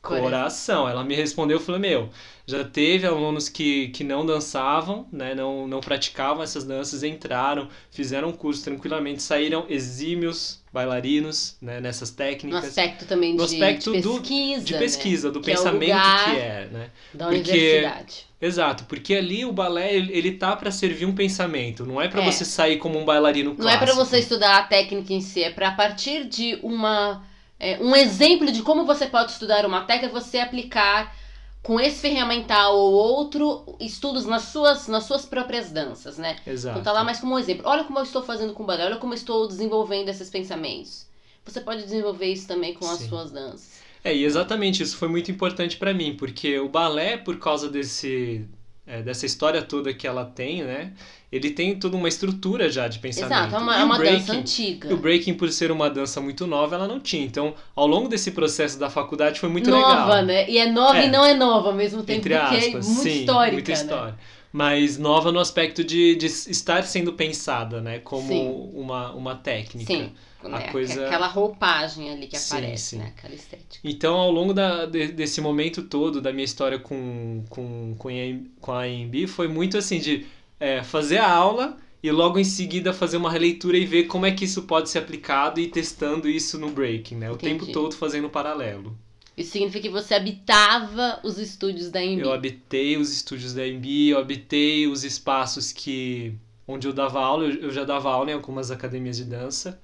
coração. 0.07 0.87
Ela 0.87 1.03
me 1.03 1.15
respondeu, 1.15 1.59
falou, 1.59 1.79
meu, 1.79 2.09
já 2.45 2.63
teve 2.63 3.05
alunos 3.05 3.49
que, 3.49 3.89
que 3.89 4.03
não 4.03 4.25
dançavam, 4.25 5.05
né? 5.11 5.35
Não, 5.35 5.67
não 5.67 5.79
praticavam 5.81 6.41
essas 6.43 6.63
danças, 6.63 7.03
entraram, 7.03 7.67
fizeram 7.91 8.29
o 8.29 8.33
curso 8.33 8.63
tranquilamente, 8.63 9.21
saíram 9.21 9.65
exímios 9.69 10.61
bailarinos, 10.71 11.55
né? 11.61 11.79
Nessas 11.81 12.11
No 12.11 12.15
técnicas 12.17 12.65
aspecto 12.65 13.05
também 13.05 13.33
No 13.35 13.45
de, 13.45 13.55
aspecto 13.55 13.91
de 13.91 14.01
do- 14.01 14.19
pesquisa. 14.19 14.63
de 14.63 14.73
né? 14.73 14.79
pesquisa, 14.79 15.31
do 15.31 15.41
Que 15.41 15.51
é 15.51 15.55
pensamento 15.55 15.81
lugar 15.93 16.25
que 16.25 16.39
é, 16.39 16.67
né? 16.71 16.89
Da 17.13 17.25
Porque- 17.25 17.39
universidade. 17.51 18.27
Exato, 18.39 18.83
porque 18.83 19.15
ali 19.15 19.43
o 19.45 19.51
balé 19.51 19.95
ele, 19.95 20.31
tá 20.33 20.55
para 20.55 20.69
servir 20.69 21.05
um 21.07 21.15
pensamento, 21.15 21.83
não 21.87 21.99
é 21.99 22.07
para 22.07 22.21
É. 22.21 22.31
você 22.31 22.45
sair 22.45 22.77
como 22.77 22.99
um 22.99 23.03
bailarino 23.03 23.55
Não 23.57 23.67
é 23.67 23.75
clássico. 23.77 23.85
pra 23.85 23.93
você 23.95 24.19
estudar 24.19 24.57
a 24.59 24.63
técnica 24.63 25.11
em 25.11 25.21
si, 25.21 25.41
é 25.43 25.49
pra 25.49 25.69
a 25.69 25.71
partir 25.71 26.25
de 26.25 26.59
uma 26.61 27.23
é, 27.59 27.77
um 27.79 27.95
exemplo 27.95 28.51
de 28.51 28.61
como 28.61 28.85
você 28.85 29.07
pode 29.07 29.31
estudar 29.31 29.65
uma 29.65 29.83
técnica, 29.83 30.13
você 30.13 30.39
aplicar 30.39 31.15
com 31.63 31.79
esse 31.79 31.99
ferramental 31.99 32.77
ou 32.77 32.93
outro 32.93 33.75
estudos 33.79 34.25
nas 34.25 34.43
suas, 34.43 34.87
nas 34.87 35.03
suas 35.03 35.25
próprias 35.25 35.71
danças, 35.71 36.17
né? 36.17 36.37
Exato. 36.45 36.79
Então 36.79 36.83
tá 36.83 36.97
lá 36.97 37.03
mais 37.03 37.19
como 37.19 37.35
um 37.35 37.39
exemplo. 37.39 37.63
Olha 37.65 37.83
como 37.83 37.99
eu 37.99 38.03
estou 38.03 38.23
fazendo 38.23 38.53
com 38.53 38.63
o 38.63 38.65
balé, 38.65 38.85
olha 38.85 38.97
como 38.97 39.13
eu 39.13 39.17
estou 39.17 39.47
desenvolvendo 39.47 40.09
esses 40.09 40.29
pensamentos. 40.29 41.07
Você 41.43 41.59
pode 41.59 41.83
desenvolver 41.83 42.27
isso 42.27 42.47
também 42.47 42.73
com 42.73 42.85
as 42.89 42.99
Sim. 42.99 43.09
suas 43.09 43.31
danças. 43.31 43.81
É, 44.03 44.15
e 44.15 44.23
exatamente 44.23 44.83
isso 44.83 44.95
foi 44.95 45.07
muito 45.07 45.31
importante 45.31 45.75
para 45.77 45.93
mim, 45.93 46.15
porque 46.15 46.59
o 46.59 46.69
balé, 46.69 47.17
por 47.17 47.37
causa 47.39 47.69
desse 47.69 48.47
é, 48.87 49.01
dessa 49.01 49.25
história 49.25 49.61
toda 49.61 49.93
que 49.93 50.07
ela 50.07 50.23
tem, 50.25 50.63
né? 50.63 50.93
Ele 51.29 51.49
tem 51.49 51.77
toda 51.77 51.97
uma 51.97 52.07
estrutura 52.07 52.69
já 52.69 52.87
de 52.87 52.99
pensamento. 52.99 53.33
Exato, 53.33 53.55
é 53.55 53.57
uma, 53.59 53.79
é 53.79 53.83
uma 53.83 53.97
breaking- 53.97 54.17
dança 54.19 54.33
antiga. 54.33 54.89
E 54.89 54.93
o 54.93 54.97
breaking, 54.97 55.33
por 55.33 55.51
ser 55.51 55.71
uma 55.71 55.89
dança 55.89 56.21
muito 56.21 56.47
nova, 56.47 56.75
ela 56.75 56.87
não 56.87 56.99
tinha. 57.01 57.25
Então, 57.25 57.53
ao 57.75 57.85
longo 57.85 58.07
desse 58.07 58.31
processo 58.31 58.79
da 58.79 58.89
faculdade, 58.89 59.39
foi 59.39 59.49
muito 59.49 59.69
nova, 59.69 60.05
legal. 60.15 60.25
né? 60.25 60.49
E 60.49 60.57
é 60.57 60.71
nova 60.71 60.99
É. 60.99 61.07
e 61.07 61.09
não 61.11 61.25
é 61.25 61.33
nova 61.33 61.67
ao 61.67 61.75
mesmo 61.75 62.01
tempo, 62.01 62.19
Entre 62.19 62.33
porque 62.39 62.55
aspas, 62.55 62.85
é 62.87 62.89
muito 62.89 63.01
sim, 63.09 63.19
histórica, 63.19 63.53
muita 63.53 63.71
né? 63.71 63.77
história. 63.77 64.15
Mas 64.53 64.97
nova 64.97 65.31
no 65.31 65.39
aspecto 65.39 65.83
de, 65.83 66.15
de 66.15 66.25
estar 66.27 66.81
sendo 66.83 67.11
pensada, 67.11 67.81
né? 67.81 67.99
Como 67.99 68.29
Sim. 68.29 68.69
uma, 68.73 69.11
uma 69.11 69.35
técnica. 69.35 69.93
Sim, 69.93 70.13
né? 70.47 70.71
coisa- 70.71 71.05
aquela 71.05 71.27
roupagem 71.27 72.09
ali 72.11 72.27
que 72.27 72.37
Sim, 72.37 72.55
aparece, 72.57 72.83
sim. 72.83 72.97
né? 72.97 73.13
Aquela 73.17 73.33
estética. 73.35 73.77
Então, 73.83 74.15
ao 74.15 74.31
longo 74.31 74.53
da, 74.53 74.85
de- 74.85 75.09
desse 75.09 75.41
momento 75.41 75.83
todo 75.83 76.21
da 76.21 76.31
minha 76.31 76.45
história 76.45 76.79
com, 76.79 77.43
com, 77.49 77.95
com, 77.97 78.07
a, 78.09 78.11
AM 78.11 78.51
com 78.59 78.71
a 78.71 78.81
AMB, 78.83 79.27
foi 79.27 79.47
muito 79.47 79.77
assim 79.77 79.99
de 79.99 80.25
é, 80.59 80.83
fazer 80.83 81.17
a 81.17 81.29
aula 81.29 81.77
e 82.01 82.11
logo 82.11 82.37
em 82.39 82.43
seguida 82.43 82.93
fazer 82.93 83.17
uma 83.17 83.31
releitura 83.31 83.77
e 83.77 83.85
ver 83.85 84.03
como 84.03 84.25
é 84.25 84.31
que 84.31 84.45
isso 84.45 84.63
pode 84.63 84.89
ser 84.89 84.99
aplicado 84.99 85.59
e 85.59 85.67
testando 85.67 86.29
isso 86.29 86.57
no 86.59 86.69
breaking, 86.69 87.15
né? 87.15 87.29
O 87.31 87.33
Entendi. 87.35 87.59
tempo 87.59 87.71
todo 87.71 87.95
fazendo 87.95 88.29
paralelo. 88.29 88.97
Isso 89.35 89.51
significa 89.51 89.83
que 89.83 89.89
você 89.89 90.15
habitava 90.15 91.19
os 91.23 91.37
estúdios 91.37 91.91
da 91.91 92.03
Embi. 92.03 92.21
Eu 92.21 92.33
habitei 92.33 92.97
os 92.97 93.11
estúdios 93.13 93.53
da 93.53 93.61
AMB, 93.61 94.09
eu 94.09 94.17
habitei 94.17 94.87
os 94.87 95.03
espaços 95.03 95.71
que 95.71 96.33
onde 96.67 96.87
eu 96.87 96.93
dava 96.93 97.19
aula, 97.21 97.45
eu, 97.45 97.61
eu 97.63 97.71
já 97.71 97.83
dava 97.83 98.09
aula 98.11 98.31
em 98.31 98.33
algumas 98.33 98.71
academias 98.71 99.15
de 99.17 99.25
dança. 99.25 99.79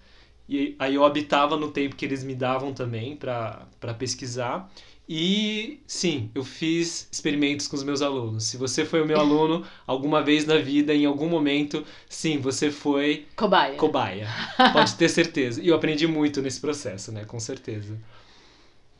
E 0.47 0.75
aí 0.77 0.95
eu 0.95 1.05
habitava 1.05 1.55
no 1.57 1.69
tempo 1.71 1.95
que 1.95 2.05
eles 2.05 2.23
me 2.23 2.35
davam 2.35 2.73
também 2.73 3.15
para 3.15 3.65
pesquisar. 3.97 4.69
E 5.07 5.79
sim, 5.85 6.29
eu 6.33 6.43
fiz 6.45 7.09
experimentos 7.11 7.67
com 7.67 7.75
os 7.75 7.83
meus 7.83 8.01
alunos. 8.01 8.45
Se 8.45 8.55
você 8.55 8.85
foi 8.85 9.01
o 9.01 9.05
meu 9.05 9.19
aluno 9.19 9.65
alguma 9.85 10.21
vez 10.21 10.45
na 10.45 10.57
vida, 10.57 10.93
em 10.93 11.05
algum 11.05 11.27
momento, 11.27 11.83
sim, 12.07 12.37
você 12.39 12.71
foi 12.71 13.25
Cobaia. 13.35 13.75
cobaia. 13.75 14.27
Pode 14.71 14.95
ter 14.95 15.09
certeza. 15.09 15.61
E 15.61 15.67
eu 15.67 15.75
aprendi 15.75 16.07
muito 16.07 16.41
nesse 16.41 16.59
processo, 16.61 17.11
né? 17.11 17.25
Com 17.25 17.39
certeza. 17.39 17.97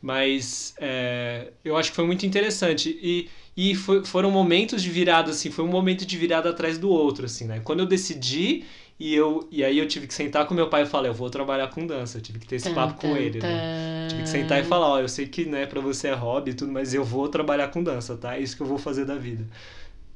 Mas 0.00 0.74
é, 0.78 1.48
eu 1.64 1.76
acho 1.76 1.90
que 1.90 1.96
foi 1.96 2.04
muito 2.04 2.26
interessante. 2.26 2.90
E, 3.02 3.30
e 3.56 3.74
foi- 3.74 4.04
foram 4.04 4.30
momentos 4.30 4.82
de 4.82 4.90
virada, 4.90 5.30
assim, 5.30 5.50
foi 5.50 5.64
um 5.64 5.68
momento 5.68 6.04
de 6.04 6.16
virada 6.18 6.50
atrás 6.50 6.76
do 6.76 6.90
outro, 6.90 7.24
assim, 7.24 7.46
né? 7.46 7.60
Quando 7.64 7.80
eu 7.80 7.86
decidi, 7.86 8.64
e, 8.98 9.14
eu, 9.14 9.48
e 9.50 9.64
aí 9.64 9.78
eu 9.78 9.88
tive 9.88 10.06
que 10.06 10.14
sentar 10.14 10.46
com 10.46 10.54
meu 10.54 10.68
pai 10.68 10.82
e 10.82 10.86
falar, 10.86 11.08
eu 11.08 11.14
vou 11.14 11.28
trabalhar 11.30 11.68
com 11.68 11.86
dança. 11.86 12.18
Eu 12.18 12.22
tive 12.22 12.38
que 12.38 12.46
ter 12.46 12.56
esse 12.56 12.68
Tan, 12.68 12.74
papo 12.74 12.94
com 13.00 13.14
tan, 13.14 13.18
ele, 13.18 13.42
né? 13.42 13.62
tan. 14.02 14.08
Tive 14.08 14.22
que 14.22 14.28
sentar 14.28 14.60
e 14.60 14.64
falar, 14.64 14.88
ó, 14.88 15.00
eu 15.00 15.08
sei 15.08 15.26
que, 15.26 15.44
né, 15.46 15.66
pra 15.66 15.80
você 15.80 16.08
é 16.08 16.12
hobby 16.14 16.52
e 16.52 16.54
tudo, 16.54 16.72
mas 16.72 16.94
eu 16.94 17.04
vou 17.04 17.28
trabalhar 17.28 17.68
com 17.68 17.82
dança, 17.82 18.16
tá? 18.16 18.36
É 18.36 18.40
isso 18.40 18.56
que 18.56 18.62
eu 18.62 18.66
vou 18.66 18.78
fazer 18.78 19.04
da 19.04 19.16
vida. 19.16 19.44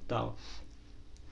Tal. 0.09 0.37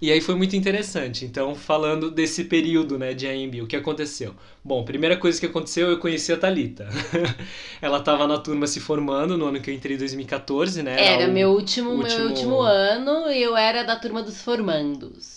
E 0.00 0.12
aí 0.12 0.20
foi 0.20 0.34
muito 0.34 0.54
interessante. 0.56 1.24
Então, 1.24 1.54
falando 1.54 2.10
desse 2.10 2.44
período, 2.44 2.98
né, 2.98 3.14
de 3.14 3.26
AMB, 3.26 3.62
o 3.62 3.66
que 3.66 3.76
aconteceu? 3.76 4.34
Bom, 4.62 4.84
primeira 4.84 5.16
coisa 5.16 5.40
que 5.40 5.46
aconteceu, 5.46 5.88
eu 5.88 5.98
conheci 5.98 6.32
a 6.32 6.36
Thalita. 6.36 6.88
Ela 7.80 7.98
estava 7.98 8.26
na 8.26 8.38
turma 8.38 8.66
se 8.66 8.78
formando 8.80 9.38
no 9.38 9.46
ano 9.46 9.60
que 9.60 9.70
eu 9.70 9.74
entrei 9.74 9.96
em 9.96 9.98
2014, 9.98 10.82
né? 10.82 10.96
Era 11.02 11.28
o- 11.30 11.32
meu 11.32 11.50
último, 11.50 11.90
último- 11.92 12.18
meu 12.18 12.28
último 12.28 12.60
ano 12.60 13.30
e 13.30 13.42
eu 13.42 13.56
era 13.56 13.82
da 13.84 13.96
turma 13.96 14.22
dos 14.22 14.42
formandos. 14.42 15.35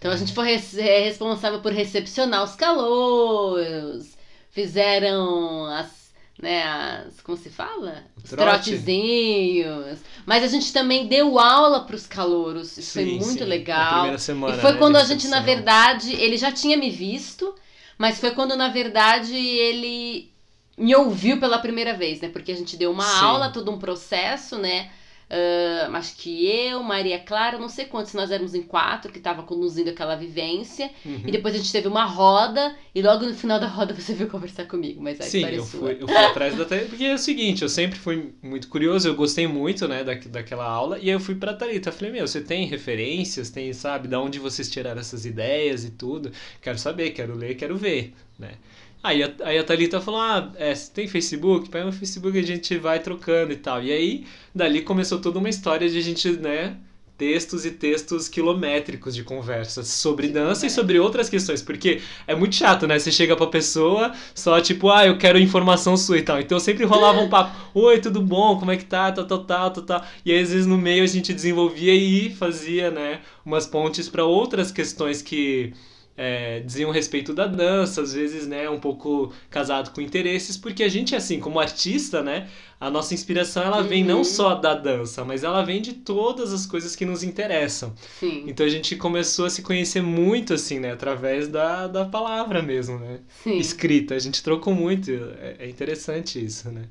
Então 0.00 0.10
a 0.12 0.16
gente 0.16 0.32
foi 0.32 0.50
é, 0.52 1.00
responsável 1.04 1.60
por 1.60 1.72
recepcionar 1.72 2.42
os 2.42 2.56
calouros, 2.56 4.16
fizeram 4.50 5.66
as, 5.66 6.10
né, 6.40 6.62
as, 6.64 7.20
como 7.20 7.36
se 7.36 7.50
fala? 7.50 8.04
Os 8.16 8.30
trote. 8.30 8.70
trotezinhos. 8.70 10.00
Mas 10.24 10.42
a 10.42 10.46
gente 10.48 10.72
também 10.72 11.06
deu 11.06 11.38
aula 11.38 11.84
para 11.84 11.94
os 11.96 12.06
calouros, 12.06 12.78
isso 12.78 12.94
foi 12.94 13.04
Sim, 13.04 13.18
muito 13.18 13.44
sim, 13.44 13.70
na 13.74 13.84
legal. 13.84 13.84
primeira 13.84 14.18
semana, 14.18 14.56
E 14.56 14.60
foi 14.60 14.72
né, 14.72 14.78
quando 14.78 14.96
a 14.96 15.04
gente, 15.04 15.28
na 15.28 15.40
verdade, 15.40 16.14
ele 16.14 16.38
já 16.38 16.50
tinha 16.50 16.78
me 16.78 16.88
visto, 16.90 17.54
mas 17.98 18.18
foi 18.18 18.30
quando, 18.30 18.56
na 18.56 18.68
verdade, 18.70 19.36
ele 19.36 20.32
me 20.78 20.96
ouviu 20.96 21.38
pela 21.38 21.58
primeira 21.58 21.92
vez, 21.92 22.22
né? 22.22 22.30
Porque 22.30 22.52
a 22.52 22.56
gente 22.56 22.74
deu 22.78 22.90
uma 22.90 23.04
Sim. 23.04 23.26
aula, 23.26 23.52
todo 23.52 23.70
um 23.70 23.78
processo, 23.78 24.56
né? 24.58 24.90
Ah, 25.30 25.88
acho 25.96 26.16
que 26.16 26.44
eu, 26.44 26.82
Maria 26.82 27.20
Clara, 27.20 27.56
não 27.56 27.68
sei 27.68 27.84
quantos, 27.84 28.12
nós 28.14 28.32
éramos 28.32 28.52
em 28.52 28.62
quatro 28.62 29.12
que 29.12 29.20
tava 29.20 29.44
conduzindo 29.44 29.88
aquela 29.88 30.16
vivência. 30.16 30.90
Uhum. 31.04 31.22
E 31.24 31.30
depois 31.30 31.54
a 31.54 31.58
gente 31.58 31.70
teve 31.70 31.86
uma 31.86 32.04
roda, 32.04 32.74
e 32.92 33.00
logo 33.00 33.24
no 33.24 33.34
final 33.34 33.60
da 33.60 33.68
roda 33.68 33.94
você 33.94 34.12
veio 34.12 34.28
conversar 34.28 34.64
comigo, 34.66 35.00
mas 35.00 35.18
Sim, 35.18 35.44
é 35.44 35.56
eu 35.56 35.64
fui, 35.64 35.98
eu 36.00 36.08
fui 36.08 36.16
atrás 36.16 36.56
da 36.56 36.64
Thalita, 36.64 36.88
porque 36.88 37.04
é 37.04 37.14
o 37.14 37.18
seguinte, 37.18 37.62
eu 37.62 37.68
sempre 37.68 37.96
fui 37.96 38.34
muito 38.42 38.68
curioso, 38.68 39.06
eu 39.06 39.14
gostei 39.14 39.46
muito, 39.46 39.86
né, 39.86 40.02
da, 40.02 40.14
daquela 40.14 40.66
aula, 40.66 40.98
e 40.98 41.02
aí 41.02 41.10
eu 41.10 41.20
fui 41.20 41.36
pra 41.36 41.54
Thalita, 41.54 41.92
falei, 41.92 42.12
meu, 42.12 42.26
você 42.26 42.40
tem 42.40 42.66
referências, 42.66 43.50
tem, 43.50 43.72
sabe, 43.72 44.08
da 44.08 44.20
onde 44.20 44.40
vocês 44.40 44.68
tiraram 44.68 45.00
essas 45.00 45.24
ideias 45.24 45.84
e 45.84 45.90
tudo, 45.90 46.32
quero 46.60 46.78
saber, 46.78 47.10
quero 47.10 47.36
ler, 47.36 47.54
quero 47.54 47.76
ver, 47.76 48.14
né. 48.36 48.54
Aí 49.02 49.22
a, 49.22 49.32
aí 49.44 49.58
a 49.58 49.64
Thalita 49.64 50.00
falou, 50.00 50.20
ah, 50.20 50.52
é, 50.56 50.74
você 50.74 50.92
tem 50.92 51.08
Facebook? 51.08 51.70
Pega 51.70 51.86
no 51.86 51.92
Facebook 51.92 52.38
a 52.38 52.42
gente 52.42 52.76
vai 52.76 53.00
trocando 53.00 53.52
e 53.52 53.56
tal, 53.56 53.82
e 53.82 53.90
aí, 53.90 54.26
dali 54.54 54.82
começou 54.82 55.20
toda 55.20 55.38
uma 55.38 55.48
história 55.48 55.88
de 55.88 55.96
a 55.96 56.02
gente, 56.02 56.30
né, 56.32 56.76
textos 57.20 57.66
e 57.66 57.70
textos 57.70 58.30
quilométricos 58.30 59.14
de 59.14 59.22
conversas 59.22 59.88
sobre 59.88 60.28
dança 60.28 60.66
e 60.66 60.70
sobre 60.70 60.98
outras 60.98 61.28
questões, 61.28 61.60
porque 61.60 62.00
é 62.26 62.34
muito 62.34 62.54
chato, 62.54 62.86
né? 62.86 62.98
Você 62.98 63.12
chega 63.12 63.36
pra 63.36 63.46
pessoa 63.46 64.14
só 64.34 64.58
tipo, 64.58 64.88
ah, 64.88 65.06
eu 65.06 65.18
quero 65.18 65.38
informação 65.38 65.98
sua 65.98 66.16
e 66.16 66.22
tal. 66.22 66.40
Então 66.40 66.58
sempre 66.58 66.86
rolava 66.86 67.20
um 67.20 67.28
papo, 67.30 67.54
oi, 67.74 68.00
tudo 68.00 68.22
bom? 68.22 68.58
Como 68.58 68.70
é 68.70 68.76
que 68.78 68.86
tá? 68.86 69.12
Tal, 69.12 69.26
tal, 69.26 69.44
tal, 69.44 69.70
tal, 69.70 69.84
tal. 69.84 70.04
E 70.24 70.32
aí 70.32 70.40
às 70.40 70.50
vezes 70.50 70.66
no 70.66 70.78
meio 70.78 71.04
a 71.04 71.06
gente 71.06 71.34
desenvolvia 71.34 71.94
e 71.94 72.30
fazia, 72.30 72.90
né, 72.90 73.20
umas 73.44 73.66
pontes 73.66 74.08
para 74.08 74.24
outras 74.24 74.72
questões 74.72 75.20
que 75.20 75.74
é, 76.22 76.60
diziam 76.60 76.90
respeito 76.90 77.32
da 77.32 77.46
dança, 77.46 78.02
às 78.02 78.12
vezes, 78.12 78.46
né, 78.46 78.68
um 78.68 78.78
pouco 78.78 79.32
casado 79.48 79.90
com 79.90 80.02
interesses, 80.02 80.54
porque 80.54 80.82
a 80.82 80.88
gente, 80.88 81.16
assim, 81.16 81.40
como 81.40 81.58
artista, 81.58 82.22
né, 82.22 82.46
a 82.78 82.90
nossa 82.90 83.14
inspiração, 83.14 83.62
ela 83.62 83.82
vem 83.82 84.04
não 84.04 84.18
uhum. 84.18 84.24
só 84.24 84.54
da 84.54 84.74
dança, 84.74 85.24
mas 85.24 85.44
ela 85.44 85.62
vem 85.62 85.80
de 85.80 85.94
todas 85.94 86.52
as 86.52 86.66
coisas 86.66 86.94
que 86.94 87.06
nos 87.06 87.22
interessam. 87.22 87.94
Sim. 88.18 88.44
Então 88.46 88.66
a 88.66 88.68
gente 88.68 88.96
começou 88.96 89.46
a 89.46 89.50
se 89.50 89.62
conhecer 89.62 90.02
muito, 90.02 90.52
assim, 90.52 90.78
né, 90.78 90.92
através 90.92 91.48
da, 91.48 91.86
da 91.86 92.04
palavra 92.04 92.60
mesmo, 92.60 92.98
né, 92.98 93.20
Sim. 93.42 93.56
escrita. 93.56 94.14
A 94.14 94.18
gente 94.18 94.42
trocou 94.42 94.74
muito, 94.74 95.10
é, 95.10 95.56
é 95.60 95.70
interessante 95.70 96.44
isso, 96.44 96.70
né. 96.70 96.82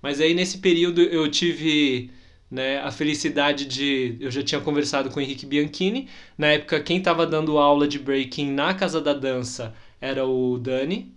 Mas 0.00 0.18
aí, 0.18 0.32
nesse 0.32 0.58
período, 0.58 1.02
eu 1.02 1.30
tive 1.30 2.10
né, 2.50 2.78
a 2.80 2.90
felicidade 2.90 3.64
de. 3.64 4.16
Eu 4.20 4.30
já 4.30 4.42
tinha 4.42 4.60
conversado 4.60 5.10
com 5.10 5.18
o 5.18 5.22
Henrique 5.22 5.46
Bianchini. 5.46 6.08
Na 6.36 6.48
época, 6.48 6.80
quem 6.80 6.98
estava 6.98 7.26
dando 7.26 7.58
aula 7.58 7.88
de 7.88 7.98
breaking 7.98 8.52
na 8.52 8.74
Casa 8.74 9.00
da 9.00 9.12
Dança 9.12 9.74
era 10.00 10.26
o 10.26 10.58
Dani. 10.58 11.12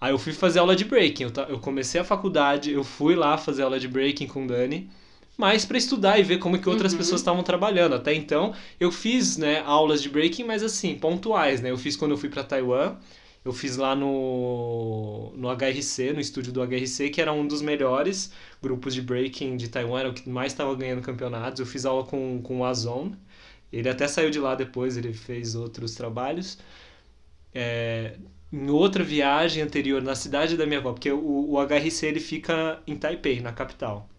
Aí 0.00 0.12
eu 0.12 0.18
fui 0.18 0.32
fazer 0.32 0.60
aula 0.60 0.76
de 0.76 0.84
breaking. 0.84 1.24
Eu, 1.24 1.32
eu 1.48 1.58
comecei 1.58 2.00
a 2.00 2.04
faculdade, 2.04 2.72
eu 2.72 2.84
fui 2.84 3.14
lá 3.16 3.36
fazer 3.36 3.62
aula 3.62 3.80
de 3.80 3.88
breaking 3.88 4.28
com 4.28 4.44
o 4.44 4.46
Dani, 4.46 4.88
mas 5.36 5.64
para 5.64 5.76
estudar 5.76 6.18
e 6.18 6.22
ver 6.22 6.38
como 6.38 6.58
que 6.58 6.68
outras 6.68 6.92
uhum. 6.92 6.98
pessoas 6.98 7.20
estavam 7.20 7.42
trabalhando. 7.42 7.94
Até 7.94 8.14
então, 8.14 8.54
eu 8.78 8.92
fiz 8.92 9.36
né, 9.36 9.62
aulas 9.66 10.00
de 10.02 10.08
breaking, 10.08 10.44
mas 10.44 10.62
assim, 10.62 10.94
pontuais. 10.94 11.60
Né? 11.60 11.70
Eu 11.70 11.78
fiz 11.78 11.96
quando 11.96 12.12
eu 12.12 12.16
fui 12.18 12.28
para 12.28 12.44
Taiwan. 12.44 12.96
Eu 13.48 13.52
fiz 13.54 13.78
lá 13.78 13.96
no, 13.96 15.32
no 15.34 15.48
HRC, 15.48 16.12
no 16.12 16.20
estúdio 16.20 16.52
do 16.52 16.62
HRC, 16.62 17.08
que 17.08 17.18
era 17.18 17.32
um 17.32 17.46
dos 17.46 17.62
melhores 17.62 18.30
grupos 18.62 18.92
de 18.94 19.00
breaking 19.00 19.56
de 19.56 19.68
Taiwan, 19.68 20.00
era 20.00 20.10
o 20.10 20.12
que 20.12 20.28
mais 20.28 20.52
estava 20.52 20.74
ganhando 20.74 21.00
campeonatos. 21.00 21.58
Eu 21.58 21.64
fiz 21.64 21.86
aula 21.86 22.04
com, 22.04 22.42
com 22.42 22.58
o 22.60 22.64
Azon. 22.66 23.14
Ele 23.72 23.88
até 23.88 24.06
saiu 24.06 24.30
de 24.30 24.38
lá 24.38 24.54
depois, 24.54 24.98
ele 24.98 25.14
fez 25.14 25.54
outros 25.54 25.94
trabalhos. 25.94 26.58
É, 27.54 28.16
em 28.52 28.68
outra 28.68 29.02
viagem 29.02 29.62
anterior, 29.62 30.02
na 30.02 30.14
cidade 30.14 30.54
da 30.54 30.66
minha 30.66 30.80
avó, 30.80 30.92
porque 30.92 31.10
o, 31.10 31.52
o 31.52 31.56
HRC 31.66 32.06
ele 32.06 32.20
fica 32.20 32.82
em 32.86 32.96
Taipei, 32.96 33.40
na 33.40 33.52
capital. 33.52 34.10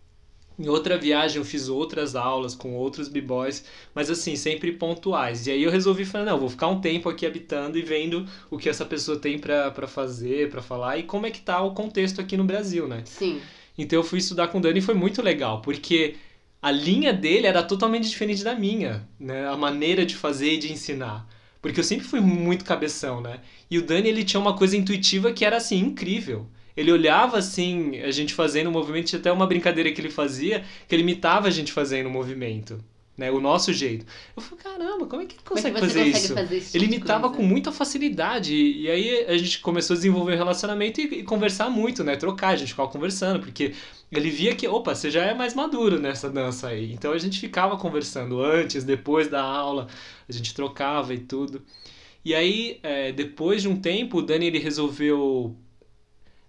Em 0.60 0.68
outra 0.68 0.98
viagem 0.98 1.38
eu 1.38 1.46
fiz 1.46 1.70
outras 1.70 2.18
aulas 2.18 2.54
com 2.54 2.76
outros 2.76 3.08
b-boys, 3.08 3.64
mas 3.96 4.10
assim, 4.10 4.36
sempre 4.36 4.74
pontuais. 4.74 5.48
E 5.48 5.52
aí 5.52 5.64
eu 5.64 5.72
resolvi 5.72 6.04
falar, 6.04 6.26
não, 6.26 6.38
vou 6.38 6.50
ficar 6.50 6.68
um 6.68 6.82
tempo 6.82 7.08
aqui 7.08 7.26
habitando 7.26 7.80
e 7.80 7.82
vendo 7.82 8.26
o 8.52 8.58
que 8.58 8.68
essa 8.68 8.84
pessoa 8.84 9.18
tem 9.18 9.40
para 9.40 9.88
fazer, 9.88 10.50
para 10.50 10.62
falar 10.62 10.98
e 10.98 11.04
como 11.04 11.26
é 11.26 11.32
que 11.32 11.40
tá 11.40 11.62
o 11.62 11.74
contexto 11.74 12.20
aqui 12.20 12.36
no 12.36 12.44
Brasil, 12.44 12.90
né? 12.90 13.04
Sim. 13.06 13.40
Então 13.78 14.00
eu 14.00 14.04
fui 14.04 14.20
estudar 14.20 14.50
com 14.50 14.58
o 14.58 14.62
Dani 14.62 14.80
e 14.80 14.82
foi 14.82 14.96
muito 14.96 15.22
legal, 15.22 15.62
porque 15.62 16.16
a 16.62 16.72
linha 16.72 17.14
dele 17.14 17.48
era 17.48 17.64
totalmente 17.64 18.10
diferente 18.10 18.44
da 18.44 18.54
minha, 18.54 19.08
né? 19.18 19.48
A 19.48 19.56
maneira 19.56 20.06
de 20.06 20.14
fazer 20.14 20.56
e 20.56 20.58
de 20.58 20.74
ensinar. 20.74 21.26
Porque 21.62 21.80
eu 21.80 21.86
sempre 21.86 22.06
fui 22.06 22.20
muito 22.20 22.66
cabeção, 22.66 23.22
né? 23.22 23.40
E 23.72 23.78
o 23.78 23.86
Dani, 23.86 24.10
ele 24.10 24.26
tinha 24.26 24.42
uma 24.42 24.58
coisa 24.58 24.76
intuitiva 24.76 25.32
que 25.32 25.46
era, 25.46 25.56
assim, 25.56 25.80
incrível 25.80 26.50
ele 26.80 26.94
olhava 26.94 27.38
assim, 27.38 28.00
a 28.00 28.10
gente 28.10 28.34
fazendo 28.34 28.68
o 28.68 28.72
movimento, 28.72 29.08
tinha 29.08 29.20
até 29.20 29.30
uma 29.30 29.46
brincadeira 29.46 29.92
que 29.92 30.00
ele 30.00 30.10
fazia, 30.10 30.64
que 30.88 30.96
ele 30.96 31.04
imitava 31.04 31.50
a 31.50 31.52
gente 31.52 31.74
fazendo 31.74 32.08
o 32.08 32.10
movimento. 32.10 32.82
Né, 33.18 33.30
o 33.30 33.42
nosso 33.42 33.74
jeito. 33.74 34.06
Eu 34.34 34.42
falei, 34.42 34.64
caramba, 34.64 35.06
como 35.06 35.22
é 35.22 35.26
que 35.26 35.36
ele 35.36 35.44
consegue, 35.44 35.76
é 35.76 35.82
que 35.82 35.88
fazer, 35.88 36.06
consegue 36.06 36.18
isso? 36.18 36.34
fazer 36.34 36.58
isso? 36.58 36.78
Ele 36.78 36.86
imitava 36.86 37.30
com 37.30 37.44
muita 37.44 37.70
facilidade. 37.70 38.56
E, 38.56 38.84
e, 38.84 38.90
aí 38.90 39.26
a 39.26 39.38
gente 39.38 39.60
começou 39.60 39.94
a 39.94 39.98
desenvolver 39.98 40.36
um 40.36 40.38
relacionamento 40.38 41.02
e, 41.02 41.20
e, 41.20 41.24
conversar 41.24 41.70
muito, 41.70 42.02
né? 42.02 42.16
Trocar, 42.16 42.52
a 42.52 42.56
gente 42.56 42.70
ficava 42.70 42.88
conversando, 42.88 43.42
porque 43.42 43.74
ele 44.10 44.30
via 44.30 44.56
que, 44.56 44.66
opa, 44.70 44.96
você 44.96 45.12
já 45.12 45.26
é 45.26 45.34
mais 45.34 45.54
maduro 45.54 46.00
nessa 46.00 46.30
dança 46.30 46.70
aí. 46.70 46.94
Então 46.94 47.12
a 47.12 47.18
gente 47.18 47.42
ficava 47.42 47.76
conversando 47.76 48.42
antes, 48.42 48.86
depois 48.86 49.28
da 49.28 49.44
aula, 49.44 49.88
a 50.30 50.32
gente 50.32 50.54
trocava 50.54 51.14
e 51.14 51.18
tudo. 51.18 51.62
E 52.24 52.34
aí, 52.34 52.80
é, 52.82 53.12
depois 53.12 53.62
de 53.62 53.68
um 53.68 53.76
tempo, 53.76 54.20
o 54.20 54.22
Dani 54.22 54.46
ele 54.46 54.60
resolveu 54.60 55.58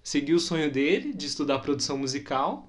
seguiu 0.03 0.37
o 0.37 0.41
sonho 0.41 0.71
dele 0.71 1.13
de 1.13 1.27
estudar 1.27 1.59
produção 1.61 1.99
musical. 1.99 2.69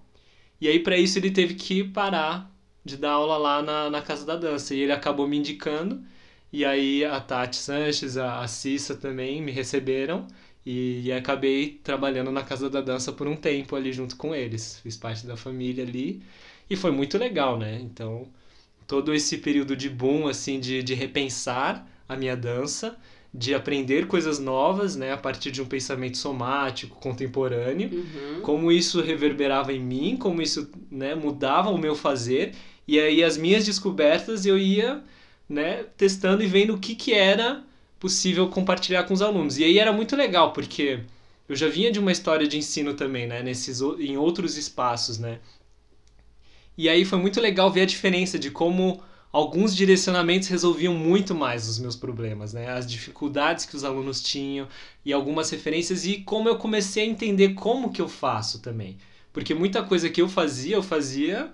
E 0.60 0.68
aí, 0.68 0.80
para 0.80 0.98
isso, 0.98 1.18
ele 1.18 1.32
teve 1.32 1.56
que 1.56 1.84
parar 1.84 2.52
de 2.84 2.98
dar 2.98 3.12
aula 3.12 3.38
lá 3.38 3.62
na, 3.62 3.90
na 3.90 4.02
Casa 4.02 4.26
da 4.26 4.36
Dança. 4.36 4.76
E 4.76 4.80
ele 4.82 4.92
acabou 4.92 5.28
me 5.28 5.38
indicando. 5.38 6.04
E 6.52 6.66
aí, 6.66 7.04
a 7.06 7.20
Tati 7.20 7.56
Sanches, 7.56 8.18
a, 8.18 8.42
a 8.42 8.48
Cissa 8.48 8.96
também 8.96 9.42
me 9.42 9.52
receberam. 9.52 10.28
E, 10.66 11.02
e 11.06 11.12
acabei 11.12 11.80
trabalhando 11.84 12.32
na 12.32 12.44
Casa 12.44 12.70
da 12.70 12.82
Dança 12.82 13.12
por 13.12 13.28
um 13.28 13.36
tempo 13.36 13.76
ali 13.76 13.92
junto 13.92 14.16
com 14.16 14.36
eles. 14.36 14.80
Fiz 14.84 14.98
parte 14.98 15.26
da 15.26 15.36
família 15.38 15.84
ali. 15.84 16.22
E 16.70 16.76
foi 16.76 16.92
muito 16.92 17.18
legal, 17.18 17.58
né? 17.58 17.80
Então, 17.82 18.28
todo 18.88 19.14
esse 19.14 19.38
período 19.38 19.76
de 19.76 19.90
boom, 19.90 20.28
assim, 20.28 20.60
de, 20.60 20.84
de 20.84 20.94
repensar 20.94 21.88
a 22.08 22.16
minha 22.16 22.36
dança 22.36 22.98
de 23.34 23.54
aprender 23.54 24.08
coisas 24.08 24.40
novas, 24.40 24.96
né, 24.96 25.14
a 25.14 25.18
partir 25.18 25.52
de 25.52 25.62
um 25.62 25.66
pensamento 25.66 26.18
somático, 26.18 26.98
contemporâneo, 27.00 27.90
uhum. 27.90 28.42
como 28.42 28.72
isso 28.72 29.02
reverberava 29.02 29.72
em 29.72 29.80
mim, 29.80 30.18
como 30.18 30.42
isso, 30.42 30.70
né, 30.92 31.16
mudava 31.16 31.70
o 31.70 31.78
meu 31.78 31.96
fazer, 31.96 32.54
e 32.86 33.00
aí 33.00 33.24
as 33.24 33.38
minhas 33.38 33.66
descobertas 33.66 34.46
eu 34.46 34.58
ia, 34.58 35.02
né, 35.48 35.86
testando 35.96 36.44
e 36.44 36.48
vendo 36.48 36.76
o 36.76 36.78
que 36.80 36.94
que 36.94 37.14
era 37.14 37.64
possível 38.00 38.50
compartilhar 38.50 39.04
com 39.04 39.14
os 39.14 39.22
alunos. 39.22 39.58
E 39.58 39.64
aí 39.64 39.80
era 39.80 39.94
muito 39.94 40.16
legal, 40.16 40.52
porque 40.52 41.00
eu 41.48 41.56
já 41.56 41.70
vinha 41.70 41.92
de 41.92 42.00
uma 42.00 42.12
história 42.12 42.48
de 42.48 42.58
ensino 42.58 42.96
também, 42.96 43.28
né, 43.28 43.42
nesses 43.42 43.80
em 43.80 44.18
outros 44.18 44.58
espaços, 44.58 45.18
né? 45.18 45.40
E 46.78 46.90
aí 46.90 47.06
foi 47.06 47.20
muito 47.20 47.40
legal 47.40 47.72
ver 47.72 47.82
a 47.82 47.86
diferença 47.86 48.40
de 48.40 48.50
como 48.50 49.02
alguns 49.32 49.76
direcionamentos 49.76 50.48
resolviam 50.48 50.94
muito 50.94 51.34
mais 51.34 51.68
os 51.68 51.80
meus 51.80 51.96
problemas, 51.96 52.54
né? 52.54 52.70
As 52.70 52.90
dificuldades 52.90 53.66
que 53.66 53.76
os 53.76 53.84
alunos 53.84 54.22
tinham 54.22 54.68
e 55.06 55.14
algumas 55.14 55.50
referências 55.50 56.06
e 56.06 56.18
como 56.18 56.50
eu 56.50 56.58
comecei 56.58 57.04
a 57.04 57.08
entender 57.08 57.54
como 57.54 57.92
que 57.92 58.02
eu 58.02 58.10
faço 58.10 58.62
também. 58.62 58.98
Porque 59.32 59.54
muita 59.54 59.82
coisa 59.84 60.10
que 60.10 60.22
eu 60.22 60.28
fazia, 60.28 60.76
eu 60.76 60.84
fazia 60.84 61.52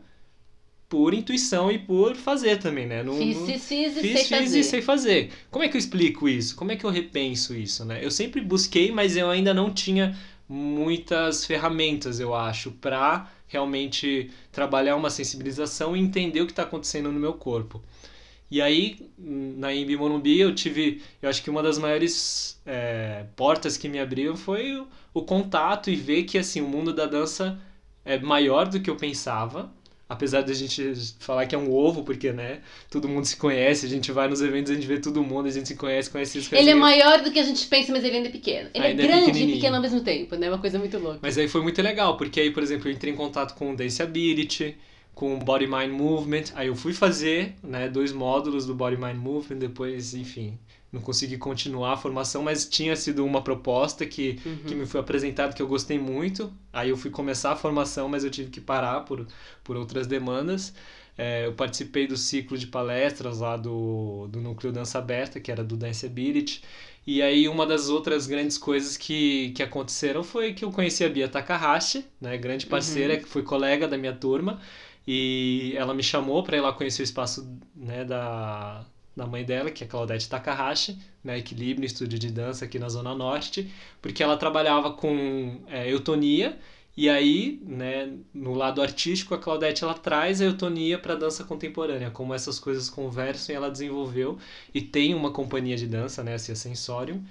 por 0.90 1.14
intuição 1.14 1.70
e 1.72 1.78
por 1.78 2.16
fazer 2.16 2.58
também, 2.58 2.88
né? 2.88 3.04
No, 3.04 3.16
fiz, 3.18 3.38
fiz, 3.46 3.64
fiz, 3.66 3.98
e 3.98 4.02
fiz, 4.02 4.12
sei 4.12 4.24
fiz 4.24 4.30
fazer. 4.30 4.60
e 4.60 4.64
sei 4.64 4.82
fazer. 4.82 5.32
Como 5.52 5.64
é 5.64 5.68
que 5.68 5.76
eu 5.76 5.80
explico 5.80 6.28
isso? 6.28 6.56
Como 6.56 6.72
é 6.72 6.76
que 6.76 6.86
eu 6.86 6.90
repenso 6.90 7.54
isso, 7.54 7.86
né? 7.86 8.04
Eu 8.04 8.10
sempre 8.10 8.42
busquei, 8.42 8.92
mas 8.92 9.16
eu 9.16 9.30
ainda 9.30 9.54
não 9.54 9.72
tinha 9.72 10.18
muitas 10.48 11.46
ferramentas, 11.46 12.20
eu 12.20 12.34
acho, 12.34 12.72
para 12.72 13.30
realmente 13.48 14.32
trabalhar 14.52 14.96
uma 14.96 15.10
sensibilização 15.10 15.96
e 15.96 16.00
entender 16.00 16.42
o 16.42 16.46
que 16.46 16.52
está 16.52 16.64
acontecendo 16.64 17.12
no 17.12 17.20
meu 17.20 17.34
corpo. 17.34 17.82
E 18.50 18.62
aí, 18.62 19.12
na 19.18 19.74
Imbi 19.74 19.98
Morumbi, 19.98 20.40
eu 20.40 20.56
tive, 20.56 21.02
eu 21.22 21.30
acho 21.30 21.44
que 21.44 21.50
uma 21.50 21.62
das 21.62 21.78
maiores 21.78 22.62
é, 22.66 23.26
portas 23.36 23.76
que 23.76 23.90
me 23.90 24.00
abriu 24.00 24.38
foi 24.38 24.76
o, 24.78 24.88
o 25.14 25.22
contato 25.22 25.90
e 25.90 25.96
ver 25.96 26.24
que 26.24 26.38
assim 26.38 26.62
o 26.62 26.68
mundo 26.68 26.94
da 26.94 27.06
dança 27.06 27.60
é 28.06 28.18
maior 28.18 28.68
do 28.68 28.80
que 28.80 28.90
eu 28.90 28.96
pensava 28.96 29.70
apesar 30.10 30.42
de 30.42 30.52
a 30.52 30.56
gente 30.56 30.94
falar 31.20 31.46
que 31.46 31.56
é 31.56 31.58
um 31.58 31.72
ovo, 31.72 32.04
porque, 32.04 32.32
né, 32.32 32.60
todo 32.90 33.08
mundo 33.08 33.26
se 33.26 33.36
conhece, 33.36 33.86
a 33.86 33.90
gente 33.90 34.12
vai 34.12 34.28
nos 34.28 34.42
eventos, 34.42 34.72
a 34.72 34.76
gente 34.76 34.88
vê 34.88 35.00
todo 35.00 35.22
mundo, 35.24 35.48
a 35.48 35.52
gente 35.52 35.68
se 35.68 35.76
conhece, 35.76 36.10
conhece 36.10 36.40
isso. 36.40 36.56
Ele 36.56 36.70
é 36.70 36.76
maior 36.76 37.22
do 37.22 37.32
que 37.32 37.40
a 37.40 37.44
gente 37.44 37.66
pensa, 37.68 37.92
mas 37.92 38.04
ele 38.04 38.18
ainda 38.18 38.30
é 38.30 38.32
pequeno. 38.32 38.70
Ele 38.74 38.84
é 38.86 38.88
ainda 38.90 39.04
é 39.04 39.08
grande 39.08 39.40
é 39.40 39.44
e 39.44 39.54
pequeno 39.54 39.76
ao 39.76 39.82
mesmo 39.82 40.02
tempo, 40.02 40.36
né? 40.36 40.50
Uma 40.50 40.60
coisa 40.60 40.80
muito 40.80 40.98
louca. 40.98 41.20
Mas 41.22 41.38
aí 41.38 41.48
foi 41.48 41.62
muito 41.62 41.82
legal, 41.82 42.18
porque 42.18 42.40
aí, 42.40 42.52
por 42.52 42.64
exemplo, 42.64 42.88
eu 42.88 42.94
entrei 42.94 43.14
em 43.14 43.18
contato 43.18 43.56
com 43.56 43.72
o 43.72 43.76
Dance 43.76 44.02
Ability, 44.02 44.76
com 45.14 45.36
o 45.36 45.40
Body 45.40 45.66
Mind 45.66 45.92
Movement, 45.92 46.44
aí 46.54 46.68
eu 46.68 46.76
fui 46.76 46.94
fazer, 46.94 47.56
né, 47.64 47.90
dois 47.90 48.14
módulos 48.14 48.68
do 48.68 48.76
Body 48.76 48.98
Mind 48.98 49.16
Movement, 49.18 49.58
depois, 49.58 50.14
enfim, 50.14 50.58
não 50.92 51.02
consegui 51.02 51.38
continuar 51.38 51.94
a 51.94 51.98
formação, 51.98 52.44
mas 52.44 52.68
tinha 52.68 52.96
sido 52.96 53.26
uma 53.26 53.42
proposta 53.42 54.06
que, 54.06 54.40
uhum. 54.46 54.58
que 54.66 54.76
me 54.76 54.86
foi 54.86 55.00
apresentada 55.00 55.54
que 55.54 55.62
eu 55.62 55.68
gostei 55.68 56.00
muito. 56.00 56.52
Aí 56.72 56.90
eu 56.90 56.98
fui 56.98 57.12
começar 57.12 57.52
a 57.52 57.56
formação, 57.56 58.08
mas 58.08 58.24
eu 58.24 58.32
tive 58.32 58.50
que 58.50 58.62
parar 58.62 59.02
por, 59.02 59.28
por 59.64 59.76
outras 59.76 60.08
demandas. 60.08 60.74
É, 61.18 61.46
eu 61.46 61.54
participei 61.54 62.08
do 62.08 62.16
ciclo 62.16 62.58
de 62.58 62.68
palestras 62.68 63.40
lá 63.40 63.58
do, 63.58 64.28
do 64.28 64.40
Núcleo 64.40 64.72
Dança 64.72 65.00
Aberta, 65.00 65.40
que 65.40 65.52
era 65.52 65.64
do 65.64 65.76
Dance 65.76 66.06
Ability. 66.06 66.62
E 67.06 67.22
aí 67.22 67.48
uma 67.48 67.66
das 67.66 67.90
outras 67.90 68.28
grandes 68.28 68.58
coisas 68.58 68.96
que, 68.98 69.52
que 69.52 69.64
aconteceram 69.64 70.24
foi 70.24 70.54
que 70.54 70.64
eu 70.64 70.72
conheci 70.72 71.04
a 71.04 71.10
Bia 71.10 71.28
Takahashi, 71.28 72.06
né, 72.20 72.38
grande 72.38 72.66
parceira, 72.66 73.16
uhum. 73.16 73.20
que 73.22 73.28
foi 73.28 73.44
colega 73.44 73.88
da 73.88 73.98
minha 73.98 74.14
turma. 74.14 74.62
E 75.08 75.74
ela 75.78 75.94
me 75.94 76.04
chamou 76.04 76.44
para 76.44 76.58
ir 76.58 76.62
lá 76.62 76.74
conhecer 76.74 77.02
o 77.02 77.06
espaço 77.06 77.50
né, 77.74 78.04
da, 78.04 78.86
da 79.18 79.26
mãe 79.28 79.44
dela, 79.44 79.72
que 79.72 79.84
é 79.84 79.88
Claudete 79.88 80.30
Takahashi, 80.30 80.98
né, 81.24 81.38
Equilíbrio, 81.40 81.86
estúdio 81.86 82.20
de 82.20 82.32
dança 82.32 82.66
aqui 82.66 82.78
na 82.80 82.88
Zona 82.88 83.16
Norte, 83.16 83.70
porque 84.02 84.24
ela 84.24 84.38
trabalhava 84.38 84.92
com 84.94 85.62
é, 85.68 85.92
eutonia 85.92 86.58
E 86.96 87.10
aí, 87.10 87.62
né, 87.64 88.12
no 88.34 88.54
lado 88.56 88.82
artístico, 88.82 89.36
a 89.36 89.38
Claudete 89.38 89.84
ela 89.84 89.94
traz 89.94 90.42
a 90.42 90.46
eutonia 90.46 90.98
para 90.98 91.14
a 91.14 91.16
dança 91.18 91.44
contemporânea, 91.44 92.10
como 92.12 92.34
essas 92.34 92.60
coisas 92.60 92.90
conversam 92.90 93.54
e 93.54 93.56
ela 93.56 93.70
desenvolveu 93.70 94.38
e 94.74 94.82
tem 94.82 95.14
uma 95.14 95.32
companhia 95.32 95.78
de 95.78 95.86
dança, 95.88 96.24
né, 96.24 96.34
assim, 96.36 96.52
a 96.52 96.56
Sensorium, 96.56 97.24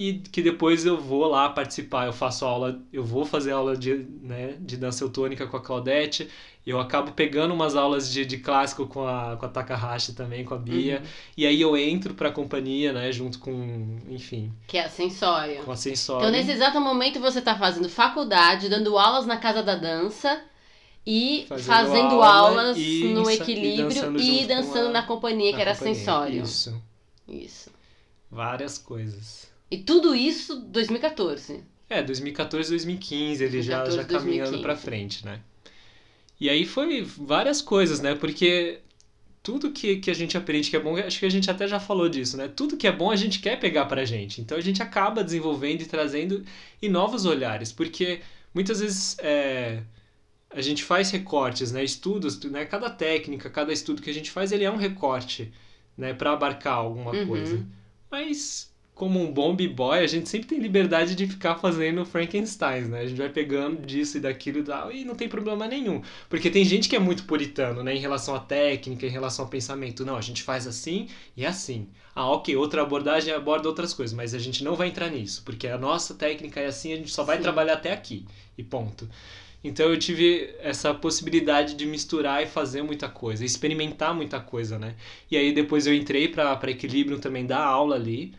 e 0.00 0.14
que 0.14 0.40
depois 0.40 0.86
eu 0.86 0.98
vou 0.98 1.26
lá 1.26 1.50
participar, 1.50 2.06
eu 2.06 2.12
faço 2.14 2.46
aula, 2.46 2.80
eu 2.90 3.04
vou 3.04 3.26
fazer 3.26 3.52
aula 3.52 3.76
de, 3.76 4.06
né, 4.22 4.56
de 4.58 4.78
dança 4.78 5.04
eutônica 5.04 5.46
com 5.46 5.58
a 5.58 5.60
Claudete, 5.60 6.26
eu 6.66 6.80
acabo 6.80 7.12
pegando 7.12 7.52
umas 7.52 7.76
aulas 7.76 8.10
de, 8.10 8.24
de 8.24 8.38
clássico 8.38 8.86
com 8.86 9.06
a, 9.06 9.36
com 9.36 9.44
a 9.44 9.48
Takahashi 9.50 10.14
também, 10.14 10.42
com 10.42 10.54
a 10.54 10.56
Bia, 10.56 11.00
uhum. 11.00 11.06
e 11.36 11.46
aí 11.46 11.60
eu 11.60 11.76
entro 11.76 12.14
pra 12.14 12.32
companhia, 12.32 12.94
né, 12.94 13.12
junto 13.12 13.38
com, 13.38 13.98
enfim... 14.08 14.50
Que 14.66 14.78
é 14.78 14.86
a 14.86 14.88
Sensório. 14.88 15.62
Com 15.64 15.72
a 15.72 15.76
Sensório. 15.76 16.22
Então 16.22 16.32
nesse 16.32 16.50
exato 16.50 16.80
momento 16.80 17.20
você 17.20 17.42
tá 17.42 17.54
fazendo 17.58 17.86
faculdade, 17.86 18.70
dando 18.70 18.96
aulas 18.96 19.26
na 19.26 19.36
Casa 19.36 19.62
da 19.62 19.74
Dança 19.74 20.42
e 21.06 21.44
fazendo, 21.46 21.66
fazendo 21.66 22.22
aula 22.22 22.62
aulas 22.62 22.78
e, 22.78 23.04
no 23.12 23.30
equilíbrio 23.30 23.90
e 23.90 23.94
dançando, 23.94 24.18
e 24.18 24.46
dançando 24.46 24.92
na 24.92 25.02
companhia, 25.02 25.54
que 25.54 25.60
era 25.60 25.74
companhia. 25.74 25.94
Sensório. 25.94 26.42
Isso. 26.42 26.82
Isso. 27.28 27.70
Várias 28.30 28.78
coisas. 28.78 29.49
E 29.70 29.78
tudo 29.78 30.14
isso 30.14 30.56
2014. 30.56 31.62
É, 31.88 32.02
2014, 32.02 32.70
2015, 32.70 33.44
ele 33.44 33.52
2014, 33.52 33.96
já, 33.96 34.02
já 34.02 34.08
caminhando 34.08 34.50
2015. 34.50 34.62
pra 34.62 34.76
frente, 34.76 35.24
né? 35.24 35.40
E 36.40 36.48
aí 36.48 36.64
foi 36.64 37.02
várias 37.02 37.60
coisas, 37.60 38.00
né? 38.00 38.14
Porque 38.14 38.80
tudo 39.42 39.70
que, 39.70 39.96
que 39.96 40.10
a 40.10 40.14
gente 40.14 40.36
aprende 40.36 40.70
que 40.70 40.76
é 40.76 40.80
bom, 40.80 40.96
acho 40.96 41.18
que 41.18 41.26
a 41.26 41.30
gente 41.30 41.50
até 41.50 41.66
já 41.66 41.78
falou 41.78 42.08
disso, 42.08 42.36
né? 42.36 42.48
Tudo 42.48 42.76
que 42.76 42.86
é 42.86 42.92
bom 42.92 43.10
a 43.10 43.16
gente 43.16 43.40
quer 43.40 43.58
pegar 43.58 43.86
pra 43.86 44.04
gente. 44.04 44.40
Então 44.40 44.56
a 44.56 44.60
gente 44.60 44.82
acaba 44.82 45.24
desenvolvendo 45.24 45.82
e 45.82 45.86
trazendo 45.86 46.44
e 46.80 46.88
novos 46.88 47.26
olhares, 47.26 47.72
porque 47.72 48.20
muitas 48.54 48.80
vezes 48.80 49.16
é, 49.18 49.82
a 50.50 50.60
gente 50.60 50.82
faz 50.84 51.10
recortes, 51.10 51.72
né? 51.72 51.82
Estudos, 51.84 52.42
né? 52.44 52.64
Cada 52.64 52.88
técnica, 52.88 53.50
cada 53.50 53.72
estudo 53.72 54.00
que 54.00 54.10
a 54.10 54.14
gente 54.14 54.30
faz, 54.30 54.52
ele 54.52 54.64
é 54.64 54.70
um 54.70 54.76
recorte, 54.76 55.52
né? 55.96 56.14
Para 56.14 56.32
abarcar 56.32 56.74
alguma 56.74 57.12
uhum. 57.12 57.26
coisa. 57.26 57.66
Mas 58.10 58.69
como 59.00 59.18
um 59.18 59.32
bom 59.32 59.56
b-boy, 59.56 59.98
a 60.00 60.06
gente 60.06 60.28
sempre 60.28 60.46
tem 60.46 60.58
liberdade 60.58 61.14
de 61.14 61.26
ficar 61.26 61.54
fazendo 61.54 62.04
Frankenstein, 62.04 62.82
né? 62.82 63.00
A 63.00 63.06
gente 63.06 63.16
vai 63.16 63.30
pegando 63.30 63.80
disso 63.80 64.18
e 64.18 64.20
daquilo 64.20 64.58
e 64.58 64.62
tal, 64.62 64.92
e 64.92 65.06
não 65.06 65.14
tem 65.14 65.26
problema 65.26 65.66
nenhum. 65.66 66.02
Porque 66.28 66.50
tem 66.50 66.62
gente 66.66 66.86
que 66.86 66.94
é 66.94 66.98
muito 66.98 67.24
puritano, 67.24 67.82
né? 67.82 67.94
Em 67.94 67.98
relação 67.98 68.34
à 68.34 68.40
técnica, 68.40 69.06
em 69.06 69.08
relação 69.08 69.46
ao 69.46 69.50
pensamento. 69.50 70.04
Não, 70.04 70.16
a 70.16 70.20
gente 70.20 70.42
faz 70.42 70.66
assim 70.66 71.08
e 71.34 71.46
assim. 71.46 71.88
Ah, 72.14 72.30
ok, 72.30 72.54
outra 72.56 72.82
abordagem 72.82 73.32
aborda 73.32 73.68
outras 73.68 73.94
coisas, 73.94 74.14
mas 74.14 74.34
a 74.34 74.38
gente 74.38 74.62
não 74.62 74.76
vai 74.76 74.88
entrar 74.88 75.08
nisso, 75.08 75.40
porque 75.46 75.66
a 75.66 75.78
nossa 75.78 76.12
técnica 76.12 76.60
é 76.60 76.66
assim, 76.66 76.92
a 76.92 76.96
gente 76.96 77.10
só 77.10 77.24
vai 77.24 77.38
Sim. 77.38 77.42
trabalhar 77.44 77.72
até 77.72 77.94
aqui, 77.94 78.26
e 78.58 78.62
ponto. 78.62 79.08
Então 79.64 79.88
eu 79.88 79.98
tive 79.98 80.54
essa 80.60 80.92
possibilidade 80.92 81.72
de 81.72 81.86
misturar 81.86 82.42
e 82.42 82.46
fazer 82.46 82.82
muita 82.82 83.08
coisa, 83.08 83.46
experimentar 83.46 84.14
muita 84.14 84.38
coisa, 84.40 84.78
né? 84.78 84.94
E 85.30 85.38
aí 85.38 85.54
depois 85.54 85.86
eu 85.86 85.94
entrei 85.94 86.28
para 86.28 86.70
Equilíbrio 86.70 87.18
também 87.18 87.46
dar 87.46 87.64
aula 87.64 87.96
ali, 87.96 88.34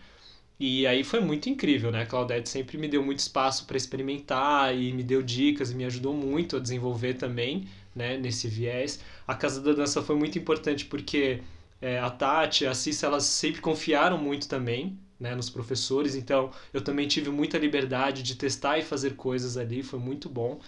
e 0.62 0.86
aí 0.88 1.04
foi 1.04 1.20
muito 1.20 1.50
incrível, 1.50 1.92
né? 1.92 2.04
A 2.04 2.06
Claudete 2.06 2.48
sempre 2.48 2.78
me 2.78 2.88
deu 2.88 3.04
muito 3.04 3.20
espaço 3.20 3.66
para 3.66 3.76
experimentar 3.76 4.76
e 4.78 4.94
me 4.94 5.02
deu 5.04 5.24
dicas 5.24 5.72
e 5.72 5.76
me 5.76 5.86
ajudou 5.86 6.14
muito 6.14 6.58
a 6.58 6.60
desenvolver 6.60 7.16
também, 7.16 7.68
né? 7.96 8.16
Nesse 8.18 8.48
viés. 8.48 9.00
A 9.28 9.34
Casa 9.34 9.60
da 9.60 9.74
Dança 9.74 10.04
foi 10.04 10.16
muito 10.16 10.38
importante 10.38 10.86
porque 10.86 11.42
é, 11.82 12.00
a 12.00 12.12
Tati, 12.12 12.68
a 12.68 12.76
Cissa, 12.76 13.08
elas 13.08 13.24
sempre 13.24 13.60
confiaram 13.60 14.18
muito 14.20 14.48
também, 14.48 15.00
né? 15.20 15.34
Nos 15.36 15.50
professores. 15.50 16.16
Então 16.16 16.52
eu 16.72 16.82
também 16.82 17.08
tive 17.08 17.32
muita 17.32 17.58
liberdade 17.58 18.22
de 18.22 18.36
testar 18.36 18.78
e 18.78 18.84
fazer 18.84 19.16
coisas 19.16 19.58
ali, 19.58 19.82
foi 19.82 20.00
muito 20.00 20.30
bom. 20.30 20.60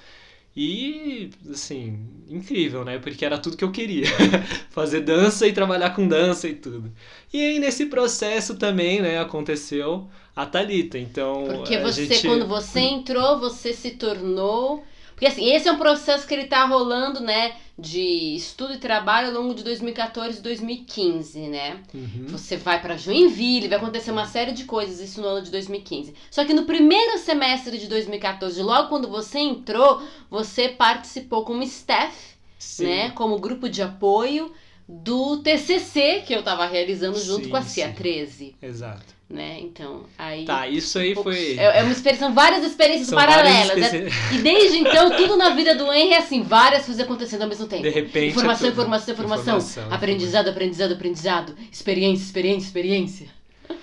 E, 0.55 1.31
assim, 1.49 2.07
incrível, 2.29 2.85
né? 2.85 2.99
Porque 2.99 3.25
era 3.25 3.39
tudo 3.39 3.57
que 3.57 3.63
eu 3.63 3.71
queria. 3.71 4.05
Fazer 4.69 5.01
dança 5.01 5.47
e 5.47 5.53
trabalhar 5.53 5.91
com 5.91 6.07
dança 6.07 6.47
e 6.47 6.53
tudo. 6.53 6.91
E 7.33 7.41
aí, 7.41 7.59
nesse 7.59 7.87
processo 7.87 8.55
também, 8.55 9.01
né, 9.01 9.19
aconteceu 9.19 10.07
a 10.35 10.45
Thalita. 10.45 10.99
Então. 10.99 11.45
Porque 11.47 11.79
você, 11.79 12.05
gente... 12.05 12.27
quando 12.27 12.47
você 12.47 12.81
entrou, 12.81 13.39
você 13.39 13.73
se 13.73 13.91
tornou 13.91 14.83
porque 15.23 15.39
assim, 15.39 15.53
esse 15.53 15.69
é 15.69 15.71
um 15.71 15.77
processo 15.77 16.27
que 16.27 16.33
ele 16.33 16.47
tá 16.47 16.65
rolando, 16.65 17.21
né, 17.21 17.55
de 17.79 18.35
estudo 18.35 18.73
e 18.73 18.77
trabalho 18.77 19.29
ao 19.29 19.41
longo 19.41 19.55
de 19.55 19.63
2014 19.63 20.39
e 20.39 20.41
2015, 20.41 21.39
né? 21.47 21.81
Uhum. 21.93 22.25
Você 22.27 22.57
vai 22.57 22.81
para 22.81 22.97
Joinville, 22.97 23.69
vai 23.69 23.77
acontecer 23.77 24.11
uma 24.11 24.25
série 24.25 24.51
de 24.51 24.65
coisas 24.65 24.99
isso 24.99 25.21
no 25.21 25.27
ano 25.27 25.41
de 25.41 25.49
2015. 25.49 26.13
Só 26.29 26.43
que 26.43 26.53
no 26.53 26.65
primeiro 26.65 27.17
semestre 27.19 27.77
de 27.77 27.87
2014, 27.87 28.61
logo 28.61 28.89
quando 28.89 29.07
você 29.07 29.39
entrou, 29.39 30.03
você 30.29 30.67
participou 30.67 31.45
como 31.45 31.63
staff, 31.63 32.13
Sim. 32.59 32.83
né, 32.83 33.09
como 33.11 33.39
grupo 33.39 33.69
de 33.69 33.81
apoio 33.81 34.51
do 34.85 35.37
TCC 35.37 36.23
que 36.27 36.33
eu 36.33 36.43
tava 36.43 36.65
realizando 36.65 37.17
junto 37.17 37.45
sim, 37.45 37.49
com 37.49 37.55
a 37.55 37.61
CIA 37.61 37.93
13. 37.93 38.57
Exato 38.61 39.22
né? 39.29 39.59
Então, 39.61 40.03
aí. 40.17 40.45
Tá, 40.45 40.67
isso 40.67 40.99
aí 40.99 41.13
um 41.17 41.23
foi. 41.23 41.57
É, 41.57 41.79
é 41.79 41.83
uma 41.83 41.91
experiência, 41.91 42.25
são 42.25 42.33
várias 42.33 42.63
experiências 42.63 43.07
são 43.07 43.17
paralelas. 43.17 43.67
Várias 43.67 43.93
né? 43.93 44.09
E 44.31 44.37
desde 44.39 44.77
então, 44.77 45.15
tudo 45.15 45.35
na 45.35 45.49
vida 45.51 45.75
do 45.75 45.91
Henry 45.91 46.13
é 46.13 46.17
assim, 46.17 46.43
várias 46.43 46.85
coisas 46.85 47.03
acontecendo 47.03 47.41
ao 47.41 47.49
mesmo 47.49 47.67
tempo. 47.67 47.83
De 47.83 47.89
repente. 47.89 48.31
Informação, 48.31 48.67
é 48.67 48.71
informação, 48.71 49.13
informação, 49.13 49.57
informação. 49.57 49.91
Aprendizado, 49.91 50.49
aprendizado, 50.49 50.93
aprendizado. 50.93 51.55
Experiência, 51.71 52.23
experiência, 52.23 52.67
experiência. 52.67 53.27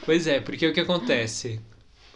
Pois 0.04 0.26
é, 0.26 0.40
porque 0.40 0.66
o 0.66 0.72
que 0.72 0.80
acontece? 0.80 1.60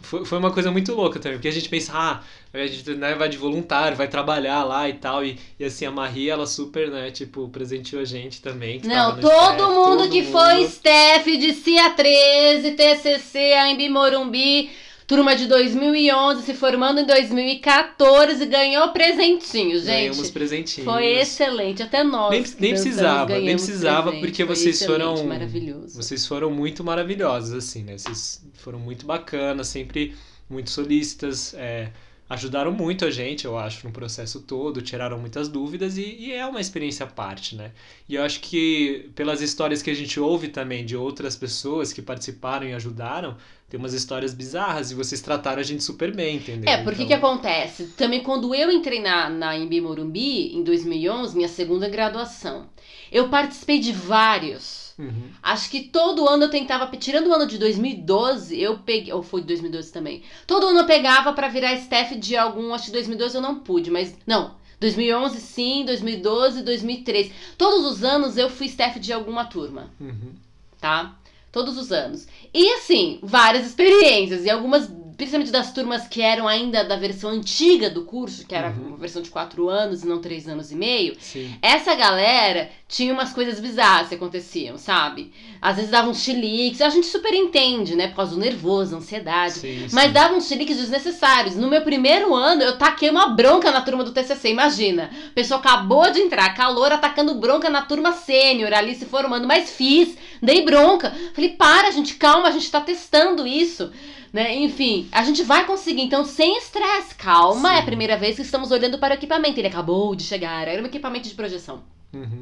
Foi, 0.05 0.23
foi 0.25 0.37
uma 0.37 0.51
coisa 0.51 0.71
muito 0.71 0.93
louca 0.93 1.19
também, 1.19 1.37
porque 1.37 1.47
a 1.47 1.51
gente 1.51 1.67
pensa, 1.67 1.91
ah, 1.95 2.21
a 2.53 2.67
gente 2.67 2.89
né, 2.95 3.15
vai 3.15 3.27
de 3.27 3.37
voluntário, 3.37 3.97
vai 3.97 4.07
trabalhar 4.07 4.63
lá 4.63 4.87
e 4.87 4.93
tal, 4.93 5.25
e, 5.25 5.37
e 5.59 5.65
assim, 5.65 5.85
a 5.85 5.91
Maria, 5.91 6.33
ela 6.33 6.45
super, 6.47 6.89
né, 6.89 7.11
tipo, 7.11 7.49
presenteou 7.49 8.01
a 8.01 8.05
gente 8.05 8.41
também. 8.41 8.81
Não, 8.83 9.19
todo 9.19 9.27
staff, 9.27 9.61
mundo 9.73 9.97
todo 9.97 10.09
que 10.09 10.21
mundo. 10.21 10.31
foi 10.31 10.61
staff 10.63 11.37
de 11.37 11.53
CIA 11.53 11.89
13, 11.89 12.71
TCC, 12.71 13.53
AMB 13.53 13.89
Morumbi, 13.89 14.69
Turma 15.07 15.35
de 15.35 15.45
2011 15.45 16.41
se 16.41 16.53
formando 16.55 16.99
em 16.99 17.05
2014 17.05 18.43
ganhou 18.47 18.89
presentinhos, 18.89 19.83
gente. 19.83 20.09
Ganhamos 20.09 20.31
presentinhos. 20.31 20.91
Foi 20.91 21.05
excelente, 21.05 21.83
até 21.83 22.03
nós. 22.03 22.31
Nem, 22.31 22.43
nem 22.59 22.69
precisava, 22.71 23.37
nem 23.37 23.55
precisava 23.55 24.09
presente. 24.09 24.25
porque 24.25 24.45
Foi 24.45 24.55
vocês 24.55 24.83
foram 24.83 25.23
maravilhoso. 25.25 25.95
Vocês 25.95 26.25
foram 26.25 26.49
muito 26.49 26.83
maravilhosos 26.83 27.53
assim, 27.53 27.83
né? 27.83 27.97
Vocês 27.97 28.43
foram 28.53 28.79
muito 28.79 29.05
bacanas, 29.05 29.67
sempre 29.67 30.15
muito 30.49 30.71
solícitas, 30.71 31.53
é, 31.53 31.91
ajudaram 32.29 32.71
muito 32.71 33.05
a 33.05 33.11
gente, 33.11 33.45
eu 33.45 33.57
acho, 33.57 33.85
no 33.85 33.93
processo 33.93 34.41
todo, 34.41 34.81
tiraram 34.81 35.19
muitas 35.19 35.47
dúvidas 35.47 35.97
e, 35.97 36.03
e, 36.03 36.33
é 36.33 36.45
uma 36.45 36.59
experiência 36.59 37.05
à 37.05 37.07
parte, 37.07 37.55
né? 37.55 37.71
E 38.09 38.15
eu 38.15 38.23
acho 38.23 38.39
que 38.39 39.11
pelas 39.15 39.41
histórias 39.41 39.81
que 39.81 39.91
a 39.91 39.93
gente 39.93 40.19
ouve 40.19 40.47
também 40.47 40.83
de 40.83 40.97
outras 40.97 41.35
pessoas 41.35 41.93
que 41.93 42.01
participaram 42.01 42.67
e 42.67 42.73
ajudaram, 42.73 43.37
tem 43.69 43.79
umas 43.79 43.93
histórias 43.93 44.33
bizarras 44.33 44.89
e 44.89 44.95
vocês 44.95 45.21
trataram 45.21 45.59
a 45.59 45.63
gente 45.63 45.83
super 45.83 46.15
bem, 46.15 46.37
entendeu? 46.37 46.69
É, 46.69 46.83
porque 46.83 47.03
então... 47.03 47.07
que 47.07 47.25
acontece? 47.25 47.87
Também 47.97 48.23
quando 48.23 48.55
eu 48.55 48.71
entrei 48.71 48.99
na, 48.99 49.29
na 49.29 49.57
Embi 49.57 49.79
Morumbi, 49.79 50.55
em 50.55 50.63
2011, 50.63 51.35
minha 51.35 51.49
segunda 51.49 51.87
graduação, 51.87 52.67
eu 53.11 53.29
participei 53.29 53.79
de 53.79 53.91
vários. 53.91 54.84
Uhum. 54.97 55.29
Acho 55.43 55.69
que 55.69 55.81
todo 55.81 56.27
ano 56.27 56.43
eu 56.43 56.49
tentava, 56.49 56.87
tirando 56.97 57.27
o 57.27 57.33
ano 57.33 57.45
de 57.45 57.57
2012, 57.57 58.59
eu 58.59 58.79
peguei, 58.79 59.11
ou 59.13 59.21
foi 59.21 59.41
de 59.41 59.47
2012 59.47 59.91
também. 59.91 60.23
Todo 60.47 60.67
ano 60.67 60.79
eu 60.79 60.85
pegava 60.85 61.33
para 61.33 61.47
virar 61.49 61.73
staff 61.73 62.15
de 62.15 62.35
algum, 62.37 62.73
acho 62.73 62.85
que 62.85 62.91
2012 62.91 63.35
eu 63.35 63.41
não 63.41 63.59
pude, 63.59 63.91
mas 63.91 64.15
não, 64.25 64.55
2011 64.79 65.39
sim, 65.41 65.85
2012, 65.85 66.63
2013. 66.63 67.31
Todos 67.57 67.85
os 67.85 68.03
anos 68.03 68.37
eu 68.37 68.49
fui 68.49 68.67
staff 68.67 68.99
de 68.99 69.11
alguma 69.11 69.45
turma. 69.45 69.91
Uhum. 69.99 70.33
Tá? 70.79 71.15
todos 71.55 71.77
os 71.77 71.89
anos. 71.89 72.27
E 72.53 72.73
assim, 72.73 73.17
várias 73.23 73.65
experiências 73.65 74.43
e 74.43 74.49
algumas 74.49 74.91
principalmente 75.15 75.51
das 75.51 75.71
turmas 75.71 76.07
que 76.07 76.21
eram 76.21 76.47
ainda 76.47 76.83
da 76.83 76.95
versão 76.95 77.29
antiga 77.29 77.89
do 77.89 78.03
curso, 78.03 78.45
que 78.45 78.55
era 78.55 78.69
uhum. 78.69 78.87
uma 78.87 78.97
versão 78.97 79.21
de 79.21 79.29
quatro 79.29 79.69
anos 79.69 80.03
e 80.03 80.07
não 80.07 80.19
três 80.19 80.47
anos 80.47 80.71
e 80.71 80.75
meio, 80.75 81.15
Sim. 81.19 81.55
essa 81.61 81.95
galera 81.95 82.69
tinha 82.87 83.13
umas 83.13 83.33
coisas 83.33 83.59
bizarras 83.59 84.09
que 84.09 84.15
aconteciam, 84.15 84.77
sabe? 84.77 85.33
Às 85.61 85.77
vezes 85.77 85.91
davam 85.91 86.13
chiliques, 86.13 86.81
a 86.81 86.89
gente 86.89 87.07
super 87.07 87.33
entende, 87.33 87.95
né? 87.95 88.07
Por 88.07 88.17
causa 88.17 88.35
do 88.35 88.39
nervoso, 88.39 88.95
ansiedade. 88.95 89.55
Sim, 89.55 89.87
mas 89.91 90.05
sim. 90.05 90.11
davam 90.11 90.39
chiliques 90.39 90.77
desnecessários. 90.77 91.55
No 91.55 91.67
meu 91.67 91.81
primeiro 91.81 92.33
ano, 92.33 92.61
eu 92.61 92.77
taquei 92.77 93.09
uma 93.09 93.29
bronca 93.29 93.71
na 93.71 93.81
turma 93.81 94.03
do 94.03 94.11
TCC, 94.11 94.49
imagina. 94.49 95.09
A 95.29 95.33
pessoa 95.33 95.59
acabou 95.59 96.11
de 96.11 96.19
entrar, 96.19 96.53
calor, 96.53 96.91
atacando 96.91 97.35
bronca 97.35 97.69
na 97.69 97.81
turma 97.81 98.11
sênior, 98.11 98.73
ali 98.73 98.93
se 98.95 99.05
formando, 99.05 99.47
mas 99.47 99.71
fiz, 99.71 100.15
dei 100.41 100.63
bronca. 100.63 101.13
Falei, 101.33 101.51
para, 101.51 101.91
gente, 101.91 102.15
calma, 102.15 102.47
a 102.47 102.51
gente 102.51 102.69
tá 102.69 102.81
testando 102.81 103.47
isso. 103.47 103.91
Né? 104.35 104.53
Enfim, 104.57 105.07
a 105.13 105.23
gente 105.23 105.43
vai 105.43 105.65
conseguir. 105.65 106.01
Então, 106.01 106.25
sem 106.25 106.57
estresse, 106.57 107.15
calma. 107.15 107.69
Sim. 107.69 107.75
É 107.75 107.79
a 107.79 107.83
primeira 107.83 108.17
vez 108.17 108.35
que 108.35 108.41
estamos 108.41 108.69
olhando 108.69 108.97
para 108.99 109.13
o 109.13 109.17
equipamento. 109.17 109.57
Ele 109.57 109.69
acabou 109.69 110.13
de 110.13 110.23
chegar. 110.23 110.67
Era 110.67 110.81
um 110.83 110.85
equipamento 110.85 111.29
de 111.29 111.35
projeção. 111.35 111.83
Uhum. 112.13 112.41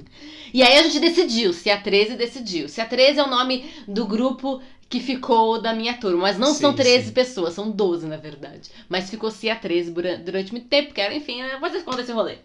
E 0.51 0.63
aí 0.63 0.75
a 0.79 0.81
gente 0.83 0.99
decidiu, 0.99 1.53
se 1.53 1.69
a 1.69 1.77
13 1.77 2.15
decidiu. 2.15 2.67
Se 2.67 2.81
a 2.81 2.85
13 2.87 3.19
é 3.19 3.23
o 3.23 3.29
nome 3.29 3.65
do 3.87 4.07
grupo 4.07 4.59
que 4.89 4.99
ficou 4.99 5.61
da 5.61 5.71
minha 5.75 5.93
turma. 5.93 6.23
Mas 6.23 6.39
não 6.39 6.51
Sim, 6.55 6.61
são 6.61 6.73
13 6.73 7.05
sim. 7.07 7.11
pessoas, 7.13 7.53
são 7.53 7.69
12 7.69 8.07
na 8.07 8.17
verdade. 8.17 8.71
Mas 8.89 9.11
ficou 9.11 9.29
Cia 9.29 9.55
13 9.55 9.91
dura- 9.91 10.17
durante 10.17 10.51
muito 10.51 10.67
tempo, 10.67 10.87
porque 10.87 11.01
era, 11.01 11.13
enfim, 11.13 11.41
vocês 11.61 11.83
contam 11.83 12.01
esse 12.01 12.11
rolê. 12.11 12.37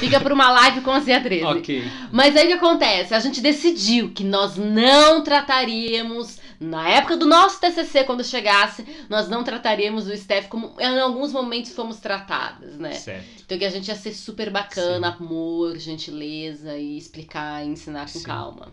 Fica 0.00 0.18
pra 0.18 0.32
uma 0.32 0.50
live 0.50 0.80
com 0.80 0.90
a 0.92 1.00
Cia 1.02 1.20
13. 1.20 1.44
Ok. 1.58 1.84
Mas 2.10 2.34
aí 2.36 2.44
o 2.44 2.48
que 2.48 2.52
acontece? 2.54 3.12
A 3.14 3.20
gente 3.20 3.42
decidiu 3.42 4.12
que 4.14 4.24
nós 4.24 4.56
não 4.56 5.22
trataríamos, 5.22 6.38
na 6.64 6.88
época 6.88 7.16
do 7.16 7.26
nosso 7.26 7.60
TCC, 7.60 8.04
quando 8.04 8.24
chegasse, 8.24 8.84
nós 9.08 9.28
não 9.28 9.44
trataríamos 9.44 10.06
o 10.06 10.16
Steph 10.16 10.48
como 10.48 10.74
em 10.80 10.98
alguns 10.98 11.32
momentos 11.32 11.72
fomos 11.72 11.98
tratadas, 11.98 12.76
né? 12.78 12.92
Certo. 12.92 13.42
Então 13.44 13.58
que 13.58 13.64
a 13.64 13.70
gente 13.70 13.88
ia 13.88 13.94
ser 13.94 14.12
super 14.12 14.50
bacana, 14.50 15.16
amor, 15.18 15.76
gentileza 15.78 16.76
e 16.76 16.96
explicar 16.96 17.64
e 17.64 17.68
ensinar 17.68 18.10
com 18.12 18.18
Sim. 18.18 18.24
calma. 18.24 18.72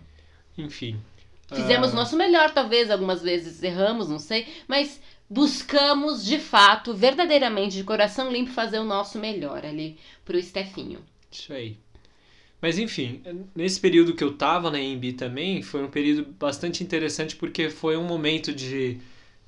Enfim. 0.57 0.99
Fizemos 1.53 1.91
o 1.91 1.95
nosso 1.95 2.15
melhor, 2.15 2.51
talvez, 2.51 2.89
algumas 2.89 3.21
vezes 3.21 3.61
erramos, 3.61 4.07
não 4.07 4.19
sei, 4.19 4.47
mas 4.69 5.01
buscamos 5.29 6.23
de 6.23 6.39
fato, 6.39 6.93
verdadeiramente, 6.93 7.75
de 7.75 7.83
coração 7.83 8.31
limpo, 8.31 8.51
fazer 8.51 8.79
o 8.79 8.85
nosso 8.85 9.19
melhor 9.19 9.65
ali 9.65 9.97
pro 10.23 10.41
Stefinho. 10.41 11.03
Isso 11.29 11.51
aí. 11.51 11.77
Mas 12.61 12.77
enfim, 12.77 13.21
nesse 13.55 13.79
período 13.79 14.13
que 14.13 14.23
eu 14.23 14.33
tava 14.33 14.69
na 14.69 14.79
EMB 14.79 15.13
também, 15.13 15.63
foi 15.63 15.83
um 15.83 15.89
período 15.89 16.31
bastante 16.39 16.83
interessante 16.83 17.35
porque 17.35 17.69
foi 17.69 17.97
um 17.97 18.03
momento 18.03 18.53
de, 18.53 18.99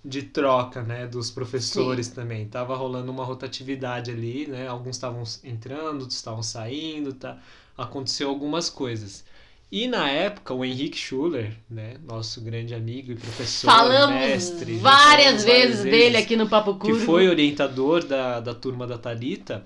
de 0.03 0.23
troca, 0.23 0.81
né, 0.81 1.05
dos 1.05 1.29
professores 1.29 2.07
também. 2.07 2.47
Tava 2.47 2.75
rolando 2.75 3.11
uma 3.11 3.23
rotatividade 3.23 4.09
ali, 4.09 4.47
né? 4.47 4.67
Alguns 4.67 4.95
estavam 4.95 5.23
entrando, 5.43 6.01
outros 6.01 6.15
estavam 6.15 6.41
saindo, 6.41 7.13
tá? 7.13 7.37
Aconteceu 7.77 8.29
algumas 8.29 8.67
coisas. 8.69 9.23
E 9.71 9.87
na 9.87 10.07
época, 10.07 10.53
o 10.53 10.63
Henrique 10.63 10.97
Schuller, 10.97 11.51
né, 11.67 11.95
nosso 12.07 12.41
grande 12.41 12.75
amigo 12.75 13.11
e 13.11 13.15
professor, 13.15 13.65
Falamos 13.65 14.15
mestre, 14.15 14.75
várias 14.77 15.43
falamos 15.43 15.43
vezes 15.43 15.83
dele 15.83 16.15
aqui 16.15 16.35
no 16.35 16.47
Papo 16.47 16.75
que 16.75 16.91
Curvo. 16.91 17.03
foi 17.03 17.27
orientador 17.27 18.03
da, 18.03 18.39
da 18.39 18.53
turma 18.53 18.85
da 18.85 18.99
Thalita, 18.99 19.65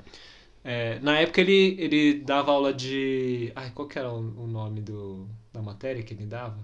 é, 0.67 0.99
na 0.99 1.19
época 1.19 1.41
ele, 1.41 1.75
ele 1.79 2.13
dava 2.21 2.51
aula 2.51 2.73
de. 2.73 3.51
Ai, 3.55 3.71
qual 3.73 3.87
que 3.87 3.97
era 3.97 4.11
o, 4.11 4.21
nome 4.47 4.81
do, 4.81 5.27
da 5.53 5.61
matéria 5.61 6.03
que 6.03 6.13
ele 6.13 6.25
dava? 6.25 6.57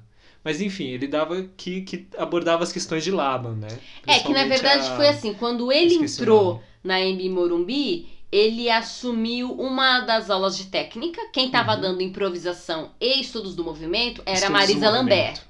Mas 0.43 0.59
enfim, 0.61 0.85
ele 0.89 1.07
dava 1.07 1.43
que, 1.57 1.81
que 1.83 2.07
abordava 2.17 2.63
as 2.63 2.71
questões 2.73 3.03
de 3.03 3.11
Laban, 3.11 3.55
né? 3.55 3.67
É 4.05 4.19
que 4.19 4.33
na 4.33 4.43
verdade 4.45 4.87
a- 4.89 4.95
foi 4.95 5.07
assim, 5.07 5.33
quando 5.33 5.71
ele 5.71 5.95
Esqueci 5.95 6.21
entrou 6.21 6.61
na 6.83 6.99
MB 6.99 7.29
Morumbi, 7.29 8.09
ele 8.31 8.69
assumiu 8.69 9.51
uma 9.53 10.01
das 10.01 10.29
aulas 10.29 10.57
de 10.57 10.65
técnica. 10.65 11.21
Quem 11.31 11.45
estava 11.47 11.75
Uhum. 11.75 11.81
dando 11.81 12.01
improvisação 12.01 12.91
e 12.99 13.21
estudos 13.21 13.55
do 13.55 13.63
movimento 13.63 14.21
era 14.25 14.47
a 14.47 14.49
Estudos 14.49 14.69
do 14.71 14.79
Marisa. 14.79 14.89
Lambert. 14.89 15.41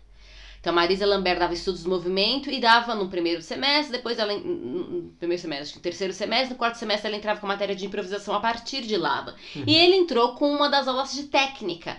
Então 0.64 0.72
a 0.72 0.76
Marisa 0.78 1.06
Lambert 1.06 1.38
dava 1.40 1.54
estudos 1.54 1.84
do 1.84 1.90
movimento 1.90 2.50
e 2.50 2.58
dava 2.58 2.96
no 2.96 3.10
primeiro 3.10 3.42
semestre, 3.42 3.98
depois 3.98 4.18
ela. 4.18 4.34
No 4.34 5.12
primeiro 5.20 5.42
semestre, 5.42 5.64
acho 5.64 5.72
que 5.74 5.80
no 5.80 5.84
terceiro 5.84 6.14
semestre, 6.14 6.52
no 6.52 6.56
quarto 6.56 6.78
semestre 6.78 7.10
ela 7.10 7.18
entrava 7.18 7.42
com 7.42 7.46
matéria 7.46 7.76
de 7.76 7.86
improvisação 7.86 8.34
a 8.34 8.40
partir 8.40 8.82
de 8.82 8.96
Laba. 8.96 9.36
Uhum. 9.58 9.66
E 9.68 9.76
ele 9.76 9.98
entrou 9.98 10.36
com 10.36 10.50
uma 10.50 10.70
das 10.70 10.88
aulas 10.88 11.12
de 11.12 11.24
técnica. 11.24 11.98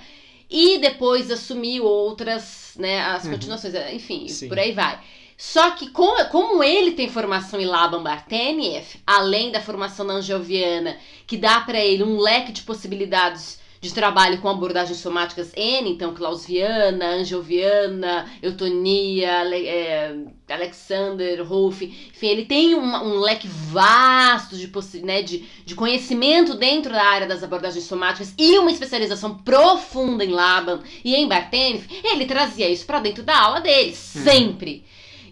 E 0.48 0.78
depois 0.78 1.30
assumiu 1.30 1.84
outras, 1.84 2.72
né, 2.78 3.02
as 3.02 3.26
Uhum. 3.26 3.32
continuações, 3.32 3.74
enfim, 3.92 4.28
Sim. 4.28 4.48
por 4.48 4.58
aí 4.58 4.72
vai. 4.72 4.98
Só 5.36 5.72
que 5.72 5.90
como, 5.90 6.24
como 6.30 6.64
ele 6.64 6.92
tem 6.92 7.06
formação 7.06 7.60
em 7.60 7.66
Laban 7.66 8.02
Bartenieff, 8.02 8.98
além 9.06 9.52
da 9.52 9.60
formação 9.60 10.06
na 10.06 10.14
Angioviana, 10.14 10.96
que 11.26 11.36
dá 11.36 11.60
pra 11.60 11.78
ele 11.78 12.02
um 12.02 12.18
leque 12.18 12.50
de 12.50 12.62
possibilidades 12.62 13.62
de 13.84 13.92
trabalho 13.92 14.40
com 14.40 14.48
abordagens 14.48 14.96
somáticas 14.98 15.52
N, 15.54 15.90
então 15.90 16.14
Clausviana, 16.14 17.16
Angioviana, 17.16 18.24
Eutonia, 18.42 19.44
é, 19.54 20.16
Alexander, 20.48 21.46
Rolf, 21.46 21.82
enfim, 21.82 22.26
ele 22.26 22.46
tem 22.46 22.74
um, 22.74 22.82
um 22.82 23.18
leque 23.18 23.46
vasto 23.46 24.56
de, 24.56 24.72
né, 25.02 25.20
de, 25.20 25.44
de 25.66 25.74
conhecimento 25.74 26.54
dentro 26.54 26.92
da 26.92 27.04
área 27.04 27.26
das 27.26 27.42
abordagens 27.42 27.84
somáticas 27.84 28.32
e 28.38 28.58
uma 28.58 28.70
especialização 28.70 29.36
profunda 29.36 30.24
em 30.24 30.30
Laban 30.30 30.80
e 31.04 31.14
em 31.14 31.28
Bartenieff, 31.28 31.86
ele 32.04 32.24
trazia 32.24 32.70
isso 32.70 32.86
pra 32.86 33.00
dentro 33.00 33.22
da 33.22 33.38
aula 33.38 33.60
dele, 33.60 33.94
sempre. 33.94 34.82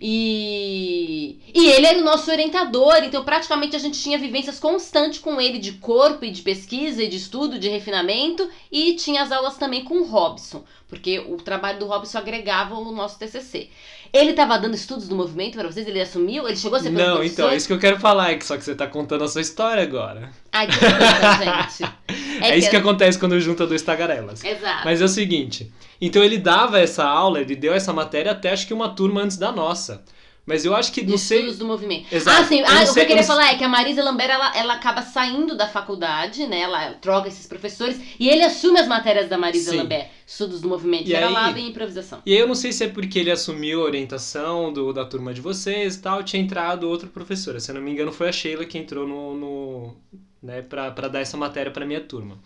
E, 0.05 1.39
e 1.55 1.69
ele 1.69 1.87
era 1.87 1.99
o 2.01 2.03
nosso 2.03 2.29
orientador, 2.29 3.05
então 3.05 3.23
praticamente 3.23 3.77
a 3.77 3.79
gente 3.79 4.03
tinha 4.03 4.19
vivências 4.19 4.59
constantes 4.59 5.21
com 5.21 5.41
ele 5.41 5.61
de 5.61 5.75
corpo 5.75 6.25
e 6.25 6.31
de 6.33 6.43
pesquisa 6.43 7.05
e 7.05 7.09
de 7.09 7.19
estudo, 7.19 7.57
de 7.57 7.69
refinamento, 7.69 8.51
e 8.73 8.95
tinha 8.97 9.23
as 9.23 9.31
aulas 9.31 9.57
também 9.57 9.85
com 9.85 9.99
o 9.99 10.05
Robson, 10.05 10.65
porque 10.89 11.21
o 11.21 11.37
trabalho 11.37 11.79
do 11.79 11.87
Robson 11.87 12.19
agregava 12.19 12.75
o 12.75 12.91
nosso 12.91 13.17
TCC. 13.17 13.69
Ele 14.13 14.33
estava 14.33 14.59
dando 14.59 14.75
estudos 14.75 15.07
do 15.07 15.15
movimento 15.15 15.57
para 15.57 15.71
vocês, 15.71 15.87
ele 15.87 16.01
assumiu, 16.01 16.49
ele 16.49 16.57
chegou 16.57 16.77
a 16.77 16.83
ser 16.83 16.91
Não, 16.91 17.19
professor? 17.19 17.25
então, 17.25 17.51
é 17.51 17.57
isso 17.57 17.69
que 17.69 17.73
eu 17.73 17.79
quero 17.79 18.01
falar, 18.01 18.33
é 18.33 18.37
que 18.37 18.45
só 18.45 18.57
que 18.57 18.65
você 18.65 18.75
tá 18.75 18.89
contando 18.89 19.23
a 19.23 19.29
sua 19.29 19.41
história 19.41 19.85
agora. 19.85 20.33
Ai, 20.51 20.67
desculpa, 20.67 21.79
gente. 21.79 22.43
É, 22.43 22.59
isso 22.59 22.69
que 22.69 22.77
acontece 22.77 23.19
quando 23.19 23.39
junta 23.41 23.69
dois 23.69 23.83
tagarelas. 23.83 24.43
Exato. 24.43 24.85
Mas 24.85 25.01
é 25.01 25.05
o 25.05 25.09
seguinte, 25.09 25.73
então 26.07 26.23
ele 26.23 26.37
dava 26.39 26.79
essa 26.81 27.05
aula, 27.05 27.41
ele 27.41 27.57
deu 27.57 27.73
essa 27.73 27.93
matéria 27.93 28.33
até 28.33 28.51
acho 28.53 28.67
que 28.67 28.75
uma 28.75 28.91
turma 28.91 29.23
antes 29.23 29.37
da 29.37 29.51
nossa. 29.53 30.05
Mas 30.45 30.65
eu 30.65 30.75
acho 30.75 30.91
que, 30.93 31.03
não 31.07 31.17
sei... 31.17 31.39
estudos 31.39 31.59
do 31.59 31.65
movimento. 31.65 32.13
Exato. 32.13 32.43
Ah, 32.43 32.45
sim. 32.45 32.59
Eu 32.59 32.67
Ah, 32.67 32.83
o 32.83 32.93
que 32.93 32.99
eu 32.99 33.07
queria 33.07 33.23
eu 33.23 33.27
falar 33.27 33.53
é 33.53 33.57
que 33.57 33.63
a 33.63 33.69
Marisa 33.69 34.03
Lambert, 34.03 34.29
ela, 34.29 34.57
ela 34.57 34.75
acaba 34.75 35.01
saindo 35.01 35.57
da 35.57 35.69
faculdade, 35.69 36.49
né? 36.49 36.63
Ela 36.63 36.95
troca 36.95 37.29
esses 37.29 37.47
professores 37.47 38.01
e 38.19 38.29
ele 38.29 38.43
assume 38.43 38.81
as 38.81 38.89
matérias 38.89 39.29
da 39.29 39.39
Marisa 39.39 39.71
Sim. 39.71 39.77
Lambert. 39.77 40.09
Estudos 40.27 40.61
do 40.61 40.69
movimento, 40.69 41.03
E 41.03 41.11
que 41.11 41.15
era 41.15 41.29
aí- 41.29 41.33
lab 41.33 41.61
e 41.61 41.69
improvisação. 41.69 42.21
E 42.27 42.33
aí 42.33 42.41
eu 42.41 42.49
não 42.49 42.57
sei 42.57 42.73
se 42.73 42.83
é 42.83 42.89
porque 42.89 43.21
ele 43.21 43.31
assumiu 43.31 43.83
a 43.83 43.85
orientação 43.85 44.73
do, 44.73 44.93
da 44.93 45.05
turma 45.05 45.33
de 45.33 45.41
vocês 45.41 45.95
e 45.95 46.03
tal, 46.03 46.25
tinha 46.25 46.43
entrado 46.43 46.89
outra 46.89 47.09
professora. 47.09 47.61
Se 47.61 47.71
eu 47.71 47.77
não 47.77 47.83
me 47.83 47.93
engano, 47.93 48.11
foi 48.11 48.29
a 48.29 48.33
Sheila 48.33 48.65
que 48.65 48.77
entrou 48.77 49.07
no. 49.07 49.35
no 49.37 49.97
né, 50.43 50.61
pra, 50.61 50.91
pra 50.91 51.07
dar 51.07 51.21
essa 51.21 51.37
matéria 51.37 51.71
pra 51.71 51.87
minha 51.87 52.01
turma. 52.01 52.37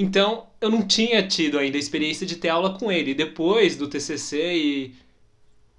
Então, 0.00 0.46
eu 0.60 0.70
não 0.70 0.86
tinha 0.86 1.26
tido 1.26 1.58
ainda 1.58 1.76
a 1.76 1.80
experiência 1.80 2.26
de 2.26 2.36
ter 2.36 2.48
aula 2.48 2.78
com 2.78 2.90
ele. 2.90 3.14
Depois 3.14 3.76
do 3.76 3.86
TCC 3.88 4.54
e. 4.54 4.94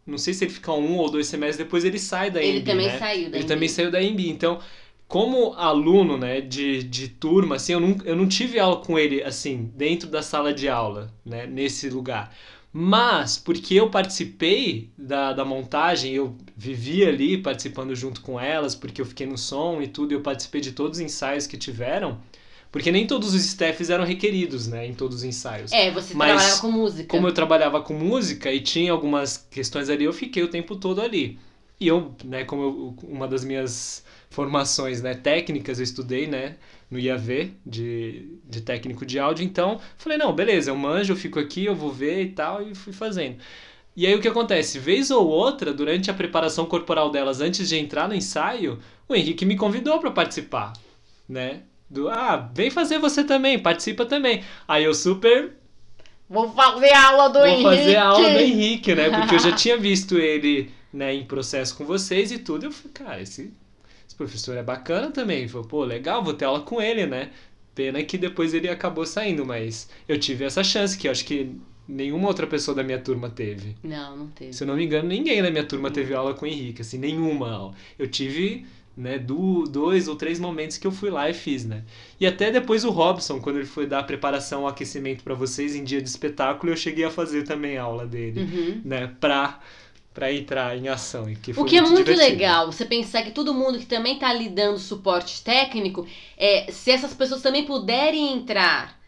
Não 0.06 0.18
sei 0.18 0.34
se 0.34 0.44
ele 0.46 0.52
fica 0.54 0.72
um 0.74 0.98
ou 0.98 1.10
dois 1.10 1.28
semestres 1.28 1.58
depois, 1.66 1.86
ele 1.86 2.00
sai 2.00 2.32
da 2.32 2.42
Ele 2.42 2.60
EMB, 2.60 2.66
também 2.66 2.88
né? 2.88 2.98
saiu 3.00 3.30
da 3.32 3.38
Ele 3.38 3.46
EMB. 3.46 3.48
também 3.48 3.70
saiu 3.70 3.92
da 3.92 4.02
EMB. 4.02 4.20
Então, 4.30 4.60
como 5.08 5.54
aluno, 5.54 6.18
né, 6.18 6.42
de, 6.42 6.84
de 6.84 7.08
turma, 7.10 7.56
assim, 7.58 7.74
eu 7.74 7.80
não, 7.80 7.98
eu 8.06 8.16
não 8.16 8.28
tive 8.28 8.60
aula 8.60 8.78
com 8.78 8.98
ele, 8.98 9.24
assim, 9.24 9.72
dentro 9.76 10.10
da 10.10 10.22
sala 10.24 10.54
de 10.54 10.68
aula, 10.70 11.14
né, 11.26 11.46
nesse 11.48 11.90
lugar. 11.90 12.36
Mas, 12.74 13.38
porque 13.38 13.76
eu 13.76 13.90
participei 13.90 14.90
da, 14.98 15.34
da 15.34 15.44
montagem, 15.46 16.14
eu 16.14 16.38
vivi 16.56 17.06
ali 17.06 17.38
participando 17.38 17.94
junto 17.96 18.22
com 18.22 18.40
elas, 18.40 18.76
porque 18.76 19.02
eu 19.02 19.06
fiquei 19.06 19.28
no 19.28 19.38
som 19.38 19.82
e 19.82 19.88
tudo, 19.88 20.14
eu 20.14 20.22
participei 20.22 20.62
de 20.62 20.72
todos 20.72 20.98
os 21.00 21.04
ensaios 21.06 21.46
que 21.48 21.58
tiveram, 21.58 22.20
porque 22.72 22.92
nem 22.92 23.06
todos 23.06 23.34
os 23.34 23.44
staffs 23.44 23.90
eram 23.90 24.06
requeridos, 24.06 24.68
né, 24.68 24.88
em 24.88 24.94
todos 24.94 25.18
os 25.18 25.24
ensaios. 25.24 25.72
É, 25.72 25.92
você 25.92 26.14
Mas 26.16 26.28
trabalhava 26.28 26.62
com 26.62 26.72
música. 26.72 27.08
Como 27.08 27.28
eu 27.28 27.34
trabalhava 27.34 27.82
com 27.82 27.94
música 27.94 28.52
e 28.52 28.62
tinha 28.62 28.92
algumas 28.92 29.38
questões 29.50 29.90
ali, 29.90 30.06
eu 30.06 30.14
fiquei 30.14 30.44
o 30.44 30.48
tempo 30.48 30.76
todo 30.76 31.02
ali. 31.02 31.38
E 31.80 31.88
eu, 31.88 32.16
né, 32.24 32.44
como 32.46 32.62
eu- 32.64 32.96
uma 33.04 33.28
das 33.28 33.44
minhas 33.44 34.06
formações, 34.30 35.02
né, 35.02 35.14
técnicas, 35.16 35.80
eu 35.80 35.84
estudei, 35.84 36.28
né, 36.28 36.56
no 36.90 37.00
IAV 37.00 37.54
de, 37.66 38.38
de 38.48 38.62
técnico 38.62 39.06
de 39.06 39.20
áudio, 39.20 39.44
então 39.44 39.80
falei, 39.98 40.18
não, 40.18 40.34
beleza, 40.34 40.70
eu 40.72 40.76
manjo, 40.76 41.14
eu 41.14 41.18
fico 41.18 41.40
aqui, 41.40 41.66
eu 41.66 41.76
vou 41.76 41.92
ver 41.92 42.22
e 42.24 42.30
tal, 42.32 42.62
e 42.62 42.76
fui 42.76 42.94
fazendo. 42.94 43.38
E 43.96 44.06
aí 44.08 44.16
o 44.16 44.22
que 44.22 44.28
acontece? 44.28 44.80
Vez 44.80 45.12
ou 45.12 45.28
outra, 45.28 45.74
durante 45.74 46.10
a 46.10 46.14
preparação 46.14 46.66
corporal 46.66 47.10
delas, 47.12 47.42
antes 47.42 47.68
de 47.68 47.78
entrar 47.78 48.08
no 48.08 48.16
ensaio, 48.16 48.80
o 49.08 49.16
Henrique 49.16 49.46
me 49.46 49.58
convidou 49.58 50.00
para 50.00 50.12
participar, 50.12 50.74
né? 51.28 51.64
Do, 51.92 52.08
ah, 52.10 52.50
vem 52.56 52.70
fazer 52.72 53.00
você 53.00 53.22
também, 53.22 53.60
participa 53.60 54.06
também. 54.06 54.44
Aí 54.66 54.86
eu 54.86 54.94
super 54.94 55.52
Vou 56.30 56.50
fazer 56.54 56.94
aula 56.94 57.28
do 57.28 57.40
Vou 57.40 57.48
Henrique. 57.48 57.64
fazer 57.64 57.96
a 57.98 58.06
aula 58.06 58.30
do 58.30 58.40
Henrique, 58.40 58.96
né? 58.96 59.10
Porque 59.10 59.36
eu 59.36 59.40
já 59.40 59.52
tinha 59.54 59.78
visto 59.78 60.18
ele 60.18 60.72
né, 60.94 61.14
em 61.14 61.26
processo 61.26 61.76
com 61.76 61.84
vocês 61.84 62.32
e 62.32 62.40
tudo. 62.40 62.68
Eu 62.68 62.72
falei, 62.72 62.92
cara, 62.94 63.22
esse, 63.22 63.54
esse 64.08 64.16
professor 64.16 64.56
é 64.56 64.64
bacana 64.64 65.12
também. 65.12 65.46
Falou, 65.50 65.68
pô, 65.68 65.84
legal, 65.84 66.24
vou 66.24 66.34
ter 66.34 66.46
aula 66.46 66.62
com 66.62 66.82
ele, 66.82 67.06
né? 67.06 67.32
Pena 67.76 68.02
que 68.02 68.18
depois 68.18 68.54
ele 68.54 68.70
acabou 68.70 69.06
saindo, 69.06 69.46
mas 69.46 69.90
eu 70.08 70.18
tive 70.18 70.46
essa 70.46 70.64
chance 70.64 70.98
que 70.98 71.10
eu 71.10 71.12
acho 71.12 71.26
que 71.26 71.54
nenhuma 71.86 72.30
outra 72.30 72.48
pessoa 72.48 72.74
da 72.74 72.84
minha 72.84 73.00
turma 73.00 73.30
teve. 73.30 73.76
Não, 73.84 74.16
não 74.16 74.28
teve. 74.28 74.54
Se 74.54 74.64
eu 74.64 74.68
não 74.68 74.78
me 74.78 74.86
engano, 74.86 75.10
ninguém 75.10 75.42
da 75.44 75.52
minha 75.52 75.66
turma 75.66 75.92
teve 75.92 76.14
aula 76.14 76.34
com 76.34 76.46
o 76.46 76.48
Henrique, 76.48 76.82
assim, 76.82 76.98
nenhuma 76.98 77.52
aula. 77.52 77.74
Eu 78.00 78.08
tive, 78.08 78.66
né, 79.02 79.20
do, 79.20 79.64
dois 79.64 80.08
ou 80.08 80.16
três 80.16 80.40
momentos 80.40 80.78
que 80.78 80.88
eu 80.88 80.92
fui 80.92 81.10
lá 81.10 81.30
e 81.30 81.34
fiz, 81.34 81.66
né? 81.66 81.84
E 82.20 82.26
até 82.28 82.52
depois 82.52 82.84
o 82.86 82.92
Robson, 82.92 83.42
quando 83.42 83.58
ele 83.58 83.66
foi 83.66 83.86
dar 83.88 84.00
a 84.00 84.04
preparação, 84.04 84.64
o 84.64 84.68
aquecimento 84.68 85.24
pra 85.24 85.34
vocês 85.34 85.76
em 85.76 85.84
dia 85.84 86.02
de 86.02 86.10
espetáculo, 86.10 86.72
eu 86.72 86.78
cheguei 86.78 87.04
a 87.06 87.12
fazer 87.12 87.44
também 87.44 87.78
a 87.78 87.84
aula 87.84 88.06
dele, 88.08 88.40
Uhum. 88.42 88.82
né, 88.84 89.08
pra, 89.20 89.60
pra 90.14 90.32
entrar 90.34 90.78
em 90.78 90.88
ação. 90.90 91.30
E 91.30 91.36
que 91.36 91.54
foi 91.54 91.62
O 91.62 91.66
que 91.66 91.78
é 91.78 91.82
muito 91.82 92.14
divertido. 92.14 92.14
legal, 92.14 92.72
você 92.72 92.86
pensar 92.86 93.24
que 93.24 93.32
todo 93.32 93.54
mundo 93.54 93.78
que 93.80 93.86
também 93.86 94.18
tá 94.18 94.32
lhe 94.34 94.50
dando 94.50 94.80
suporte 94.80 95.44
técnico, 95.44 96.08
é, 96.38 96.72
se 96.72 96.92
essas 96.92 97.14
pessoas 97.14 97.42
também 97.42 97.66
puderem 97.66 98.34
entrar 98.34 99.00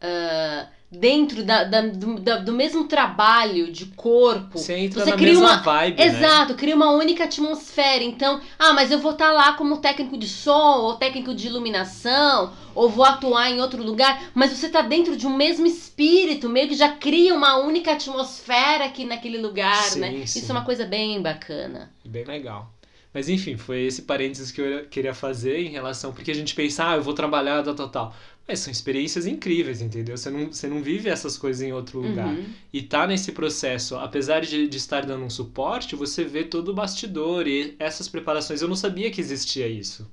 ah, 0.00 0.68
dentro 0.90 1.44
da, 1.44 1.62
da- 1.64 1.82
do, 1.82 2.18
da- 2.18 2.38
do 2.38 2.52
mesmo 2.52 2.84
trabalho 2.84 3.70
de 3.72 3.86
corpo. 3.86 4.58
Você 4.58 4.74
entra 4.76 5.04
Você 5.04 5.10
na 5.10 5.16
cria 5.16 5.28
mesma 5.28 5.46
uma- 5.52 5.56
vibe, 5.62 5.98
né? 5.98 6.06
Exato, 6.06 6.54
cria 6.54 6.74
uma 6.74 6.90
única 6.90 7.24
atmosfera. 7.24 8.02
Então, 8.02 8.40
ah, 8.58 8.72
mas 8.72 8.90
eu 8.90 8.98
vou 8.98 9.12
estar 9.12 9.30
lá 9.32 9.52
como 9.52 9.76
técnico 9.78 10.18
de 10.18 10.26
som, 10.28 10.78
ou 10.80 10.94
técnico 10.94 11.32
de 11.34 11.46
iluminação, 11.46 12.52
ou 12.74 12.88
vou 12.88 13.04
atuar 13.04 13.50
em 13.50 13.60
outro 13.60 13.82
lugar, 13.82 14.30
mas 14.34 14.50
você 14.52 14.68
tá 14.68 14.82
dentro 14.82 15.16
de 15.16 15.26
um 15.26 15.36
mesmo 15.36 15.66
espírito, 15.66 16.48
meio 16.48 16.68
que 16.68 16.74
já 16.74 16.88
cria 16.88 17.34
uma 17.34 17.56
única 17.58 17.92
atmosfera 17.92 18.84
aqui 18.86 19.04
naquele 19.04 19.38
lugar, 19.38 19.76
Sim, 19.84 20.00
né? 20.00 20.10
sim. 20.26 20.40
Isso 20.40 20.50
é 20.50 20.54
uma 20.54 20.64
coisa 20.64 20.84
bem 20.84 21.22
bacana. 21.22 21.90
Bem 22.04 22.24
legal. 22.24 22.68
Mas 23.12 23.28
enfim, 23.28 23.56
foi 23.56 23.82
esse 23.82 24.02
parênteses 24.02 24.52
que 24.52 24.60
eu 24.60 24.86
queria 24.86 25.12
fazer 25.12 25.58
em 25.58 25.68
relação. 25.68 26.12
Porque 26.12 26.30
a 26.30 26.34
gente 26.34 26.54
pensa, 26.54 26.90
ah, 26.90 26.96
eu 26.96 27.02
vou 27.02 27.12
trabalhar, 27.12 27.62
tal, 27.62 27.74
tal, 27.74 27.88
tal. 27.88 28.16
Mas 28.46 28.60
são 28.60 28.72
experiências 28.72 29.26
incríveis, 29.26 29.80
entendeu? 29.80 30.16
Você 30.16 30.30
não, 30.30 30.46
você 30.46 30.68
não 30.68 30.82
vive 30.82 31.08
essas 31.08 31.36
coisas 31.36 31.62
em 31.62 31.72
outro 31.72 32.00
lugar. 32.00 32.28
Uhum. 32.28 32.46
E 32.72 32.82
tá 32.82 33.06
nesse 33.06 33.32
processo, 33.32 33.96
apesar 33.96 34.40
de, 34.40 34.66
de 34.68 34.76
estar 34.76 35.04
dando 35.04 35.24
um 35.24 35.30
suporte, 35.30 35.94
você 35.96 36.24
vê 36.24 36.44
todo 36.44 36.70
o 36.70 36.74
bastidor 36.74 37.46
e 37.46 37.74
essas 37.78 38.08
preparações. 38.08 38.62
Eu 38.62 38.68
não 38.68 38.76
sabia 38.76 39.10
que 39.10 39.20
existia 39.20 39.66
isso. 39.66 40.08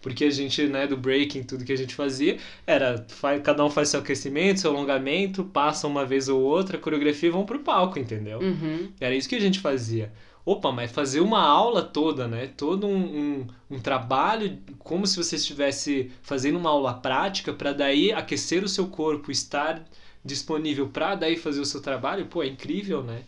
Porque 0.00 0.24
a 0.24 0.30
gente, 0.30 0.66
né, 0.66 0.86
do 0.86 0.96
breaking, 0.96 1.42
tudo 1.42 1.64
que 1.64 1.72
a 1.72 1.76
gente 1.76 1.94
fazia, 1.94 2.38
era 2.66 3.04
faz, 3.08 3.42
cada 3.42 3.64
um 3.64 3.70
faz 3.70 3.90
seu 3.90 4.00
aquecimento, 4.00 4.60
seu 4.60 4.70
alongamento, 4.70 5.44
passa 5.44 5.86
uma 5.86 6.06
vez 6.06 6.28
ou 6.28 6.40
outra, 6.40 6.78
a 6.78 6.80
coreografia 6.80 7.28
e 7.28 7.32
vão 7.32 7.44
pro 7.44 7.58
palco, 7.58 7.98
entendeu? 7.98 8.38
Uhum. 8.38 8.88
Era 8.98 9.14
isso 9.14 9.28
que 9.28 9.36
a 9.36 9.40
gente 9.40 9.60
fazia. 9.60 10.10
Opa, 10.50 10.72
mas 10.72 10.90
fazer 10.90 11.20
uma 11.20 11.40
aula 11.40 11.80
toda, 11.80 12.26
né? 12.26 12.48
Todo 12.56 12.84
um, 12.84 12.96
um, 12.96 13.46
um 13.70 13.78
trabalho 13.78 14.58
como 14.80 15.06
se 15.06 15.16
você 15.16 15.36
estivesse 15.36 16.10
fazendo 16.22 16.58
uma 16.58 16.70
aula 16.70 16.92
prática 16.92 17.52
para 17.52 17.72
daí 17.72 18.12
aquecer 18.12 18.64
o 18.64 18.68
seu 18.68 18.88
corpo, 18.88 19.30
estar 19.30 19.80
disponível 20.24 20.88
para 20.88 21.14
daí 21.14 21.36
fazer 21.36 21.60
o 21.60 21.64
seu 21.64 21.80
trabalho, 21.80 22.26
pô, 22.26 22.42
é 22.42 22.48
incrível, 22.48 23.00
né? 23.00 23.22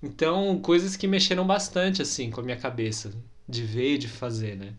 Então, 0.00 0.60
coisas 0.60 0.94
que 0.96 1.08
mexeram 1.08 1.44
bastante 1.44 2.02
assim 2.02 2.30
com 2.30 2.40
a 2.40 2.44
minha 2.44 2.56
cabeça, 2.56 3.12
de 3.48 3.64
ver 3.64 3.94
e 3.94 3.98
de 3.98 4.06
fazer, 4.06 4.56
né? 4.56 4.72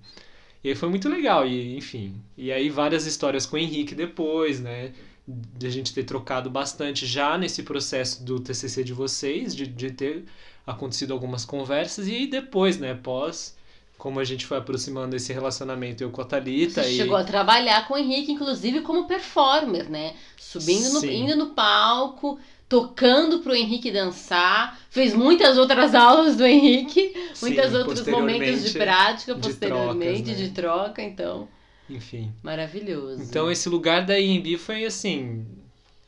E 0.64 0.70
aí 0.70 0.76
foi 0.76 0.88
muito 0.88 1.10
legal, 1.10 1.46
e 1.46 1.76
enfim. 1.76 2.16
E 2.38 2.54
aí 2.54 2.70
várias 2.70 3.06
histórias 3.06 3.46
com 3.46 3.58
o 3.58 3.60
Henrique 3.60 3.94
depois, 3.94 4.62
né? 4.62 4.94
De 5.28 5.68
a 5.68 5.70
gente 5.70 5.94
ter 5.94 6.06
trocado 6.06 6.50
bastante 6.50 7.06
já 7.06 7.38
nesse 7.38 7.64
processo 7.64 8.24
do 8.24 8.39
TCC 8.39 8.82
de 8.82 8.94
vocês, 8.94 9.54
de, 9.54 9.68
de 9.68 9.92
ter 9.92 10.26
acontecido 10.66 11.14
algumas 11.14 11.45
conversas, 11.45 12.07
e 12.07 12.16
aí 12.16 12.28
depois, 12.28 12.78
né? 12.78 12.93
Pós, 12.93 13.55
como 13.97 14.20
a 14.20 14.24
gente 14.24 14.47
foi 14.47 14.57
aproximando 14.57 15.16
esse 15.16 15.32
relacionamento 15.32 16.03
eu 16.03 16.09
com 16.09 16.22
a 16.22 16.26
Thalita. 16.26 16.82
Você 16.82 16.91
e... 16.91 16.97
chegou 16.97 17.16
a 17.16 17.24
trabalhar 17.24 17.88
com 17.88 17.93
o 17.93 17.97
Henrique, 17.97 18.32
inclusive 18.32 18.82
como 18.82 19.07
performer, 19.07 19.89
né? 19.89 20.16
Subindo 20.38 20.91
no, 20.93 20.99
Sim. 20.99 21.24
indo 21.24 21.36
no 21.36 21.47
palco, 21.51 22.39
tocando 22.68 23.39
pro 23.39 23.53
Henrique 23.53 23.91
dançar, 23.91 24.80
fez 24.89 25.14
muitas 25.14 25.57
outras 25.57 25.93
aulas 25.95 26.36
do 26.36 26.45
Henrique, 26.45 27.14
Sim, 27.34 27.53
muitos 27.53 27.74
outros 27.76 28.07
momentos 28.07 28.64
de 28.64 28.72
posteriormente, 28.72 28.74
prática, 28.74 29.36
de 29.36 29.41
posteriormente, 29.41 30.24
trocas, 30.24 30.39
né? 30.39 30.47
de 30.47 30.49
troca, 30.49 31.01
então, 31.03 31.47
Enfim. 31.89 32.34
maravilhoso. 32.41 33.22
Então 33.22 33.51
esse 33.51 33.70
lugar 33.70 34.05
da 34.05 34.20
IMB 34.20 34.57
foi 34.57 34.84
assim. 34.84 35.45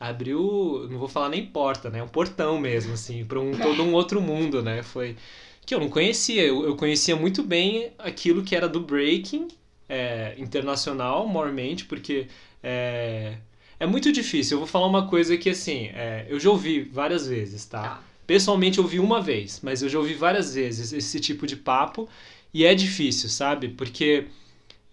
Abriu, 0.08 0.86
não 0.90 0.98
vou 0.98 1.08
falar 1.08 1.28
nem 1.28 1.46
porta, 1.46 1.90
né? 1.90 2.02
Um 2.02 2.08
portão 2.08 2.58
mesmo, 2.60 2.92
assim, 2.94 3.24
para 3.24 3.40
um, 3.40 3.52
todo 3.52 3.82
um 3.82 3.92
outro 3.92 4.20
mundo, 4.20 4.62
né? 4.62 4.82
Foi. 4.82 5.16
Que 5.64 5.74
eu 5.74 5.80
não 5.80 5.88
conhecia. 5.88 6.42
Eu, 6.42 6.64
eu 6.64 6.76
conhecia 6.76 7.16
muito 7.16 7.42
bem 7.42 7.90
aquilo 7.98 8.42
que 8.42 8.54
era 8.54 8.68
do 8.68 8.80
breaking 8.80 9.48
é, 9.88 10.34
internacional, 10.38 11.26
mormente, 11.26 11.84
porque 11.84 12.26
é, 12.62 13.36
é 13.78 13.86
muito 13.86 14.12
difícil. 14.12 14.56
Eu 14.56 14.60
vou 14.60 14.68
falar 14.68 14.86
uma 14.86 15.06
coisa 15.06 15.36
que, 15.36 15.50
assim, 15.50 15.86
é, 15.94 16.26
eu 16.28 16.38
já 16.38 16.50
ouvi 16.50 16.82
várias 16.82 17.26
vezes, 17.26 17.64
tá? 17.64 17.82
Tá. 17.82 18.02
Pessoalmente 18.26 18.78
eu 18.78 18.84
ouvi 18.84 18.98
uma 18.98 19.20
vez, 19.20 19.60
mas 19.62 19.82
eu 19.82 19.88
já 19.88 19.98
ouvi 19.98 20.14
várias 20.14 20.54
vezes 20.54 20.92
esse 20.92 21.20
tipo 21.20 21.46
de 21.46 21.56
papo 21.56 22.08
e 22.52 22.64
é 22.64 22.74
difícil, 22.74 23.28
sabe? 23.28 23.68
Porque 23.68 24.26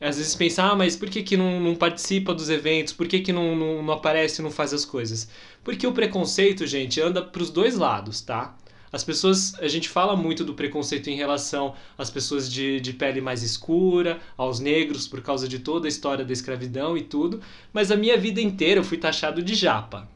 às 0.01 0.17
vezes 0.17 0.35
pensa, 0.35 0.63
ah, 0.63 0.75
mas 0.75 0.95
por 0.95 1.09
que, 1.09 1.21
que 1.21 1.37
não, 1.37 1.59
não 1.59 1.75
participa 1.75 2.33
dos 2.33 2.49
eventos? 2.49 2.91
Por 2.91 3.07
que, 3.07 3.19
que 3.19 3.31
não, 3.31 3.55
não, 3.55 3.83
não 3.83 3.93
aparece, 3.93 4.41
não 4.41 4.49
faz 4.51 4.73
as 4.73 4.83
coisas? 4.83 5.29
Porque 5.63 5.85
o 5.85 5.93
preconceito, 5.93 6.65
gente, 6.65 6.99
anda 6.99 7.21
pros 7.21 7.51
dois 7.51 7.75
lados, 7.77 8.19
tá? 8.21 8.57
As 8.91 9.03
pessoas, 9.03 9.53
a 9.59 9.67
gente 9.69 9.87
fala 9.87 10.17
muito 10.17 10.43
do 10.43 10.53
preconceito 10.53 11.09
em 11.09 11.15
relação 11.15 11.75
às 11.97 12.09
pessoas 12.09 12.51
de, 12.51 12.81
de 12.81 12.91
pele 12.93 13.21
mais 13.21 13.41
escura, 13.41 14.19
aos 14.35 14.59
negros, 14.59 15.07
por 15.07 15.21
causa 15.21 15.47
de 15.47 15.59
toda 15.59 15.87
a 15.87 15.89
história 15.89 16.25
da 16.25 16.33
escravidão 16.33 16.97
e 16.97 17.03
tudo, 17.03 17.39
mas 17.71 17.89
a 17.89 17.95
minha 17.95 18.17
vida 18.17 18.41
inteira 18.41 18.81
eu 18.81 18.83
fui 18.83 18.97
taxado 18.97 19.41
de 19.41 19.55
japa. 19.55 20.09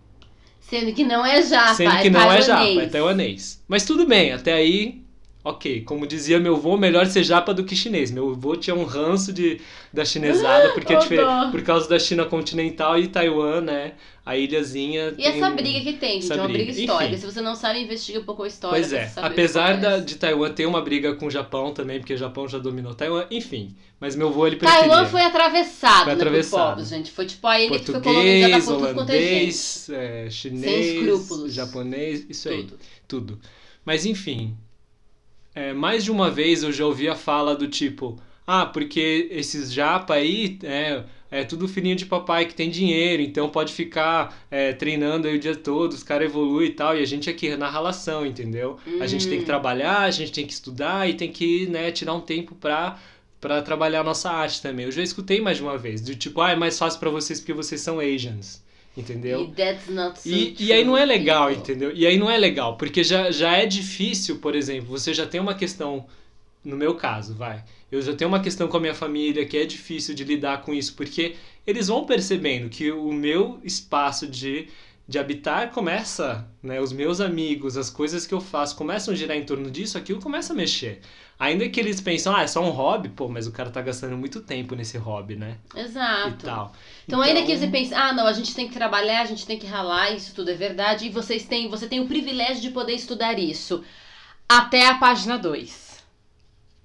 Sendo 0.60 0.94
que 0.94 1.06
não 1.06 1.24
é 1.26 1.42
japa, 1.44 1.76
Sendo 1.76 2.00
que 2.00 2.08
é 2.08 2.10
não 2.10 2.30
é 2.32 2.42
japa, 2.42 2.64
taiwanês. 2.64 2.88
é 2.88 2.90
taiwanês. 2.90 3.64
Mas 3.68 3.86
tudo 3.86 4.06
bem, 4.06 4.34
até 4.34 4.52
aí, 4.52 5.05
ok. 5.46 5.82
Como 5.82 6.08
dizia 6.08 6.40
meu 6.40 6.56
avô, 6.56 6.76
melhor 6.76 7.06
ser 7.06 7.24
japa 7.24 7.54
do 7.54 7.64
que 7.64 7.76
chinês. 7.76 8.10
Meu 8.10 8.32
avô 8.32 8.56
tinha 8.56 8.76
um 8.76 8.84
ranço 8.84 9.32
de, 9.32 9.62
da 9.94 10.04
chinesada, 10.04 10.70
porque 10.74 10.94
é 10.94 10.98
diferente, 11.00 11.52
por 11.52 11.62
causa 11.62 11.88
da 11.88 12.00
China 12.00 12.26
continental 12.26 12.98
e 13.00 13.08
Taiwan, 13.08 13.62
né? 13.62 13.94
A 14.26 14.36
ilhazinha. 14.36 15.14
E 15.20 15.24
essa 15.24 15.52
briga 15.52 15.80
que 15.82 15.94
tem, 15.94 16.20
gente, 16.20 16.34
é 16.34 16.36
uma 16.36 16.48
briga 16.48 16.64
briga. 16.64 16.80
histórica. 16.80 17.12
Enfim. 17.14 17.22
Se 17.22 17.32
você 17.32 17.42
não 17.42 17.56
sabe, 17.56 17.84
investiga 17.84 18.20
um 18.20 18.24
pouco 18.24 18.42
a 18.42 18.48
história. 18.48 18.80
Pois 18.80 18.92
é, 18.92 19.12
apesar 19.18 19.80
da, 19.80 20.00
de 20.00 20.16
Taiwan 20.16 20.52
ter 20.52 20.66
uma 20.66 20.82
briga 20.82 21.14
com 21.14 21.28
o 21.28 21.32
Japão 21.32 21.72
também, 21.72 22.00
porque 22.00 22.16
o 22.16 22.18
Japão 22.18 22.48
já 22.48 22.58
dominou 22.58 22.96
Taiwan, 22.96 23.26
enfim. 23.30 23.76
Mas 24.00 24.16
meu 24.16 24.30
avô 24.30 24.48
ele 24.48 24.56
preferia. 24.56 24.90
Taiwan 24.90 25.06
foi 25.06 25.22
atravessado, 25.22 26.06
Foi 26.06 26.14
né, 26.14 26.16
por 26.16 26.28
atravessado. 26.28 26.70
povos, 26.72 26.90
gente. 26.90 27.12
Foi 27.12 27.26
tipo 27.28 27.46
a 27.48 27.60
ilha 27.62 27.80
que 27.80 27.86
foi 27.86 28.02
colonizada 28.02 28.64
Português, 28.64 28.66
por 28.66 28.78
tudo 28.78 28.94
quanto 28.96 29.10
é 29.12 29.20
gente. 29.20 29.94
é, 29.94 30.30
chinês, 30.32 30.86
escrúpulos. 30.96 31.54
japonês, 31.54 32.26
isso 32.28 32.50
aí. 32.50 32.64
Tudo. 32.64 32.80
tudo. 33.08 33.40
Mas 33.86 34.08
enfim, 34.08 34.58
é, 35.56 35.74
mais 35.74 36.04
de 36.04 36.12
uma 36.12 36.30
vez 36.30 36.62
eu 36.64 36.72
já 36.72 36.86
ouvi 36.86 37.08
a 37.10 37.16
fala 37.16 37.56
do 37.56 37.68
tipo, 37.68 38.20
ah, 38.46 38.66
porque 38.66 39.28
esses 39.32 39.72
japa 39.74 40.14
aí 40.16 40.60
é, 40.64 41.04
é 41.32 41.44
tudo 41.44 41.68
filhinho 41.68 41.96
de 41.96 42.06
papai 42.06 42.46
que 42.46 42.54
tem 42.54 42.70
dinheiro, 42.70 43.22
então 43.24 43.50
pode 43.50 43.74
ficar 43.74 44.46
é, 44.52 44.74
treinando 44.74 45.28
aí 45.28 45.36
o 45.36 45.40
dia 45.40 45.56
todo, 45.56 45.94
os 45.94 46.04
caras 46.04 46.30
evoluem 46.30 46.68
e 46.70 46.74
tal, 46.74 46.96
e 46.98 47.02
a 47.02 47.06
gente 47.06 47.30
aqui 47.30 47.56
na 47.58 47.68
ralação, 47.70 48.26
entendeu? 48.26 48.78
A 49.00 49.08
gente 49.08 49.28
tem 49.28 49.38
que 49.40 49.44
Hum. 49.44 49.48
trabalhar, 49.48 50.02
a 50.02 50.12
gente 50.12 50.32
tem 50.32 50.46
que 50.46 50.54
estudar 50.54 51.10
e 51.10 51.14
tem 51.16 51.32
que 51.32 51.66
né, 51.68 51.90
tirar 51.92 52.14
um 52.14 52.22
tempo 52.22 52.54
pra, 52.56 53.00
pra 53.42 53.62
trabalhar 53.62 54.02
a 54.02 54.04
nossa 54.04 54.30
arte 54.30 54.62
também. 54.62 54.86
Eu 54.86 54.92
já 54.92 55.02
escutei 55.02 55.42
mais 55.42 55.58
de 55.58 55.64
uma 55.64 55.78
vez, 55.78 56.02
do 56.02 56.14
tipo, 56.16 56.42
ah, 56.42 56.52
é 56.52 56.56
mais 56.56 56.78
fácil 56.78 57.00
pra 57.00 57.10
vocês 57.10 57.40
porque 57.40 57.54
vocês 57.54 57.82
são 57.82 58.00
Asians, 58.00 58.64
entendeu? 58.96 59.44
E 59.44 60.16
so 60.16 60.24
E, 60.30 60.56
e 60.60 60.74
aí 60.74 60.84
não 60.86 60.98
é 60.98 61.06
legal, 61.06 61.50
people. 61.50 61.56
entendeu? 61.56 61.92
E 61.96 62.06
aí 62.06 62.18
não 62.18 62.30
é 62.30 62.38
legal, 62.38 62.78
porque 62.78 63.04
já, 63.04 63.32
já 63.32 63.58
é 63.58 63.66
difícil, 63.66 64.40
por 64.40 64.56
exemplo, 64.56 64.88
você 64.90 65.14
já 65.14 65.26
tem 65.28 65.40
uma 65.42 65.56
questão, 65.56 66.08
no 66.64 66.78
meu 66.78 66.96
caso, 66.96 67.36
vai. 67.36 67.64
Eu 67.92 68.02
já 68.02 68.16
tenho 68.16 68.30
uma 68.30 68.42
questão 68.42 68.68
com 68.68 68.78
a 68.78 68.80
minha 68.80 68.96
família 68.96 69.46
que 69.46 69.58
é 69.58 69.66
difícil 69.66 70.16
de 70.16 70.24
lidar 70.24 70.62
com 70.64 70.74
isso, 70.74 70.96
porque 70.96 71.36
eles 71.68 71.88
vão 71.88 72.06
percebendo 72.06 72.70
que 72.70 72.92
o 72.92 73.14
meu 73.14 73.60
espaço 73.64 74.28
de, 74.28 74.70
de 75.08 75.20
habitar 75.20 75.72
começa, 75.72 76.48
né? 76.64 76.82
Os 76.82 76.92
meus 76.94 77.22
amigos, 77.22 77.78
as 77.78 77.90
coisas 77.90 78.28
que 78.28 78.34
eu 78.34 78.42
faço 78.42 78.76
começam 78.76 79.14
a 79.14 79.18
girar 79.18 79.38
em 79.38 79.46
torno 79.46 79.72
disso, 79.72 79.98
aquilo 79.98 80.22
começa 80.22 80.54
a 80.54 80.56
mexer. 80.56 81.02
Ainda 81.38 81.68
que 81.68 81.80
eles 81.80 82.00
pensam, 82.00 82.34
ah, 82.34 82.44
é 82.44 82.48
só 82.48 82.64
um 82.64 82.70
hobby, 82.70 83.10
pô, 83.10 83.28
mas 83.28 83.46
o 83.46 83.52
cara 83.52 83.70
tá 83.70 83.82
gastando 83.82 84.16
muito 84.16 84.40
tempo 84.42 84.74
nesse 84.74 84.98
hobby, 84.98 85.36
né? 85.36 85.58
Exato. 85.76 86.30
E 86.30 86.46
tal. 86.46 86.72
Então, 87.06 87.22
ainda 87.22 87.44
que 87.44 87.58
você 87.58 87.68
pense, 87.68 87.94
ah, 87.94 88.14
não, 88.14 88.26
a 88.26 88.32
gente 88.34 88.56
tem 88.56 88.68
que 88.68 88.74
trabalhar, 88.74 89.22
a 89.22 89.26
gente 89.26 89.46
tem 89.46 89.60
que 89.60 89.68
ralar, 89.68 90.12
isso 90.12 90.34
tudo 90.34 90.50
é 90.52 90.54
verdade, 90.54 91.06
e 91.06 91.10
vocês 91.10 91.46
têm, 91.46 91.70
você 91.70 91.88
tem 91.88 92.00
o 92.00 92.08
privilégio 92.08 92.62
de 92.62 92.70
poder 92.70 92.94
estudar 92.94 93.38
isso 93.38 93.84
até 94.48 94.88
a 94.88 94.96
página 94.96 95.38
2, 95.38 96.04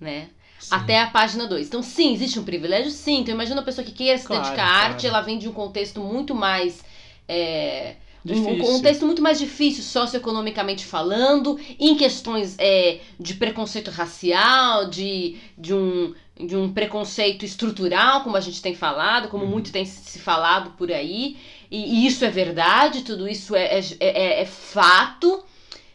né? 0.01 0.31
Sim. 0.59 0.75
Até 0.75 1.01
a 1.01 1.07
página 1.07 1.47
2. 1.47 1.69
Então, 1.69 1.83
sim, 1.83 2.13
existe 2.13 2.39
um 2.39 2.45
privilégio? 2.45 2.91
Sim. 2.91 3.21
Então, 3.21 3.33
imagina 3.35 3.57
uma 3.61 3.65
pessoa 3.65 3.85
que 3.85 3.93
queira 3.93 4.19
se 4.19 4.27
Claro, 4.27 4.43
dedicar 4.43 4.65
à 4.65 4.69
claro. 4.73 4.93
arte, 4.93 5.07
ela 5.07 5.21
vem 5.23 5.39
de 5.39 5.49
um 5.49 5.53
contexto 5.53 6.01
muito 6.01 6.35
mais. 6.35 6.83
é, 7.29 7.95
um, 8.29 8.51
um 8.51 8.57
Difícil. 8.57 8.59
contexto 8.59 9.07
muito 9.07 9.23
mais 9.23 9.39
difícil 9.39 9.83
socioeconomicamente 9.83 10.85
falando, 10.85 11.59
em 11.79 11.95
questões 11.97 12.55
é, 12.59 13.01
de 13.19 13.35
preconceito 13.35 13.91
racial, 13.91 14.89
de, 14.91 15.37
de, 15.57 15.75
um, 15.75 16.15
de 16.39 16.57
um 16.57 16.73
preconceito 16.73 17.45
estrutural, 17.45 18.23
como 18.23 18.37
a 18.37 18.41
gente 18.41 18.61
tem 18.63 18.75
falado, 18.75 19.29
como 19.29 19.45
Uhum. 19.45 19.51
muito 19.51 19.73
tem 19.73 19.85
se 19.85 20.19
falado 20.19 20.71
por 20.77 20.91
aí. 20.93 21.37
E, 21.71 22.03
e 22.05 22.07
isso 22.07 22.25
é 22.25 22.31
verdade, 22.31 23.03
tudo 23.03 23.29
isso 23.29 23.55
é, 23.55 23.79
é, 23.79 23.83
é- 24.01 24.41
é 24.43 24.45
fato. 24.45 25.43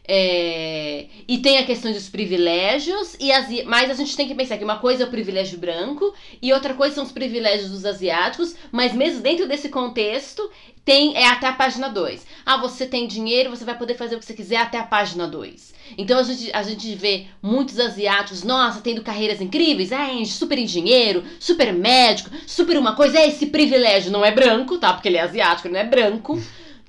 É, 0.07 1.07
e 1.27 1.39
tem 1.39 1.57
a 1.57 1.65
questão 1.65 1.91
dos 1.91 2.09
privilégios, 2.09 3.15
e 3.19 3.31
as, 3.31 3.47
mas 3.65 3.89
a 3.89 3.93
gente 3.93 4.15
tem 4.15 4.27
que 4.27 4.35
pensar 4.35 4.57
que 4.57 4.63
uma 4.63 4.77
coisa 4.77 5.03
é 5.03 5.07
o 5.07 5.09
privilégio 5.09 5.57
branco 5.57 6.13
e 6.41 6.53
outra 6.53 6.73
coisa 6.75 6.95
são 6.95 7.03
os 7.03 7.11
privilégios 7.11 7.71
dos 7.71 7.85
asiáticos, 7.85 8.55
mas 8.71 8.93
mesmo 8.93 9.21
dentro 9.21 9.47
desse 9.47 9.69
contexto, 9.69 10.47
tem 10.85 11.17
é 11.17 11.27
até 11.27 11.47
a 11.47 11.53
página 11.53 11.89
2. 11.89 12.25
Ah, 12.45 12.57
você 12.57 12.85
tem 12.85 13.07
dinheiro, 13.07 13.49
você 13.49 13.65
vai 13.65 13.75
poder 13.75 13.95
fazer 13.95 14.15
o 14.15 14.19
que 14.19 14.25
você 14.25 14.35
quiser 14.35 14.57
até 14.57 14.77
a 14.77 14.83
página 14.83 15.27
2. 15.27 15.73
Então 15.97 16.19
a 16.19 16.23
gente, 16.23 16.51
a 16.53 16.61
gente 16.61 16.95
vê 16.95 17.25
muitos 17.41 17.79
asiáticos, 17.79 18.43
nossa, 18.43 18.81
tendo 18.81 19.01
carreiras 19.01 19.41
incríveis, 19.41 19.91
é 19.91 20.23
super 20.25 20.59
engenheiro, 20.59 21.23
super 21.39 21.73
médico, 21.73 22.29
super 22.45 22.77
uma 22.77 22.95
coisa, 22.95 23.17
é 23.17 23.27
esse 23.27 23.47
privilégio, 23.47 24.11
não 24.11 24.23
é 24.23 24.31
branco, 24.31 24.77
tá? 24.77 24.93
Porque 24.93 25.07
ele 25.07 25.17
é 25.17 25.21
asiático, 25.21 25.67
ele 25.67 25.73
não 25.73 25.81
é 25.81 25.85
branco. 25.85 26.39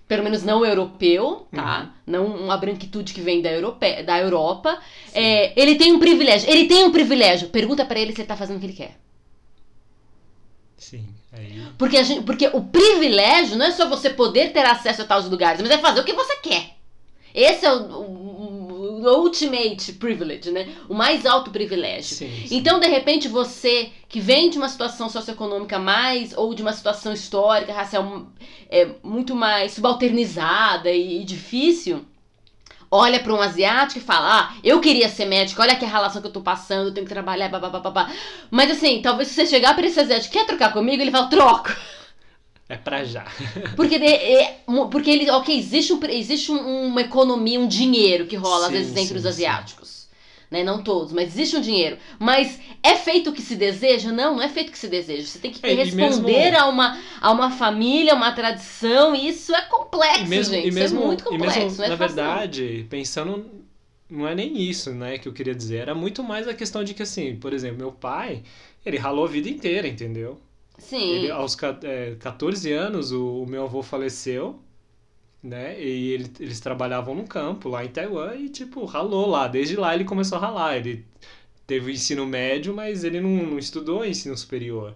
Pelo 0.08 0.22
menos 0.22 0.42
não 0.42 0.64
europeu, 0.64 1.46
tá? 1.52 1.80
Uhum. 1.80 1.90
Não 2.06 2.26
uma 2.26 2.56
branquitude 2.56 3.12
que 3.12 3.20
vem 3.20 3.42
da, 3.42 3.50
Europe... 3.50 4.02
da 4.04 4.18
Europa. 4.18 4.78
É, 5.12 5.52
ele 5.60 5.74
tem 5.74 5.92
um 5.92 5.98
privilégio. 5.98 6.48
Ele 6.48 6.66
tem 6.66 6.84
um 6.84 6.92
privilégio. 6.92 7.48
Pergunta 7.48 7.84
para 7.84 7.98
ele 7.98 8.12
se 8.12 8.20
ele 8.20 8.28
tá 8.28 8.36
fazendo 8.36 8.56
o 8.56 8.60
que 8.60 8.66
ele 8.66 8.72
quer. 8.72 8.96
Sim. 10.78 11.08
Aí... 11.32 11.60
Porque, 11.76 12.02
gente, 12.04 12.22
porque 12.24 12.48
o 12.52 12.62
privilégio 12.62 13.56
não 13.56 13.66
é 13.66 13.72
só 13.72 13.88
você 13.88 14.10
poder 14.10 14.52
ter 14.52 14.64
acesso 14.64 15.02
a 15.02 15.04
tais 15.04 15.28
lugares, 15.28 15.60
mas 15.60 15.70
é 15.70 15.78
fazer 15.78 16.00
o 16.00 16.04
que 16.04 16.12
você 16.12 16.36
quer. 16.36 16.76
Esse 17.34 17.66
é 17.66 17.72
o, 17.72 17.82
o, 17.82 18.45
o 18.45 18.45
ultimate 19.06 19.92
privilege, 19.94 20.50
né? 20.50 20.68
O 20.88 20.94
mais 20.94 21.24
alto 21.26 21.50
privilégio. 21.50 22.16
Sim, 22.16 22.30
sim. 22.46 22.56
Então, 22.56 22.80
de 22.80 22.88
repente, 22.88 23.28
você 23.28 23.90
que 24.08 24.20
vem 24.20 24.50
de 24.50 24.58
uma 24.58 24.68
situação 24.68 25.08
socioeconômica 25.08 25.78
mais, 25.78 26.36
ou 26.36 26.54
de 26.54 26.62
uma 26.62 26.72
situação 26.72 27.12
histórica, 27.12 27.72
racial, 27.72 28.26
é, 28.70 28.88
muito 29.02 29.34
mais 29.34 29.72
subalternizada 29.72 30.90
e, 30.90 31.22
e 31.22 31.24
difícil, 31.24 32.04
olha 32.90 33.20
para 33.20 33.34
um 33.34 33.40
asiático 33.40 33.98
e 33.98 34.02
fala: 34.02 34.40
Ah, 34.40 34.54
eu 34.62 34.80
queria 34.80 35.08
ser 35.08 35.26
médico, 35.26 35.62
olha 35.62 35.76
que 35.76 35.84
a 35.84 35.88
relação 35.88 36.20
que 36.20 36.28
eu 36.28 36.32
tô 36.32 36.40
passando, 36.40 36.88
eu 36.88 36.94
tenho 36.94 37.06
que 37.06 37.12
trabalhar, 37.12 37.48
babá. 37.48 38.10
Mas 38.50 38.70
assim, 38.70 39.00
talvez 39.02 39.28
se 39.28 39.34
você 39.34 39.46
chegar 39.46 39.74
para 39.74 39.86
esse 39.86 40.00
asiático, 40.00 40.32
quer 40.32 40.46
trocar 40.46 40.72
comigo? 40.72 41.02
Ele 41.02 41.10
fala: 41.10 41.28
Troco. 41.28 41.70
É 42.68 42.76
pra 42.76 43.04
já. 43.04 43.24
porque, 43.76 43.94
é, 43.94 44.58
porque 44.90 45.10
ele, 45.10 45.30
ok, 45.30 45.56
existe, 45.56 45.92
um, 45.92 46.00
existe 46.08 46.50
um, 46.50 46.86
uma 46.86 47.00
economia, 47.00 47.60
um 47.60 47.68
dinheiro 47.68 48.26
que 48.26 48.34
rola 48.34 48.66
sim, 48.66 48.66
às 48.66 48.72
vezes 48.72 48.90
entre 48.92 49.06
sim, 49.06 49.16
os 49.16 49.26
asiáticos. 49.26 49.88
Sim. 49.88 50.06
Né? 50.50 50.64
Não 50.64 50.82
todos, 50.82 51.12
mas 51.12 51.28
existe 51.28 51.56
um 51.56 51.60
dinheiro. 51.60 51.96
Mas 52.18 52.58
é 52.82 52.96
feito 52.96 53.30
o 53.30 53.32
que 53.32 53.42
se 53.42 53.56
deseja? 53.56 54.10
Não, 54.12 54.36
não 54.36 54.42
é 54.42 54.48
feito 54.48 54.68
o 54.68 54.72
que 54.72 54.78
se 54.78 54.88
deseja. 54.88 55.26
Você 55.26 55.38
tem 55.38 55.50
que 55.52 55.64
é, 55.64 55.74
responder 55.74 56.50
mesmo... 56.50 56.58
a, 56.58 56.68
uma, 56.68 57.00
a 57.20 57.32
uma 57.32 57.50
família, 57.50 58.14
uma 58.14 58.32
tradição, 58.32 59.14
e 59.14 59.28
isso 59.28 59.54
é 59.54 59.62
complexo, 59.62 60.24
e 60.24 60.28
mesmo, 60.28 60.54
gente. 60.54 60.68
E 60.68 60.72
mesmo, 60.72 60.98
isso 60.98 61.04
é 61.04 61.06
muito 61.06 61.24
complexo. 61.24 61.58
Mesmo, 61.60 61.84
é 61.84 61.88
na 61.88 61.96
verdade, 61.96 62.78
não. 62.82 62.88
pensando 62.88 63.66
não 64.08 64.26
é 64.26 64.34
nem 64.34 64.60
isso, 64.60 64.92
né, 64.92 65.18
que 65.18 65.28
eu 65.28 65.32
queria 65.32 65.54
dizer. 65.54 65.78
Era 65.78 65.94
muito 65.94 66.22
mais 66.22 66.46
a 66.46 66.54
questão 66.54 66.84
de 66.84 66.94
que, 66.94 67.02
assim, 67.02 67.36
por 67.36 67.52
exemplo, 67.52 67.78
meu 67.78 67.92
pai, 67.92 68.42
ele 68.84 68.96
ralou 68.98 69.24
a 69.24 69.28
vida 69.28 69.48
inteira, 69.48 69.88
entendeu? 69.88 70.40
Sim. 70.78 71.10
Ele, 71.10 71.30
aos 71.30 71.56
é, 71.82 72.16
14 72.16 72.72
anos, 72.72 73.12
o, 73.12 73.42
o, 73.42 73.46
meu 73.46 73.64
avô 73.64 73.82
faleceu, 73.82 74.60
né? 75.42 75.80
E 75.82 76.12
ele, 76.12 76.30
eles 76.40 76.60
trabalhavam 76.60 77.14
no 77.14 77.26
campo 77.26 77.68
lá 77.68 77.84
em 77.84 77.88
Taiwan 77.88 78.34
e, 78.36 78.48
tipo, 78.48 78.84
ralou 78.84 79.26
lá. 79.26 79.48
Desde 79.48 79.76
lá 79.76 79.94
ele 79.94 80.04
começou 80.04 80.38
a 80.38 80.40
ralar. 80.40 80.76
Ele 80.76 81.04
teve 81.66 81.92
ensino 81.92 82.26
médio, 82.26 82.74
mas 82.74 83.04
ele 83.04 83.20
não, 83.20 83.30
não 83.30 83.58
estudou 83.58 84.04
ensino 84.04 84.36
superior. 84.36 84.94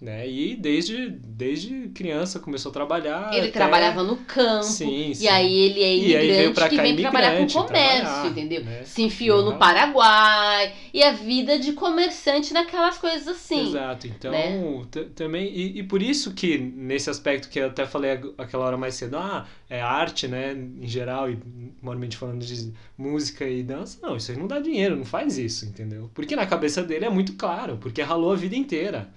Né? 0.00 0.28
E 0.28 0.54
desde, 0.54 1.10
desde 1.10 1.88
criança 1.88 2.38
começou 2.38 2.70
a 2.70 2.72
trabalhar. 2.72 3.32
Ele 3.32 3.48
até... 3.48 3.50
trabalhava 3.50 4.04
no 4.04 4.16
campo. 4.18 4.62
Sim, 4.62 5.12
sim. 5.12 5.24
E 5.24 5.28
aí 5.28 5.52
ele 5.52 5.82
é 5.82 5.96
imigrante 5.96 6.68
que 6.68 6.80
vem 6.80 6.96
trabalhar 6.96 7.36
com 7.36 7.46
comércio, 7.48 8.26
entendeu? 8.28 8.62
Né? 8.62 8.84
Se 8.84 9.02
enfiou 9.02 9.44
no 9.44 9.58
Paraguai. 9.58 10.72
E 10.94 11.02
a 11.02 11.10
vida 11.10 11.58
de 11.58 11.72
comerciante 11.72 12.54
naquelas 12.54 12.96
coisas 12.96 13.26
assim. 13.26 13.70
Exato. 13.70 14.06
Então, 14.06 14.30
né? 14.30 14.86
também. 15.16 15.52
E, 15.52 15.80
e 15.80 15.82
por 15.82 16.00
isso 16.00 16.32
que, 16.32 16.56
nesse 16.56 17.10
aspecto 17.10 17.48
que 17.48 17.58
eu 17.58 17.66
até 17.66 17.84
falei 17.84 18.20
aquela 18.38 18.66
hora 18.66 18.76
mais 18.76 18.94
cedo, 18.94 19.16
ah, 19.16 19.48
é 19.68 19.80
arte, 19.80 20.28
né? 20.28 20.52
Em 20.52 20.86
geral, 20.86 21.28
e 21.28 21.36
normalmente 21.82 22.16
falando 22.16 22.44
de 22.44 22.72
música 22.96 23.44
e 23.48 23.64
dança, 23.64 23.98
não, 24.00 24.16
isso 24.16 24.30
aí 24.30 24.38
não 24.38 24.46
dá 24.46 24.60
dinheiro, 24.60 24.94
não 24.94 25.04
faz 25.04 25.38
isso, 25.38 25.66
entendeu? 25.66 26.08
Porque 26.14 26.36
na 26.36 26.46
cabeça 26.46 26.84
dele 26.84 27.04
é 27.04 27.10
muito 27.10 27.32
claro, 27.32 27.78
porque 27.78 28.00
ralou 28.00 28.32
a 28.32 28.36
vida 28.36 28.54
inteira. 28.54 29.08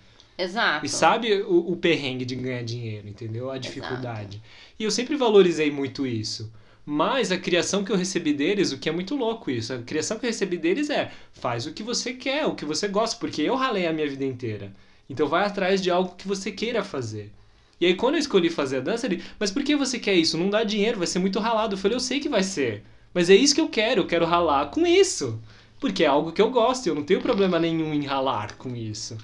Exato. 0.44 0.86
E 0.86 0.90
sabe 0.90 1.34
o, 1.44 1.72
o 1.72 1.76
perrengue 1.76 2.26
de 2.26 2.36
ganhar 2.36 2.64
dinheiro, 2.64 3.08
entendeu? 3.08 3.52
A 3.52 3.58
dificuldade. 3.58 4.38
Exato. 4.38 4.50
E 4.80 4.84
eu 4.84 4.92
sempre 4.92 5.16
valorizei 5.16 5.72
muito 5.72 6.06
isso. 6.06 6.52
Mas 6.86 7.32
a 7.32 7.38
criação 7.38 7.84
que 7.84 7.92
eu 7.92 7.96
recebi 7.96 8.34
deles, 8.34 8.72
o 8.72 8.78
que 8.78 8.90
é 8.90 8.92
muito 8.92 9.16
louco 9.16 9.52
isso, 9.52 9.74
a 9.74 9.78
criação 9.78 10.18
que 10.18 10.26
eu 10.26 10.30
recebi 10.30 10.58
deles 10.58 10.90
é 10.90 11.12
faz 11.32 11.68
o 11.68 11.74
que 11.74 11.84
você 11.84 12.14
quer, 12.14 12.48
o 12.48 12.56
que 12.56 12.66
você 12.66 12.88
gosta, 12.88 13.18
porque 13.18 13.42
eu 13.42 13.56
ralei 13.56 13.86
a 13.86 13.94
minha 13.94 14.10
vida 14.10 14.26
inteira. 14.26 14.74
Então 15.08 15.28
vai 15.28 15.46
atrás 15.46 15.82
de 15.82 15.92
algo 15.92 16.16
que 16.16 16.28
você 16.28 16.52
queira 16.52 16.84
fazer. 16.84 17.32
E 17.80 17.86
aí 17.86 17.96
quando 17.96 18.16
eu 18.16 18.20
escolhi 18.20 18.50
fazer 18.50 18.78
a 18.78 18.82
dança, 18.82 19.06
ele, 19.06 19.24
mas 19.40 19.52
por 19.52 19.64
que 19.64 19.76
você 19.76 20.00
quer 20.00 20.16
isso? 20.16 20.38
Não 20.38 20.50
dá 20.50 20.64
dinheiro, 20.64 20.98
vai 20.98 21.08
ser 21.08 21.20
muito 21.20 21.40
ralado. 21.40 21.76
Eu 21.76 21.78
falei, 21.78 21.96
eu 21.96 22.00
sei 22.00 22.20
que 22.20 22.30
vai 22.30 22.44
ser. 22.44 22.84
Mas 23.14 23.30
é 23.30 23.36
isso 23.36 23.54
que 23.54 23.62
eu 23.62 23.70
quero, 23.70 24.02
eu 24.02 24.08
quero 24.08 24.26
ralar 24.26 24.72
com 24.72 24.86
isso. 24.86 25.40
Porque 25.80 26.04
é 26.04 26.08
algo 26.08 26.32
que 26.32 26.42
eu 26.42 26.50
gosto, 26.50 26.88
eu 26.88 26.96
não 26.96 27.04
tenho 27.04 27.22
problema 27.22 27.60
nenhum 27.60 27.94
em 27.94 28.06
ralar 28.06 28.56
com 28.56 28.76
isso. 28.76 29.18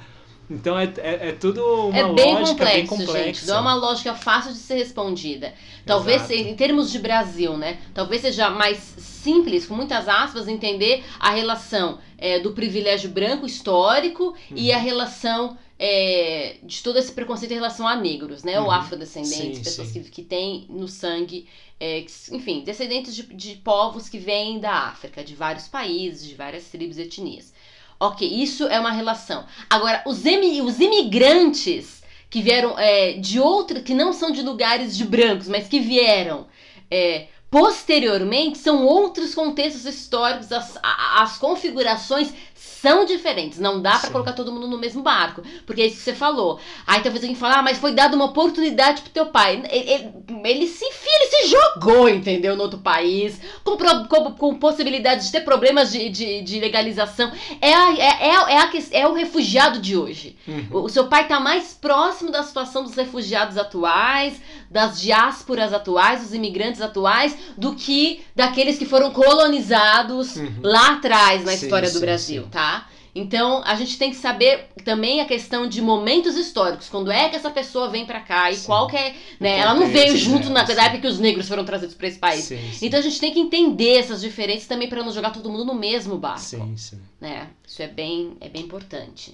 Então 0.49 0.79
é, 0.79 0.85
é, 0.97 1.29
é 1.29 1.31
tudo 1.33 1.61
uma 1.87 1.97
é 1.97 2.13
bem 2.13 2.33
lógica 2.33 2.51
complexo, 2.51 2.75
bem 2.75 2.87
complexa. 2.87 3.23
Gente, 3.23 3.47
não 3.47 3.57
é 3.57 3.59
uma 3.59 3.75
lógica 3.75 4.15
fácil 4.15 4.53
de 4.53 4.59
ser 4.59 4.75
respondida. 4.75 5.53
Talvez, 5.85 6.29
Exato. 6.29 6.49
em 6.49 6.55
termos 6.55 6.89
de 6.91 6.99
Brasil, 6.99 7.57
né? 7.57 7.79
Talvez 7.93 8.21
seja 8.21 8.49
mais 8.49 8.77
simples, 8.77 9.65
com 9.65 9.75
muitas 9.75 10.07
aspas, 10.07 10.47
entender 10.47 11.03
a 11.19 11.31
relação 11.31 11.99
é, 12.17 12.39
do 12.39 12.53
privilégio 12.53 13.09
branco 13.09 13.45
histórico 13.45 14.27
uhum. 14.49 14.57
e 14.57 14.71
a 14.71 14.77
relação 14.77 15.57
é, 15.77 16.57
de 16.63 16.81
todo 16.81 16.97
esse 16.97 17.11
preconceito 17.11 17.51
em 17.51 17.55
relação 17.55 17.85
a 17.85 17.95
negros, 17.95 18.43
né? 18.43 18.57
Uhum. 18.57 18.65
Ou 18.65 18.71
afrodescendentes, 18.71 19.57
sim, 19.57 19.63
pessoas 19.63 19.89
sim. 19.89 20.01
Que, 20.01 20.09
que 20.09 20.21
têm 20.23 20.65
no 20.69 20.87
sangue, 20.87 21.45
é, 21.77 22.05
enfim, 22.31 22.63
descendentes 22.63 23.13
de, 23.13 23.23
de 23.23 23.55
povos 23.55 24.07
que 24.07 24.17
vêm 24.17 24.59
da 24.59 24.71
África, 24.71 25.23
de 25.23 25.35
vários 25.35 25.67
países, 25.67 26.25
de 26.25 26.35
várias 26.35 26.65
tribos 26.69 26.97
e 26.97 27.01
etnias. 27.01 27.53
Ok, 27.99 28.27
isso 28.27 28.67
é 28.67 28.79
uma 28.79 28.91
relação. 28.91 29.45
Agora, 29.69 30.03
os, 30.05 30.19
os 30.19 30.79
imigrantes 30.79 32.03
que 32.29 32.41
vieram 32.41 32.77
é, 32.77 33.13
de 33.13 33.39
outros, 33.39 33.81
que 33.83 33.93
não 33.93 34.13
são 34.13 34.31
de 34.31 34.41
lugares 34.41 34.95
de 34.95 35.03
brancos, 35.03 35.47
mas 35.47 35.67
que 35.67 35.79
vieram 35.79 36.47
é, 36.91 37.27
posteriormente, 37.49 38.57
são 38.57 38.85
outros 38.85 39.33
contextos 39.33 39.85
históricos, 39.85 40.51
as, 40.51 40.77
as 40.83 41.37
configurações 41.37 42.33
são 42.57 43.05
diferentes. 43.05 43.59
Não 43.59 43.81
dá 43.81 43.97
para 43.97 44.09
colocar 44.09 44.33
todo 44.33 44.51
mundo 44.51 44.67
no 44.67 44.77
mesmo 44.77 45.01
barco. 45.01 45.41
Porque 45.65 45.81
é 45.81 45.85
isso 45.85 45.97
que 45.97 46.03
você 46.03 46.13
falou. 46.13 46.59
Aí 46.85 47.01
talvez 47.01 47.23
alguém 47.23 47.35
fale, 47.35 47.55
ah, 47.55 47.61
mas 47.61 47.77
foi 47.77 47.91
dada 47.91 48.15
uma 48.15 48.25
oportunidade 48.25 49.01
pro 49.01 49.11
teu 49.11 49.27
pai. 49.27 49.63
Ele, 49.69 49.89
ele, 49.89 50.13
ele 50.43 50.67
se 50.67 50.85
enfia, 50.85 51.11
ele 51.15 51.29
se 51.29 51.47
jogou, 51.49 52.09
entendeu? 52.09 52.55
No 52.55 52.63
outro 52.63 52.79
país, 52.79 53.39
com, 53.63 53.77
com, 53.77 54.31
com 54.31 54.55
possibilidade 54.55 55.25
de 55.25 55.31
ter 55.31 55.41
problemas 55.41 55.91
de, 55.91 56.09
de, 56.09 56.41
de 56.41 56.59
legalização. 56.59 57.31
É, 57.61 57.73
a, 57.73 57.93
é, 57.93 58.01
é, 58.01 58.29
é, 58.29 58.57
a, 58.59 58.71
é 58.91 59.07
o 59.07 59.13
refugiado 59.13 59.79
de 59.79 59.97
hoje. 59.97 60.35
Uhum. 60.47 60.67
O, 60.71 60.79
o 60.83 60.89
seu 60.89 61.07
pai 61.07 61.27
tá 61.27 61.39
mais 61.39 61.73
próximo 61.73 62.31
da 62.31 62.43
situação 62.43 62.83
dos 62.83 62.95
refugiados 62.95 63.57
atuais, 63.57 64.41
das 64.69 64.99
diásporas 64.99 65.73
atuais, 65.73 66.21
dos 66.21 66.33
imigrantes 66.33 66.81
atuais, 66.81 67.37
do 67.57 67.75
que 67.75 68.21
daqueles 68.35 68.77
que 68.77 68.85
foram 68.85 69.11
colonizados 69.11 70.35
uhum. 70.35 70.59
lá 70.61 70.93
atrás 70.93 71.43
na 71.43 71.53
sim, 71.53 71.65
história 71.65 71.89
do 71.89 71.95
sim, 71.95 72.01
Brasil, 72.01 72.43
sim. 72.43 72.46
Tá? 72.49 72.87
Então, 73.19 73.63
a 73.65 73.73
gente 73.73 73.97
tem 73.97 74.11
que 74.11 74.15
saber 74.15 74.69
também 74.85 75.21
a 75.21 75.25
questão 75.25 75.67
de 75.67 75.81
momentos 75.81 76.35
históricos. 76.35 76.87
Quando 76.87 77.11
é 77.11 77.29
que 77.29 77.35
essa 77.35 77.49
pessoa 77.49 77.89
vem 77.89 78.05
para 78.05 78.19
cá 78.19 78.51
e 78.51 78.55
sim. 78.55 78.67
qual 78.67 78.87
que 78.87 78.95
é. 78.95 79.15
Né? 79.39 79.57
Ela 79.57 79.73
não 79.73 79.87
veio 79.87 80.15
junto 80.15 80.51
na 80.51 80.61
época 80.61 80.99
que 80.99 81.07
os 81.07 81.17
negros 81.17 81.47
foram 81.47 81.65
trazidos 81.65 81.95
para 81.95 82.07
esse 82.07 82.19
país. 82.19 82.45
Sim. 82.45 82.59
Então 82.79 82.99
a 82.99 83.01
gente 83.01 83.19
tem 83.19 83.33
que 83.33 83.39
entender 83.39 83.97
essas 83.97 84.21
diferenças 84.21 84.67
também 84.67 84.87
para 84.87 85.03
não 85.03 85.11
jogar 85.11 85.31
todo 85.31 85.49
mundo 85.49 85.65
no 85.65 85.73
mesmo 85.73 86.15
barco. 86.15 86.41
Sim, 86.41 86.77
sim. 86.77 87.01
Né? 87.19 87.49
Isso 87.67 87.81
é 87.81 87.87
bem, 87.87 88.37
é 88.39 88.49
bem 88.49 88.61
importante. 88.61 89.33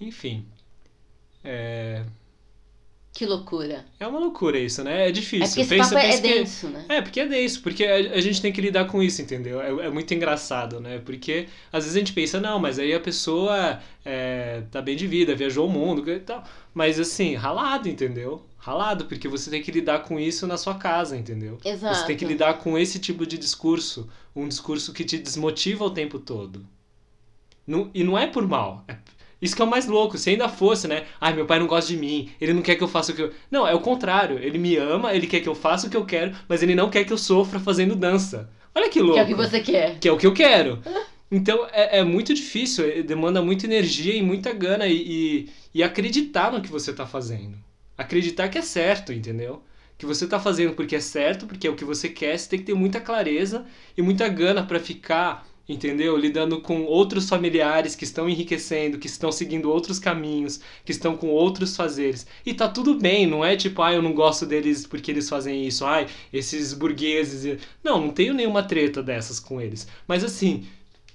Enfim. 0.00 0.46
É... 1.42 2.04
Que 3.16 3.24
loucura. 3.24 3.82
É 3.98 4.06
uma 4.06 4.18
loucura 4.18 4.58
isso, 4.58 4.84
né? 4.84 5.08
É 5.08 5.10
difícil. 5.10 5.46
É 5.46 5.48
porque 5.48 5.60
esse 5.62 5.94
pensa, 5.94 5.98
é 5.98 6.20
denso, 6.20 6.68
né? 6.68 6.84
É, 6.86 7.00
porque 7.00 7.20
é 7.20 7.26
denso, 7.26 7.62
porque 7.62 7.82
a, 7.82 7.94
a, 7.94 8.20
gente 8.20 8.42
tem 8.42 8.52
que 8.52 8.60
lidar 8.60 8.84
com 8.88 9.02
isso, 9.02 9.22
entendeu? 9.22 9.58
É, 9.58 9.86
é, 9.86 9.90
muito 9.90 10.12
engraçado, 10.12 10.80
né? 10.80 11.00
Porque 11.02 11.48
às 11.72 11.84
vezes 11.84 11.96
a 11.96 11.98
gente 11.98 12.12
pensa, 12.12 12.38
não, 12.38 12.58
mas 12.58 12.78
aí 12.78 12.92
a 12.92 13.00
pessoa 13.00 13.80
é, 14.04 14.64
tá 14.70 14.82
bem 14.82 14.94
de 14.94 15.06
vida, 15.06 15.34
viajou 15.34 15.66
o 15.66 15.70
mundo 15.72 16.12
e 16.12 16.20
tal. 16.20 16.44
Mas 16.74 17.00
assim, 17.00 17.34
ralado, 17.34 17.88
entendeu? 17.88 18.44
Ralado, 18.58 19.06
porque 19.06 19.26
você 19.26 19.48
tem 19.48 19.62
que 19.62 19.72
lidar 19.72 20.00
com 20.00 20.20
isso 20.20 20.46
na 20.46 20.58
sua 20.58 20.74
casa, 20.74 21.16
entendeu? 21.16 21.56
Exato. 21.64 21.96
Você 21.96 22.06
tem 22.08 22.18
que 22.18 22.24
lidar 22.26 22.58
com 22.58 22.76
esse 22.76 22.98
tipo 22.98 23.26
de 23.26 23.38
discurso. 23.38 24.10
Um 24.34 24.46
discurso 24.46 24.92
que 24.92 25.04
te 25.04 25.16
desmotiva 25.16 25.86
o 25.86 25.90
tempo 25.90 26.18
todo. 26.18 26.66
Não, 27.66 27.90
e 27.94 28.04
não 28.04 28.18
é 28.18 28.26
por 28.26 28.46
mal, 28.46 28.84
é 28.86 28.94
isso 29.40 29.54
que 29.54 29.62
é 29.62 29.64
o 29.64 29.68
mais 29.68 29.86
louco. 29.86 30.16
Se 30.16 30.30
ainda 30.30 30.48
fosse, 30.48 30.88
né? 30.88 31.04
Ai, 31.20 31.34
meu 31.34 31.46
pai 31.46 31.58
não 31.58 31.66
gosta 31.66 31.92
de 31.92 31.98
mim, 31.98 32.30
ele 32.40 32.52
não 32.52 32.62
quer 32.62 32.76
que 32.76 32.82
eu 32.82 32.88
faça 32.88 33.12
o 33.12 33.14
que 33.14 33.22
eu. 33.22 33.32
Não, 33.50 33.66
é 33.66 33.74
o 33.74 33.80
contrário. 33.80 34.38
Ele 34.38 34.58
me 34.58 34.76
ama, 34.76 35.14
ele 35.14 35.26
quer 35.26 35.40
que 35.40 35.48
eu 35.48 35.54
faça 35.54 35.86
o 35.86 35.90
que 35.90 35.96
eu 35.96 36.04
quero, 36.04 36.34
mas 36.48 36.62
ele 36.62 36.74
não 36.74 36.90
quer 36.90 37.04
que 37.04 37.12
eu 37.12 37.18
sofra 37.18 37.60
fazendo 37.60 37.94
dança. 37.94 38.50
Olha 38.74 38.88
que 38.88 39.00
louco. 39.00 39.14
Que 39.14 39.20
é 39.20 39.22
o 39.24 39.26
que 39.26 39.34
você 39.34 39.60
quer. 39.60 39.98
Que 39.98 40.08
é 40.08 40.12
o 40.12 40.16
que 40.16 40.26
eu 40.26 40.34
quero. 40.34 40.80
Então 41.30 41.66
é, 41.72 41.98
é 41.98 42.04
muito 42.04 42.32
difícil, 42.32 42.88
é, 42.88 43.02
demanda 43.02 43.42
muita 43.42 43.66
energia 43.66 44.14
e 44.14 44.22
muita 44.22 44.52
gana 44.52 44.86
e, 44.86 44.96
e, 44.96 45.48
e 45.74 45.82
acreditar 45.82 46.52
no 46.52 46.62
que 46.62 46.70
você 46.70 46.92
está 46.92 47.04
fazendo. 47.04 47.58
Acreditar 47.98 48.48
que 48.48 48.58
é 48.58 48.62
certo, 48.62 49.12
entendeu? 49.12 49.62
Que 49.98 50.06
você 50.06 50.24
está 50.24 50.38
fazendo 50.38 50.74
porque 50.74 50.94
é 50.94 51.00
certo, 51.00 51.46
porque 51.46 51.66
é 51.66 51.70
o 51.70 51.74
que 51.74 51.84
você 51.84 52.08
quer, 52.08 52.38
você 52.38 52.48
tem 52.48 52.58
que 52.60 52.66
ter 52.66 52.74
muita 52.74 53.00
clareza 53.00 53.66
e 53.96 54.02
muita 54.02 54.28
gana 54.28 54.64
para 54.64 54.78
ficar 54.78 55.44
entendeu? 55.68 56.16
Lidando 56.16 56.60
com 56.60 56.84
outros 56.84 57.28
familiares 57.28 57.94
que 57.94 58.04
estão 58.04 58.28
enriquecendo, 58.28 58.98
que 58.98 59.06
estão 59.06 59.32
seguindo 59.32 59.70
outros 59.70 59.98
caminhos, 59.98 60.60
que 60.84 60.92
estão 60.92 61.16
com 61.16 61.28
outros 61.28 61.76
fazeres. 61.76 62.26
E 62.44 62.54
tá 62.54 62.68
tudo 62.68 62.94
bem, 62.98 63.26
não 63.26 63.44
é 63.44 63.56
tipo, 63.56 63.82
ah, 63.82 63.92
eu 63.92 64.02
não 64.02 64.12
gosto 64.12 64.46
deles 64.46 64.86
porque 64.86 65.10
eles 65.10 65.28
fazem 65.28 65.66
isso, 65.66 65.84
ai, 65.84 66.06
esses 66.32 66.72
burgueses. 66.72 67.58
Não, 67.82 68.00
não 68.00 68.10
tenho 68.10 68.34
nenhuma 68.34 68.62
treta 68.62 69.02
dessas 69.02 69.40
com 69.40 69.60
eles. 69.60 69.86
Mas 70.06 70.24
assim, 70.24 70.66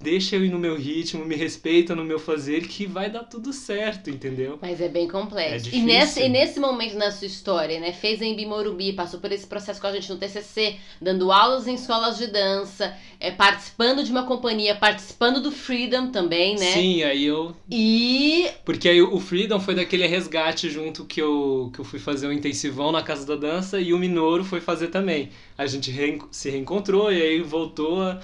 deixa 0.02 0.36
eu 0.36 0.44
ir 0.44 0.50
no 0.50 0.58
meu 0.60 0.76
ritmo, 0.76 1.24
me 1.24 1.36
respeita 1.36 1.96
no 1.96 2.04
meu 2.04 2.20
fazer, 2.20 2.68
que 2.68 2.86
vai 2.86 3.10
dar 3.10 3.24
tudo 3.24 3.54
certo, 3.54 4.10
entendeu? 4.10 4.58
Mas 4.62 4.82
é 4.82 4.90
bem 4.90 5.08
complexo. 5.08 5.70
É 5.70 5.78
e, 5.78 5.82
nesse, 5.82 6.22
e 6.22 6.30
nesse 6.30 6.60
momento 6.60 6.96
na 6.98 7.12
sua 7.12 7.28
história, 7.28 7.80
né? 7.80 7.94
Fez 7.94 8.22
em 8.22 8.36
Bimorumbi, 8.36 8.94
passou 8.94 9.20
por 9.20 9.32
esse 9.32 9.46
processo 9.46 9.80
com 9.80 9.88
a 9.88 9.92
gente 9.92 10.10
no 10.10 10.18
TCC, 10.18 10.76
dando 11.02 11.32
aulas 11.32 11.68
em 11.68 11.76
escolas 11.76 12.18
de 12.18 12.28
dança, 12.28 12.96
é, 13.20 13.32
participando 13.32 14.04
de 14.04 14.12
uma 14.12 14.24
companhia, 14.24 14.76
participando 14.76 15.42
do 15.42 15.52
Freedom 15.52 16.12
também, 16.12 16.56
né? 16.56 16.72
Sim, 16.74 17.04
aí 17.04 17.26
eu. 17.26 17.56
E 17.70 18.48
Porque 18.66 18.90
aí 18.90 19.02
o 19.02 19.20
Freedom 19.20 19.60
foi 19.60 19.76
daquele 19.76 20.08
resgate 20.08 20.70
junto 20.70 21.06
que 21.06 21.22
eu, 21.22 21.70
que 21.74 21.80
eu 21.80 21.86
fui 21.86 22.00
fazer 22.00 22.28
o 22.28 22.34
intensivão 22.34 22.92
na 22.92 23.02
Casa 23.04 23.26
da 23.26 23.36
Dança 23.36 23.80
e 23.80 23.94
o 23.94 23.98
Minoro 23.98 24.44
foi 24.44 24.60
fazer 24.60 24.88
também. 24.88 25.30
A 25.58 25.66
gente 25.66 25.92
se 26.32 26.50
reencontrou 26.50 27.12
e 27.12 27.22
aí 27.22 27.42
voltou 27.42 28.02
a- 28.02 28.20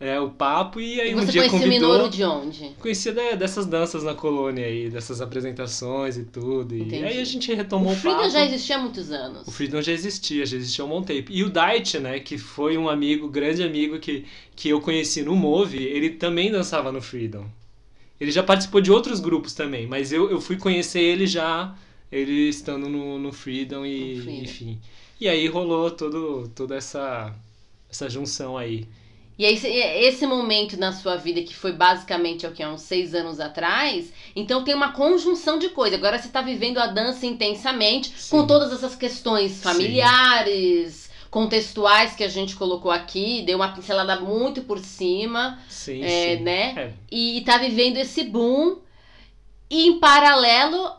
é, 0.00 0.18
o 0.18 0.30
papo 0.30 0.80
e 0.80 0.98
aí 0.98 1.14
um 1.14 1.18
você 1.18 1.32
dia 1.32 1.42
conheceu 1.42 1.58
o 1.58 1.62
convidou. 1.62 1.92
Minoru 1.92 2.10
de 2.10 2.24
onde? 2.24 2.70
Conhecia 2.80 3.12
de- 3.12 3.36
dessas 3.36 3.66
danças 3.66 4.02
na 4.02 4.14
colônia 4.14 4.64
aí, 4.64 4.88
dessas 4.88 5.20
apresentações 5.20 6.16
e 6.16 6.24
tudo. 6.24 6.74
E 6.74 6.80
Entendi. 6.80 7.04
aí 7.04 7.20
a 7.20 7.24
gente 7.24 7.52
retomou 7.54 7.90
O 7.90 7.92
o, 7.92 7.96
Freedom 7.96 8.16
papo. 8.20 8.30
já 8.30 8.46
existia 8.46 8.76
há 8.76 8.78
muitos 8.78 9.10
anos. 9.12 9.46
O 9.46 9.50
Freedom 9.50 9.82
já 9.82 9.92
existia, 9.92 10.46
já 10.46 10.56
existia 10.56 10.84
o 10.84 10.88
Montape. 10.88 11.26
E 11.28 11.44
o 11.44 11.50
Dight, 11.50 11.98
né, 11.98 12.18
que 12.18 12.38
foi 12.38 12.78
um 12.78 12.88
amigo, 12.88 13.28
grande 13.28 13.62
amigo 13.62 13.98
que, 13.98 14.24
que 14.56 14.70
eu 14.70 14.80
conheci 14.80 15.22
no 15.22 15.36
Move, 15.36 15.76
ele 15.76 16.10
também 16.10 16.50
dançava 16.50 16.90
no 16.90 17.02
Freedom. 17.02 17.44
Ele 18.18 18.30
já 18.30 18.42
participou 18.42 18.80
de 18.80 18.90
outros 18.90 19.20
grupos 19.20 19.52
também, 19.54 19.86
mas 19.86 20.12
eu, 20.12 20.30
eu 20.30 20.40
fui 20.40 20.56
conhecer 20.56 21.00
ele 21.00 21.26
já, 21.26 21.74
ele 22.10 22.48
estando 22.48 22.88
no, 22.88 23.18
no 23.18 23.32
Freedom 23.32 23.84
e, 23.84 24.14
No 24.16 24.22
Freedom. 24.22 24.42
enfim. 24.44 24.78
E 25.20 25.28
aí 25.28 25.46
rolou 25.46 25.90
todo, 25.90 26.50
toda 26.54 26.74
essa, 26.74 27.34
essa 27.90 28.08
junção 28.08 28.56
aí. 28.56 28.86
E 29.40 29.46
aí, 29.46 29.54
esse- 29.54 29.68
esse 29.68 30.26
momento 30.26 30.76
na 30.78 30.92
sua 30.92 31.16
vida, 31.16 31.40
que 31.40 31.54
foi 31.56 31.72
basicamente 31.72 32.46
o 32.46 32.52
que, 32.52 32.62
há 32.62 32.68
uns 32.68 32.82
seis 32.82 33.14
anos 33.14 33.40
atrás, 33.40 34.12
então 34.36 34.62
tem 34.62 34.74
uma 34.74 34.92
conjunção 34.92 35.58
de 35.58 35.70
coisas. 35.70 35.98
Agora 35.98 36.18
você 36.18 36.26
está 36.26 36.42
vivendo 36.42 36.76
a 36.76 36.88
dança 36.88 37.24
intensamente, 37.24 38.12
Sim. 38.14 38.30
com 38.36 38.46
todas 38.46 38.70
essas 38.70 38.94
questões 38.94 39.62
familiares, 39.62 41.10
contextuais 41.30 42.14
que 42.14 42.22
a 42.22 42.28
gente 42.28 42.54
colocou 42.54 42.90
aqui, 42.90 43.42
deu 43.46 43.56
uma 43.56 43.72
pincelada 43.72 44.20
muito 44.20 44.60
por 44.60 44.78
cima, 44.78 45.58
Sim, 45.70 46.02
é, 46.04 46.36
sim. 46.36 46.42
né? 46.42 46.74
É, 46.76 46.90
E 47.10 47.40
tá 47.46 47.56
vivendo 47.56 47.96
esse 47.96 48.24
boom. 48.24 48.76
E 49.70 49.86
em 49.86 49.98
paralelo, 50.00 50.90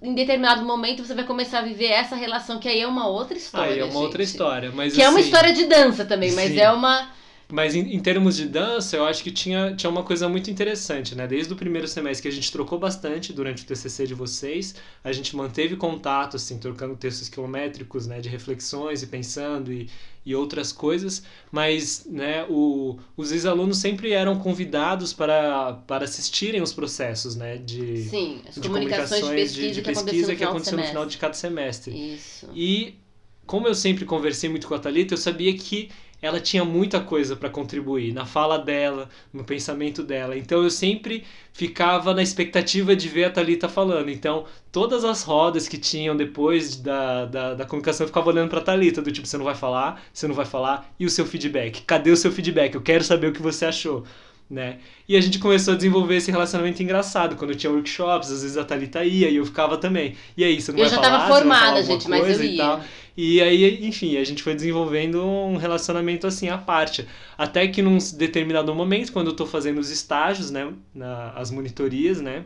em 0.00 0.14
determinado 0.14 0.64
momento, 0.64 1.04
você 1.04 1.12
vai 1.12 1.24
começar 1.24 1.58
a 1.58 1.62
viver 1.62 1.90
essa 1.90 2.16
relação, 2.16 2.58
que 2.58 2.66
aí 2.68 2.80
é 2.80 2.86
uma 2.86 3.08
outra 3.08 3.36
história. 3.36 3.74
aí 3.74 3.80
é 3.80 3.84
uma 3.84 4.00
outra 4.00 4.22
gente. 4.24 4.32
história. 4.32 4.72
Mas, 4.74 4.94
Que 4.94 5.02
é 5.02 5.08
uma 5.10 5.18
assim, 5.18 5.28
história 5.28 5.52
de 5.52 5.64
dança 5.66 6.04
também, 6.06 6.32
mas 6.32 6.50
Sim. 6.52 6.60
é 6.60 6.70
uma. 6.72 7.10
Mas 7.54 7.76
em, 7.76 7.94
em 7.94 8.00
termos 8.00 8.34
de 8.36 8.46
dança, 8.46 8.96
eu 8.96 9.04
acho 9.04 9.22
que 9.22 9.30
tinha, 9.30 9.76
tinha 9.76 9.88
uma 9.88 10.02
coisa 10.02 10.28
muito 10.28 10.50
interessante, 10.50 11.14
né? 11.14 11.24
Desde 11.24 11.52
o 11.52 11.56
primeiro 11.56 11.86
semestre 11.86 12.22
que 12.22 12.26
a 12.26 12.32
gente 12.32 12.50
trocou 12.50 12.80
bastante 12.80 13.32
durante 13.32 13.62
o 13.62 13.64
TCC 13.64 14.08
de 14.08 14.12
vocês, 14.12 14.74
a 15.04 15.12
gente 15.12 15.36
manteve 15.36 15.76
contato, 15.76 16.34
assim, 16.34 16.58
trocando 16.58 16.96
textos 16.96 17.28
quilométricos, 17.28 18.08
né? 18.08 18.20
De 18.20 18.28
reflexões 18.28 19.04
e 19.04 19.06
pensando 19.06 19.72
e, 19.72 19.88
e 20.26 20.34
outras 20.34 20.72
coisas, 20.72 21.22
mas, 21.52 22.04
né? 22.06 22.44
O, 22.50 22.98
os 23.16 23.30
ex-alunos 23.30 23.78
sempre 23.78 24.10
eram 24.10 24.36
convidados 24.36 25.12
para, 25.12 25.74
para 25.86 26.06
assistirem 26.06 26.60
os 26.60 26.72
processos, 26.72 27.36
né? 27.36 27.56
De, 27.56 28.02
Sim, 28.08 28.42
as 28.48 28.56
de 28.56 28.68
comunicações 28.68 29.20
de 29.20 29.22
comunicações, 29.22 29.74
de, 29.76 29.82
pesquisa 29.82 30.32
no 30.32 30.38
que 30.38 30.42
aconteceu 30.42 30.76
no 30.76 30.82
final 30.82 31.06
de 31.06 31.16
cada 31.18 31.34
semestre. 31.34 32.14
Isso. 32.16 32.48
E 32.52 32.98
como 33.46 33.68
eu 33.68 33.76
sempre 33.76 34.04
conversei 34.04 34.50
muito 34.50 34.66
com 34.66 34.74
a 34.74 34.78
Thalita, 34.78 35.14
eu 35.14 35.18
sabia 35.18 35.54
que 35.54 35.90
ela 36.24 36.40
tinha 36.40 36.64
muita 36.64 37.00
coisa 37.00 37.36
para 37.36 37.50
contribuir 37.50 38.14
na 38.14 38.24
fala 38.24 38.58
dela, 38.58 39.10
no 39.30 39.44
pensamento 39.44 40.02
dela. 40.02 40.34
Então 40.38 40.62
eu 40.62 40.70
sempre 40.70 41.22
ficava 41.52 42.14
na 42.14 42.22
expectativa 42.22 42.96
de 42.96 43.08
ver 43.10 43.24
a 43.24 43.30
Thalita 43.30 43.68
falando. 43.68 44.08
Então 44.10 44.46
todas 44.72 45.04
as 45.04 45.22
rodas 45.22 45.68
que 45.68 45.76
tinham 45.76 46.16
depois 46.16 46.76
da, 46.76 47.26
da, 47.26 47.54
da 47.54 47.66
comunicação 47.66 48.04
eu 48.04 48.08
ficava 48.08 48.30
olhando 48.30 48.48
pra 48.48 48.62
Thalita, 48.62 49.02
do 49.02 49.12
tipo, 49.12 49.26
você 49.26 49.36
não 49.36 49.44
vai 49.44 49.54
falar, 49.54 50.02
você 50.14 50.26
não 50.26 50.34
vai 50.34 50.46
falar, 50.46 50.90
e 50.98 51.04
o 51.04 51.10
seu 51.10 51.26
feedback? 51.26 51.82
Cadê 51.82 52.10
o 52.10 52.16
seu 52.16 52.32
feedback? 52.32 52.74
Eu 52.74 52.80
quero 52.80 53.04
saber 53.04 53.26
o 53.26 53.32
que 53.32 53.42
você 53.42 53.66
achou. 53.66 54.04
Né? 54.48 54.78
E 55.08 55.16
a 55.16 55.20
gente 55.20 55.38
começou 55.38 55.74
a 55.74 55.76
desenvolver 55.76 56.16
esse 56.16 56.30
relacionamento 56.30 56.82
engraçado. 56.82 57.36
Quando 57.36 57.54
tinha 57.54 57.72
workshops, 57.72 58.30
às 58.30 58.42
vezes 58.42 58.56
a 58.56 58.64
Thalita 58.64 59.04
ia 59.04 59.28
e 59.30 59.36
eu 59.36 59.44
ficava 59.46 59.76
também. 59.78 60.16
E 60.36 60.44
aí, 60.44 60.60
você 60.60 60.70
não 60.72 60.78
Eu 60.78 60.84
vai 60.84 60.90
já 60.90 60.98
falar? 60.98 61.00
tava 61.00 61.18
Você 61.18 61.32
vai 61.32 61.42
falar 61.42 61.42
formada, 61.42 61.82
gente, 61.82 62.08
mas 62.08 62.28
eu 62.28 62.36
coisa 62.36 62.44
e 62.44 62.54
ia. 62.56 62.56
tal? 62.56 62.84
E 63.16 63.40
aí, 63.40 63.86
enfim, 63.86 64.16
a 64.16 64.24
gente 64.24 64.42
foi 64.42 64.54
desenvolvendo 64.54 65.24
um 65.24 65.56
relacionamento 65.56 66.26
assim 66.26 66.48
à 66.48 66.58
parte. 66.58 67.06
Até 67.38 67.66
que 67.68 67.80
num 67.82 67.98
determinado 68.16 68.74
momento, 68.74 69.12
quando 69.12 69.28
eu 69.28 69.36
tô 69.36 69.46
fazendo 69.46 69.78
os 69.78 69.90
estágios, 69.90 70.50
né, 70.50 70.72
na, 70.94 71.30
as 71.32 71.50
monitorias, 71.50 72.20
né, 72.20 72.44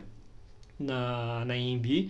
na, 0.79 1.43
na 1.45 1.57
IMB, 1.57 2.09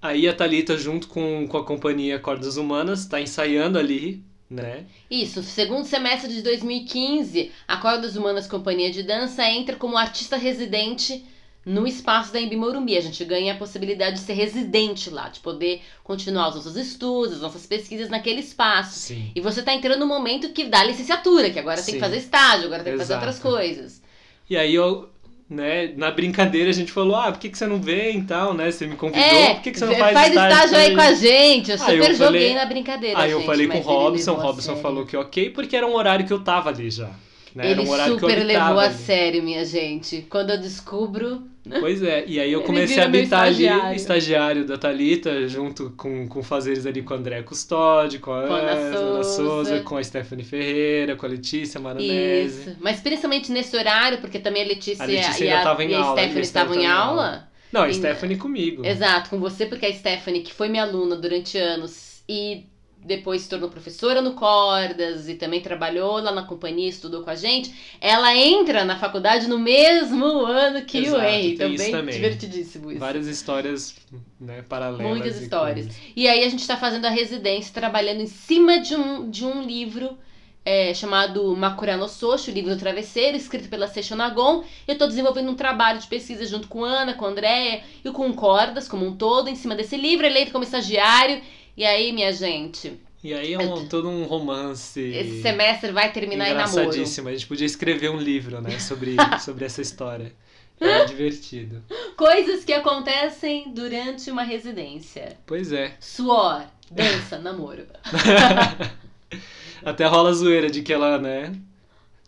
aí 0.00 0.28
a 0.28 0.34
Thalita, 0.34 0.76
junto 0.76 1.08
com, 1.08 1.46
com 1.48 1.56
a 1.58 1.64
companhia 1.64 2.18
Cordas 2.18 2.56
Humanas, 2.56 3.06
tá 3.06 3.20
ensaiando 3.20 3.78
ali, 3.78 4.22
né? 4.50 4.84
Isso, 5.10 5.42
segundo 5.42 5.84
semestre 5.84 6.32
de 6.32 6.42
2015, 6.42 7.50
a 7.66 7.76
Cordas 7.76 8.16
Humanas 8.16 8.46
Companhia 8.46 8.90
de 8.90 9.02
Dança 9.02 9.48
entra 9.48 9.76
como 9.76 9.96
artista 9.96 10.36
residente 10.36 11.24
no 11.64 11.86
espaço 11.86 12.32
da 12.32 12.40
Embi 12.40 12.56
Morumbi. 12.56 12.96
A 12.96 13.00
gente 13.00 13.24
ganha 13.24 13.54
a 13.54 13.56
possibilidade 13.56 14.16
de 14.16 14.22
ser 14.22 14.34
residente 14.34 15.08
lá, 15.08 15.28
de 15.28 15.40
poder 15.40 15.80
continuar 16.02 16.48
os 16.48 16.56
nossos 16.56 16.76
estudos, 16.76 17.36
as 17.36 17.40
nossas 17.40 17.66
pesquisas 17.66 18.08
naquele 18.08 18.40
espaço. 18.40 18.98
Sim. 18.98 19.32
E 19.34 19.40
você 19.40 19.62
tá 19.62 19.72
entrando 19.72 20.00
no 20.00 20.06
momento 20.06 20.50
que 20.50 20.64
dá 20.64 20.84
licenciatura, 20.84 21.50
que 21.50 21.58
agora 21.58 21.76
tem 21.76 21.86
Sim. 21.86 21.92
que 21.92 22.00
fazer 22.00 22.18
estágio, 22.18 22.66
agora 22.66 22.84
tem 22.84 22.92
que 22.92 22.98
fazer 22.98 23.14
Exato. 23.14 23.26
outras 23.26 23.42
coisas. 23.42 24.02
E 24.48 24.56
aí 24.56 24.74
eu, 24.74 25.08
né, 25.48 25.92
na 25.96 26.10
brincadeira 26.10 26.70
a 26.70 26.72
gente 26.72 26.90
falou, 26.90 27.16
ah, 27.16 27.30
por 27.30 27.38
que, 27.38 27.48
que 27.50 27.58
você 27.58 27.66
não 27.66 27.80
vem 27.80 28.18
e 28.18 28.22
tal, 28.22 28.54
né? 28.54 28.70
Você 28.70 28.86
me 28.86 28.96
convidou, 28.96 29.22
É, 29.22 29.54
por 29.54 29.62
que, 29.62 29.70
que 29.72 29.78
você 29.78 29.84
não 29.84 29.92
vê- 29.94 30.00
faz, 30.00 30.28
estágio 30.28 30.76
aí 30.76 30.94
com 30.94 31.00
a 31.00 31.12
gente. 31.12 31.70
Eu 31.70 31.78
super 31.78 31.92
eu 31.98 32.14
joguei 32.14 32.16
falei- 32.16 32.54
na 32.54 32.64
brincadeira. 32.66 33.18
Aí 33.20 33.30
eu 33.30 33.38
gente, 33.38 33.46
falei 33.46 33.66
com 33.68 33.78
o 33.78 33.82
Robson, 33.82 34.32
o 34.32 34.34
Robson 34.36 34.62
sério. 34.62 34.82
falou 34.82 35.06
que 35.06 35.16
ok, 35.16 35.50
porque 35.50 35.76
era 35.76 35.86
um 35.86 35.94
horário 35.94 36.26
que 36.26 36.32
eu 36.32 36.40
tava 36.42 36.70
ali 36.70 36.90
já. 36.90 37.10
Né? 37.54 37.70
Era 37.70 37.80
Ele 37.80 37.88
um 37.88 37.90
horário 37.92 38.16
que 38.18 38.24
eu 38.24 38.28
super 38.30 38.44
levou 38.44 38.80
a 38.80 38.84
ali. 38.84 38.94
sério, 38.94 39.42
minha 39.42 39.64
gente. 39.64 40.26
Quando 40.28 40.50
eu 40.50 40.60
descubro. 40.60 41.42
Pois 41.80 42.02
é, 42.02 42.24
e 42.26 42.38
aí 42.38 42.52
eu 42.52 42.62
comecei 42.62 42.98
a 43.00 43.06
habitar 43.06 43.44
ali, 43.44 43.52
estagiário. 43.64 43.96
estagiário 43.96 44.64
da 44.66 44.76
Thalita, 44.76 45.48
junto 45.48 45.90
com, 45.96 46.28
com 46.28 46.42
fazeres 46.42 46.84
ali 46.84 47.02
com 47.02 47.14
o 47.14 47.16
André 47.16 47.42
Custódio, 47.42 48.20
com 48.20 48.32
a 48.32 48.40
Ana 48.40 48.92
Souza, 48.98 49.22
Souza. 49.36 49.80
com 49.80 49.96
a 49.96 50.04
Stephanie 50.04 50.44
Ferreira, 50.44 51.16
com 51.16 51.24
a 51.24 51.28
Letícia 51.28 51.80
Maronese. 51.80 52.70
Isso. 52.70 52.76
Mas 52.80 53.00
principalmente 53.00 53.50
nesse 53.50 53.74
horário, 53.76 54.18
porque 54.18 54.38
também 54.38 54.62
a 54.62 54.66
Letícia, 54.66 55.02
A 55.02 55.06
Letícia 55.06 55.44
e 55.44 55.50
a, 55.50 55.62
tava 55.62 55.82
em 55.84 55.90
e 55.90 55.94
a 55.94 55.98
aula, 56.00 56.20
Stephanie 56.20 56.40
a 56.40 56.44
Stephanie 56.44 56.46
estavam 56.46 56.74
em 56.76 56.82
em 56.82 56.86
aula. 56.86 57.48
Não, 57.72 57.82
a 57.82 57.88
E- 57.88 57.94
Stephanie 57.94 58.36
comigo. 58.36 58.84
Exato, 58.84 59.30
com 59.30 59.40
você, 59.40 59.64
porque 59.66 59.86
a 59.86 59.92
Stephanie, 59.92 60.42
que 60.42 60.52
foi 60.52 60.68
minha 60.68 60.82
aluna 60.82 61.16
durante 61.16 61.56
anos 61.58 62.22
e 62.28 62.66
depois 63.04 63.42
se 63.42 63.48
tornou 63.50 63.68
professora 63.68 64.22
no 64.22 64.32
Cordas 64.32 65.28
e 65.28 65.34
também 65.34 65.60
trabalhou 65.60 66.14
lá 66.18 66.32
na 66.32 66.42
companhia, 66.44 66.88
estudou 66.88 67.22
com 67.22 67.30
a 67.30 67.34
gente, 67.34 67.72
ela 68.00 68.34
entra 68.34 68.84
na 68.84 68.98
faculdade 68.98 69.46
no 69.46 69.58
mesmo 69.58 70.24
ano 70.46 70.84
que 70.86 70.98
Exato, 70.98 71.16
o 71.18 71.24
Henry. 71.24 71.56
tem 71.56 71.74
Então, 71.74 71.90
também. 71.90 72.14
divertidíssimo 72.14 72.90
isso. 72.90 73.00
Várias 73.00 73.26
histórias 73.26 73.94
né, 74.40 74.62
paralelas. 74.62 75.06
Muitas 75.06 75.38
e 75.40 75.44
histórias. 75.44 75.86
coisas. 75.86 76.02
E 76.16 76.26
aí 76.26 76.44
a 76.44 76.48
gente 76.48 76.66
tá 76.66 76.76
fazendo 76.76 77.04
a 77.04 77.10
residência, 77.10 77.74
trabalhando 77.74 78.22
em 78.22 78.26
cima 78.26 78.80
de 78.80 78.96
um, 78.96 79.28
de 79.30 79.44
um 79.44 79.62
livro 79.62 80.16
é, 80.64 80.94
chamado 80.94 81.54
Makura 81.54 81.96
no 81.98 82.08
Soshi, 82.08 82.50
o 82.50 82.54
livro 82.54 82.74
do 82.74 82.78
travesseiro, 82.80 83.36
escrito 83.36 83.68
pela 83.68 83.86
Seisho 83.86 84.16
Nagon. 84.16 84.64
Eu 84.88 84.96
tô 84.96 85.06
desenvolvendo 85.06 85.50
um 85.50 85.54
trabalho 85.54 86.00
de 86.00 86.06
pesquisa 86.06 86.46
junto 86.46 86.68
com 86.68 86.82
Ana, 86.82 87.12
com 87.12 87.26
a 87.26 87.28
Andréia 87.28 87.82
e 88.02 88.10
com 88.10 88.28
o 88.30 88.34
Cordas 88.34 88.88
como 88.88 89.04
um 89.06 89.14
todo, 89.14 89.50
em 89.50 89.56
cima 89.56 89.74
desse 89.74 89.96
livro, 89.96 90.24
eleito 90.24 90.52
como 90.52 90.64
estagiário. 90.64 91.42
E 91.76 91.84
aí, 91.84 92.12
minha 92.12 92.32
gente, 92.32 92.98
E 93.22 93.32
aí 93.34 93.52
é 93.54 93.58
um, 93.58 93.86
todo 93.88 94.08
um 94.08 94.24
romance. 94.24 95.00
esse 95.00 95.42
semestre 95.42 95.90
vai 95.92 96.12
terminar 96.12 96.48
em 96.50 96.54
namoro. 96.54 96.80
engraçadíssimo. 96.82 97.28
A 97.28 97.32
gente 97.32 97.46
podia 97.46 97.66
escrever 97.66 98.10
um 98.10 98.18
livro, 98.18 98.60
né, 98.60 98.78
sobre, 98.78 99.16
sobre 99.44 99.64
essa 99.64 99.82
história. 99.82 100.32
É 100.80 101.04
divertido. 101.04 101.82
Coisas 102.16 102.64
que 102.64 102.72
acontecem 102.72 103.72
durante 103.72 104.30
uma 104.30 104.42
residência. 104.42 105.36
Pois 105.46 105.72
é. 105.72 105.94
Suor, 106.00 106.64
dança, 106.90 107.38
namoro. 107.38 107.86
Até 109.84 110.04
rola 110.06 110.30
a 110.30 110.32
zoeira 110.32 110.70
de 110.70 110.82
que 110.82 110.92
ela, 110.92 111.18
né, 111.18 111.52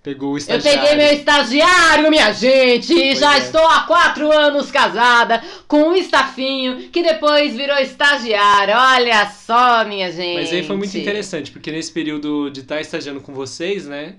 pegou 0.07 0.30
o 0.30 0.32
Eu 0.34 0.38
estagiário. 0.38 0.80
peguei 0.80 0.96
meu 0.96 1.12
estagiário, 1.18 2.11
minha 2.11 2.32
gente, 2.32 2.92
e 2.92 3.07
Pois 3.07 3.18
já 3.18 3.34
é. 3.34 3.38
estou 3.38 3.66
há 3.66 3.80
quatro 3.80 4.30
anos 4.30 4.70
casada 4.70 5.42
com 5.66 5.88
um 5.88 5.94
estafinho 5.96 6.88
que 6.92 7.02
depois 7.02 7.57
virou 7.57 7.76
estagiário. 7.78 8.72
Olha 8.76 9.26
só, 9.30 9.84
minha 9.84 10.12
gente. 10.12 10.36
Mas 10.36 10.52
aí 10.52 10.62
foi 10.62 10.76
muito 10.76 10.96
interessante, 10.96 11.50
porque 11.50 11.72
nesse 11.72 11.90
período 11.90 12.48
de 12.50 12.61
estar 12.61 12.80
estagiando 12.80 13.20
com 13.20 13.34
vocês, 13.34 13.84
né, 13.86 14.14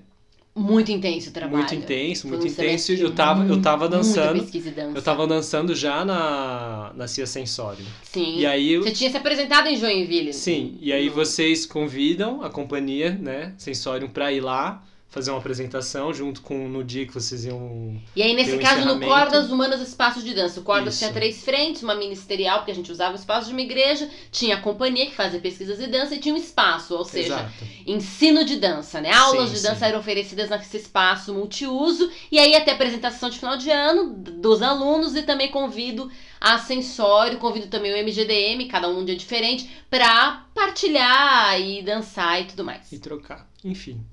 muito 0.54 0.90
intenso 0.92 1.30
o 1.30 1.32
trabalho. 1.32 1.58
Muito 1.58 1.74
intenso, 1.74 2.26
muito 2.28 2.42
um 2.44 2.46
intenso. 2.48 2.92
Eu 2.92 3.12
tava, 3.14 3.44
eu 3.46 3.62
tava 3.62 3.88
dançando. 3.88 4.42
dança. 4.42 4.92
Eu 4.94 5.00
tava 5.02 5.26
dançando 5.26 5.74
já 5.74 6.04
na, 6.04 6.90
na 6.96 7.06
Cia 7.06 7.26
Sensório. 7.26 7.84
Sim. 8.02 8.38
E 8.40 8.44
aí 8.44 8.72
eu- 8.72 8.82
Você 8.82 8.90
tinha 8.90 9.08
se 9.10 9.16
apresentado 9.16 9.68
em 9.68 9.76
Joinville. 9.76 10.32
Sim, 10.34 10.76
e 10.82 10.92
aí 10.92 11.06
No- 11.08 11.14
vocês 11.14 11.64
convidam 11.64 12.42
a 12.42 12.50
companhia, 12.50 13.16
né, 13.22 13.54
Sensorium, 13.56 14.08
pra 14.08 14.32
ir 14.32 14.40
lá 14.40 14.82
fazer 15.08 15.30
uma 15.30 15.38
apresentação 15.38 16.12
junto 16.12 16.42
com 16.42 16.68
no 16.68 16.84
dia 16.84 17.06
que 17.06 17.14
vocês 17.14 17.46
iam. 17.46 18.00
E 18.14 18.22
aí, 18.22 18.34
nesse 18.34 18.54
um 18.54 18.58
caso, 18.58 18.84
no. 18.84 19.00
Cordas 19.00 19.50
Humanas 19.50 19.80
Espaços 19.80 20.22
de 20.22 20.34
Dança. 20.34 20.60
O 20.60 20.62
Cordas 20.62 20.94
Isso. 20.94 21.02
tinha 21.02 21.12
três 21.12 21.42
frentes, 21.42 21.82
uma 21.82 21.94
ministerial, 21.94 22.58
porque 22.58 22.72
a 22.72 22.74
gente 22.74 22.92
usava 22.92 23.12
o 23.12 23.18
espaço 23.18 23.46
de 23.46 23.52
uma 23.52 23.62
igreja, 23.62 24.08
tinha 24.30 24.56
a 24.56 24.60
companhia 24.60 25.06
que 25.06 25.14
fazia 25.14 25.40
pesquisas 25.40 25.80
e 25.80 25.86
dança 25.86 26.14
e 26.14 26.18
tinha 26.18 26.34
um 26.34 26.38
espaço, 26.38 26.94
ou 26.94 27.04
seja, 27.04 27.34
Exato. 27.34 27.64
ensino 27.86 28.44
de 28.44 28.56
dança, 28.56 29.00
né? 29.00 29.10
Aulas 29.10 29.48
Sim, 29.48 29.54
de 29.54 29.60
sim. 29.60 29.68
dança 29.68 29.86
eram 29.86 29.98
oferecidas 29.98 30.50
nesse 30.50 30.76
espaço 30.76 31.32
multiuso. 31.32 32.10
E 32.30 32.38
aí 32.38 32.54
até 32.54 32.72
apresentação 32.72 33.30
de 33.30 33.38
final 33.38 33.56
de 33.56 33.70
ano 33.70 34.12
dos 34.12 34.60
alunos 34.60 35.16
e 35.16 35.22
também 35.22 35.50
convido 35.50 36.10
a 36.38 36.58
Sensório, 36.58 37.38
convido 37.38 37.68
também 37.68 37.92
o 37.92 38.04
MGDM, 38.04 38.68
cada 38.68 38.88
um 38.88 38.98
um 38.98 39.04
dia 39.04 39.16
diferente, 39.16 39.68
pra 39.88 40.46
partilhar 40.54 41.60
e 41.60 41.82
dançar 41.82 42.42
e 42.42 42.44
tudo 42.44 42.64
mais. 42.64 42.92
E 42.92 42.98
trocar. 42.98 43.48
Enfim. 43.64 44.04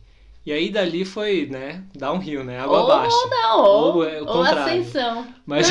E 0.45 0.53
aí 0.53 0.69
dali 0.69 1.03
foi, 1.03 1.47
né, 1.47 1.83
downhill, 1.95 2.43
né, 2.43 2.59
água 2.59 2.81
Ou 2.81 2.91
abaixo. 2.91 3.29
Não, 3.29 3.63
ou, 3.63 3.95
Ou 3.95 4.03
é 4.03 4.21
ou 4.21 4.41
ascensão. 4.43 5.25
Mas 5.43 5.67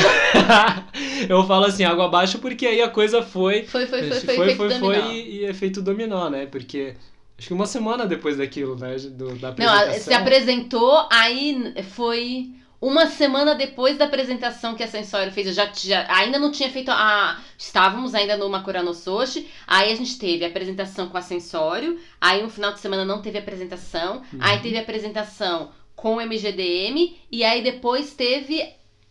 eu 1.29 1.43
falo 1.45 1.65
assim, 1.65 1.85
água 1.85 2.05
abaixo 2.05 2.39
porque 2.39 2.67
aí 2.67 2.81
a 2.81 2.89
coisa 2.89 3.21
foi 3.21 3.63
Foi, 3.63 3.87
foi, 3.87 4.09
foi, 4.09 4.19
foi, 4.19 4.35
foi, 4.35 4.55
foi, 4.55 4.79
foi 4.79 4.97
e, 5.13 5.37
e 5.37 5.45
efeito 5.45 5.81
dominó, 5.81 6.29
né? 6.29 6.45
Porque 6.45 6.93
acho 7.37 7.47
que 7.47 7.53
uma 7.53 7.65
semana 7.65 8.05
depois 8.05 8.35
daquilo, 8.35 8.75
né, 8.75 8.97
do, 8.97 9.35
da 9.35 9.53
Não, 9.57 9.65
apresentação. 9.67 10.03
se 10.03 10.13
apresentou, 10.13 11.07
aí 11.09 11.73
foi 11.91 12.51
uma 12.85 13.07
semana 13.07 13.55
depois 13.55 13.97
da 13.97 14.05
apresentação 14.05 14.75
que 14.75 14.83
a 14.83 14.87
Sensório 14.87 15.31
fez. 15.31 15.47
Eu 15.47 15.53
já, 15.53 15.71
já 15.73 16.05
ainda 16.07 16.37
não 16.37 16.51
tinha 16.51 16.69
feito 16.69 16.91
a. 16.91 17.41
Estávamos 17.57 18.13
ainda 18.13 18.37
no 18.37 18.47
Makurano 18.47 18.93
Soshi. 18.93 19.49
Aí 19.65 19.91
a 19.91 19.95
gente 19.95 20.19
teve 20.19 20.45
a 20.45 20.49
apresentação 20.49 21.09
com 21.09 21.17
a 21.17 21.21
Sensório. 21.21 21.99
Aí 22.21 22.43
um 22.43 22.49
final 22.49 22.73
de 22.73 22.79
semana 22.79 23.03
não 23.03 23.23
teve 23.23 23.39
apresentação. 23.39 24.17
Uhum. 24.31 24.39
Aí 24.39 24.59
teve 24.59 24.77
a 24.77 24.81
apresentação 24.81 25.71
com 25.95 26.17
o 26.17 26.21
MGDM. 26.21 27.17
E 27.31 27.43
aí 27.43 27.63
depois 27.63 28.13
teve 28.13 28.63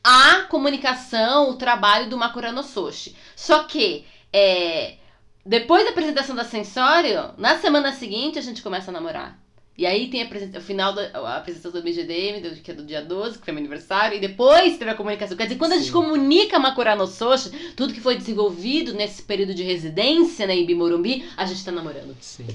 a 0.04 0.42
comunicação, 0.42 1.50
o 1.50 1.56
trabalho 1.56 2.08
do 2.08 2.16
Makurano 2.16 2.62
Soshi. 2.62 3.16
Só 3.34 3.64
que. 3.64 4.04
É, 4.32 4.98
depois 5.44 5.84
da 5.84 5.90
apresentação 5.90 6.36
da 6.36 6.44
Sensório, 6.44 7.34
na 7.36 7.58
semana 7.58 7.92
seguinte 7.92 8.38
a 8.38 8.42
gente 8.42 8.62
começa 8.62 8.92
a 8.92 8.94
namorar. 8.94 9.43
E 9.76 9.84
aí 9.86 10.08
tem 10.08 10.22
a 10.22 10.58
o 10.58 10.60
final 10.60 10.92
da 10.92 11.02
a 11.18 11.36
apresentação 11.38 11.72
do 11.72 11.78
MGDM, 11.84 12.40
do- 12.40 12.60
que 12.62 12.70
é 12.70 12.74
do 12.74 12.84
dia 12.84 13.02
12, 13.02 13.38
que 13.38 13.44
foi 13.44 13.52
meu 13.52 13.60
aniversário, 13.60 14.16
e 14.16 14.20
depois 14.20 14.78
teve 14.78 14.90
a 14.90 14.94
comunicação. 14.94 15.36
Quer 15.36 15.44
dizer, 15.44 15.56
quando 15.58 15.72
a 15.72 15.76
gente 15.76 15.86
Sim. 15.86 15.92
comunica 15.92 16.58
Makura 16.60 16.94
no 16.94 17.06
Soshi, 17.08 17.50
tudo 17.74 17.92
que 17.92 18.00
foi 18.00 18.16
desenvolvido 18.16 18.92
nesse 18.94 19.22
período 19.22 19.52
de 19.52 19.64
residência 19.64 20.46
né, 20.46 20.54
em 20.54 20.64
Bimorumbi, 20.64 21.24
a 21.36 21.44
gente 21.44 21.64
tá 21.64 21.72
namorando. 21.72 22.16
Sim. 22.20 22.46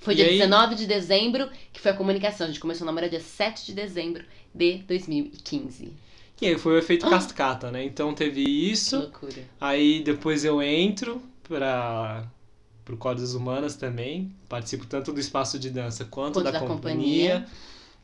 Foi 0.00 0.14
E 0.14 0.16
dia 0.16 0.26
aí- 0.26 0.32
19 0.38 0.74
de 0.74 0.86
dezembro 0.86 1.48
que 1.72 1.80
foi 1.80 1.92
a 1.92 1.94
comunicação. 1.94 2.46
A 2.46 2.48
gente 2.50 2.60
começou 2.60 2.84
a 2.84 2.86
namorar 2.86 3.08
dia 3.08 3.20
7 3.20 3.64
de 3.66 3.72
dezembro 3.72 4.24
de 4.52 4.78
2015. 4.78 5.92
E 6.40 6.46
aí 6.46 6.58
foi 6.58 6.74
o 6.74 6.78
efeito 6.78 7.06
Ah. 7.06 7.10
cascata, 7.10 7.70
né? 7.70 7.84
Então 7.84 8.12
teve 8.14 8.44
Que 8.44 8.50
isso. 8.72 8.96
loucura. 8.98 9.44
Aí 9.60 10.00
depois 10.02 10.44
eu 10.44 10.60
entro 10.62 11.20
para 11.48 12.24
pro 12.88 12.96
Cordas 12.96 13.34
Humanas 13.34 13.76
também. 13.76 14.32
Participo 14.48 14.86
tanto 14.86 15.12
do 15.12 15.20
espaço 15.20 15.58
de 15.58 15.68
dança 15.68 16.06
quanto 16.06 16.34
Quanto 16.40 16.44
da, 16.46 16.52
da 16.52 16.60
companhia. 16.60 17.40
companhia. 17.40 17.46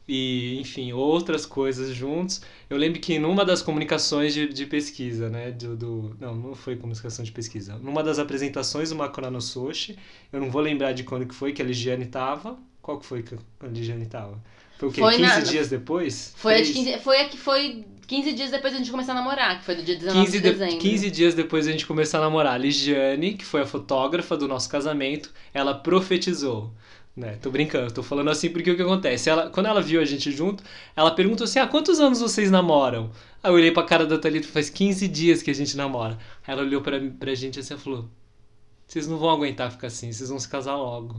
E, 0.07 0.61
enfim, 0.61 0.93
outras 0.93 1.47
coisas 1.47 1.95
juntos. 1.97 2.43
Eu 2.69 2.77
lembro 2.77 3.01
que 3.01 3.19
numa 3.19 3.43
das 3.43 3.63
comunicações 3.63 4.35
de, 4.35 4.47
de 4.53 4.67
pesquisa, 4.67 5.31
né? 5.31 5.51
Do, 5.51 5.75
do- 5.75 6.17
não, 6.21 6.35
não 6.35 6.55
foi 6.55 6.77
comunicação 6.77 7.25
de 7.25 7.33
pesquisa. 7.33 7.79
Numa 7.79 8.03
das 8.03 8.19
apresentações 8.19 8.91
do 8.91 8.97
Makura 8.97 9.31
no 9.31 9.41
Soshi, 9.41 9.99
eu 10.31 10.41
não 10.41 10.51
vou 10.51 10.61
lembrar 10.61 10.93
de 10.93 11.05
quando 11.05 11.25
que 11.27 11.35
foi 11.35 11.55
que 11.55 11.63
a 11.63 11.65
Ligiane 11.65 12.05
tava. 12.07 12.59
Qual 12.83 12.99
que 13.01 13.07
foi 13.07 13.23
que 13.23 13.35
a 13.61 13.67
Ligiane 13.67 14.05
tava? 14.05 14.39
Foi 14.77 14.91
o 14.91 14.93
quê? 14.93 15.01
Foi 15.01 15.17
15 15.17 15.23
na- 15.23 15.41
dias 15.41 15.69
depois? 15.71 16.37
Foi 16.37 16.57
a, 16.57 16.61
de 16.61 16.73
Três? 16.73 16.75
15, 16.75 16.99
foi 16.99 17.21
a 17.23 17.29
que 17.31 17.39
foi 17.39 17.85
15 18.07 18.33
dias 18.33 18.51
depois 18.51 18.73
da 18.73 18.79
gente 18.79 18.91
começar 18.91 19.13
a 19.13 19.15
namorar, 19.17 19.59
que 19.59 19.65
foi 19.65 19.75
do 19.77 19.83
dia 19.83 19.97
19 19.97 20.25
15, 20.27 20.33
de 20.33 20.43
de- 20.43 20.51
dezembro. 20.51 20.79
15 20.79 21.11
dias 21.11 21.35
depois 21.35 21.67
da 21.67 21.73
gente 21.73 21.87
começar 21.87 22.19
a 22.19 22.21
namorar, 22.23 22.55
a 22.55 22.59
Ligiane, 22.59 23.35
que 23.35 23.45
foi 23.45 23.63
a 23.63 23.67
fotógrafa 23.67 24.37
do 24.37 24.47
nosso 24.49 24.69
casamento, 24.69 25.33
ela 25.53 25.75
profetizou. 25.75 26.73
Né? 27.17 27.39
Tô 27.41 27.49
brincando, 27.49 27.93
tô 27.93 28.03
falando 28.03 28.29
assim 28.29 28.51
porque 28.51 28.73
o 28.73 28.75
que 28.77 28.83
acontece? 28.83 29.31
Ela, 29.31 29.49
quando 29.49 29.67
ela 29.67 29.81
viu 29.81 30.01
a 30.01 30.05
gente 30.05 30.33
junto, 30.33 30.65
ela 30.97 31.13
perguntou 31.13 31.45
assim: 31.45 31.61
ah, 31.61 31.67
quantos 31.67 32.01
anos 32.01 32.19
vocês 32.21 32.51
namoram? 32.51 33.13
Aí 33.41 33.51
eu 33.53 33.55
olhei 33.55 33.71
pra 33.71 33.85
cara 33.85 34.05
da 34.05 34.19
Thalita 34.19 34.49
faz 34.49 34.69
15 34.69 35.07
dias 35.07 35.41
que 35.41 35.49
a 35.49 35.55
gente 35.55 35.77
namora. 35.77 36.19
Aí 36.45 36.53
ela 36.53 36.63
olhou 36.63 36.81
pra, 36.83 36.99
pra 37.21 37.33
gente 37.37 37.61
assim 37.61 37.75
e 37.75 37.79
falou: 37.79 38.09
vocês 38.85 39.07
não 39.07 39.17
vão 39.17 39.31
aguentar 39.31 39.71
ficar 39.71 39.87
assim, 39.87 40.11
vocês 40.11 40.29
vão 40.29 40.41
se 40.41 40.49
casar 40.49 40.75
logo. 40.75 41.15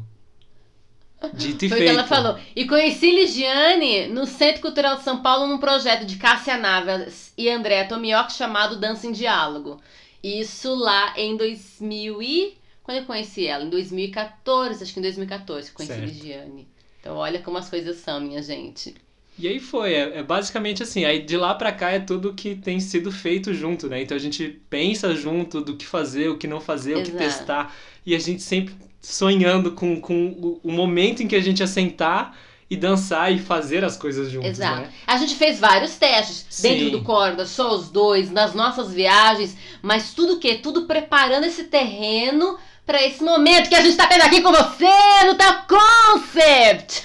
Dito 1.33 1.65
e 1.65 1.69
Foi 1.69 1.77
o 1.77 1.81
feito. 1.81 1.93
que 1.93 1.97
ela 1.99 2.07
falou. 2.07 2.37
E 2.55 2.65
conheci 2.65 3.11
Ligiane 3.11 4.07
no 4.07 4.25
Centro 4.25 4.61
Cultural 4.61 4.97
de 4.97 5.03
São 5.03 5.21
Paulo 5.21 5.47
num 5.47 5.57
projeto 5.57 6.05
de 6.05 6.17
Cássia 6.17 6.57
Navas 6.57 7.31
e 7.37 7.49
André 7.49 7.83
Tomioc 7.85 8.31
chamado 8.31 8.79
Dança 8.79 9.07
em 9.07 9.11
Diálogo. 9.11 9.81
Isso 10.23 10.73
lá 10.75 11.13
em 11.17 11.35
2000 11.37 12.21
e... 12.21 12.57
Quando 12.83 12.97
eu 12.99 13.05
conheci 13.05 13.47
ela? 13.47 13.63
Em 13.63 13.69
2014, 13.69 14.83
acho 14.83 14.93
que 14.93 14.99
em 14.99 15.01
2014 15.01 15.71
que 15.71 15.81
eu 15.81 15.87
conheci 15.87 16.07
Certo. 16.07 16.23
Ligiane. 16.23 16.67
Então 16.99 17.15
olha 17.17 17.39
como 17.39 17.57
as 17.57 17.67
coisas 17.69 17.97
são, 17.97 18.19
minha 18.19 18.41
gente. 18.43 18.93
E 19.37 19.47
aí 19.47 19.59
foi, 19.59 19.93
é, 19.93 20.19
é 20.19 20.23
basicamente 20.23 20.81
assim, 20.81 21.03
aí 21.03 21.19
de 21.21 21.35
lá 21.35 21.53
pra 21.53 21.71
cá 21.71 21.91
é 21.91 21.99
tudo 21.99 22.33
que 22.33 22.55
tem 22.55 22.79
sido 22.79 23.11
feito 23.11 23.53
junto, 23.53 23.89
né? 23.89 24.01
Então 24.01 24.15
a 24.15 24.19
gente 24.19 24.61
pensa 24.69 25.13
junto 25.13 25.61
do 25.61 25.75
que 25.75 25.85
fazer, 25.85 26.29
o 26.29 26.37
que 26.37 26.47
não 26.47 26.61
fazer, 26.61 26.95
o 26.95 27.03
que 27.03 27.09
Exato. 27.09 27.17
testar, 27.17 27.75
e 28.05 28.15
a 28.15 28.19
gente 28.19 28.41
sempre 28.41 28.73
sonhando 29.05 29.71
com, 29.71 29.99
com 30.01 30.59
o, 30.63 30.71
momento 30.71 31.21
em 31.21 31.27
que 31.27 31.35
a 31.35 31.41
gente 31.41 31.59
ia 31.59 31.67
sentar 31.67 32.35
e 32.69 32.75
dançar 32.75 33.31
e 33.31 33.37
fazer 33.37 33.85
as 33.85 33.95
coisas 33.95 34.31
juntos, 34.31 34.49
Exato. 34.49 34.81
né? 34.81 34.89
A 35.05 35.17
gente 35.17 35.35
fez 35.35 35.59
vários 35.59 35.95
testes 35.95 36.45
Sim. 36.49 36.69
dentro 36.69 36.89
do 36.91 37.03
corda, 37.03 37.45
só 37.45 37.75
os 37.75 37.89
dois, 37.89 38.31
nas 38.31 38.55
nossas 38.55 38.91
viagens, 38.91 39.55
mas 39.81 40.13
tudo 40.13 40.33
o 40.33 40.39
quê? 40.39 40.55
Tudo 40.55 40.87
preparando 40.87 41.45
esse 41.45 41.65
terreno 41.65 42.57
para 42.85 43.03
esse 43.05 43.23
momento 43.23 43.69
que 43.69 43.75
a 43.75 43.81
gente 43.81 43.95
tá 43.95 44.07
tendo 44.07 44.23
aqui 44.23 44.41
com 44.41 44.51
você 44.51 45.25
no 45.25 45.35
Tal 45.35 45.65
Concept. 45.67 47.03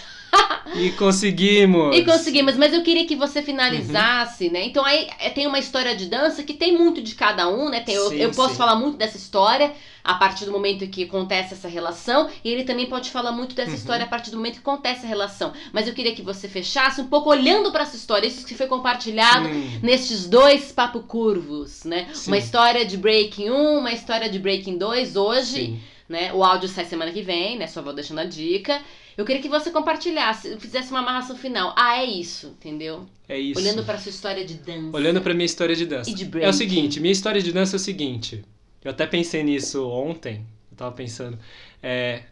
E 0.76 0.90
conseguimos! 0.92 1.96
E 1.96 2.04
conseguimos, 2.04 2.56
mas 2.56 2.72
eu 2.72 2.82
queria 2.82 3.04
que 3.06 3.16
você 3.16 3.42
finalizasse, 3.42 4.46
Uhum. 4.46 4.52
né? 4.52 4.64
Então 4.66 4.84
aí 4.84 5.08
é, 5.18 5.28
tem 5.30 5.46
uma 5.46 5.58
história 5.58 5.94
de 5.96 6.06
dança 6.06 6.42
que 6.42 6.54
tem 6.54 6.76
muito 6.76 7.02
de 7.02 7.14
cada 7.14 7.48
um, 7.48 7.68
né? 7.68 7.80
Tem, 7.80 7.94
eu, 7.94 8.08
Sim, 8.08 8.16
eu 8.16 8.30
posso 8.30 8.50
sim. 8.52 8.56
falar 8.58 8.76
muito 8.76 8.96
dessa 8.96 9.16
história 9.16 9.72
a 10.02 10.14
partir 10.14 10.44
do 10.46 10.52
momento 10.52 10.86
que 10.86 11.04
acontece 11.04 11.52
essa 11.54 11.68
relação, 11.68 12.30
e 12.44 12.48
ele 12.48 12.64
também 12.64 12.86
pode 12.86 13.10
falar 13.10 13.32
muito 13.32 13.54
dessa 13.54 13.70
Uhum. 13.70 13.76
história 13.76 14.04
a 14.04 14.08
partir 14.08 14.30
do 14.30 14.36
momento 14.36 14.54
que 14.54 14.60
acontece 14.60 15.04
a 15.04 15.08
relação. 15.08 15.52
Mas 15.72 15.86
eu 15.88 15.92
queria 15.94 16.14
que 16.14 16.22
você 16.22 16.48
fechasse 16.48 17.00
um 17.00 17.06
pouco 17.06 17.28
olhando 17.30 17.70
para 17.72 17.82
essa 17.82 17.96
história, 17.96 18.26
isso 18.26 18.46
que 18.46 18.54
foi 18.54 18.66
compartilhado 18.66 19.48
Hum, 19.48 19.80
nestes 19.82 20.26
dois 20.26 20.72
papo 20.72 21.00
curvos, 21.00 21.84
né? 21.84 22.06
Sim. 22.14 22.30
Uma 22.30 22.38
história 22.38 22.84
de 22.84 22.96
Breaking 22.96 23.50
1, 23.50 23.78
uma 23.78 23.92
história 23.92 24.28
de 24.30 24.38
Breaking 24.38 24.78
2 24.78 25.16
hoje 25.16 25.44
sim. 25.66 25.80
né? 26.08 26.32
O 26.32 26.42
áudio 26.42 26.68
sai 26.68 26.84
semana 26.86 27.10
que 27.12 27.22
vem, 27.22 27.58
né? 27.58 27.66
Só 27.66 27.82
vou 27.82 27.92
deixando 27.92 28.20
a 28.20 28.24
dica. 28.24 28.80
Eu 29.20 29.26
queria 29.26 29.42
que 29.42 29.50
você 29.50 29.70
compartilhasse, 29.70 30.56
fizesse 30.58 30.90
uma 30.90 31.00
amarração 31.00 31.36
final. 31.36 31.74
Ah, 31.76 31.98
é 31.98 32.06
isso, 32.06 32.46
entendeu? 32.58 33.06
É 33.28 33.38
isso. 33.38 33.60
Olhando 33.60 33.84
pra 33.84 33.98
sua 33.98 34.08
história 34.08 34.46
de 34.46 34.54
dança. 34.54 34.96
Olhando 34.96 35.20
pra 35.20 35.34
minha 35.34 35.44
história 35.44 35.76
de 35.76 35.84
dança. 35.84 36.08
E 36.08 36.14
de 36.14 36.24
É 36.24 36.26
o 36.26 36.30
breaking. 36.30 36.52
seguinte, 36.54 37.00
minha 37.00 37.12
história 37.12 37.42
de 37.42 37.52
dança 37.52 37.76
é 37.76 37.78
o 37.78 37.80
seguinte. 37.80 38.42
Eu 38.82 38.90
até 38.90 39.06
pensei 39.06 39.42
nisso 39.42 39.86
ontem. 39.86 40.46
Eu 40.70 40.76
tava 40.76 40.92
pensando. 40.92 41.38
É, 41.82 42.22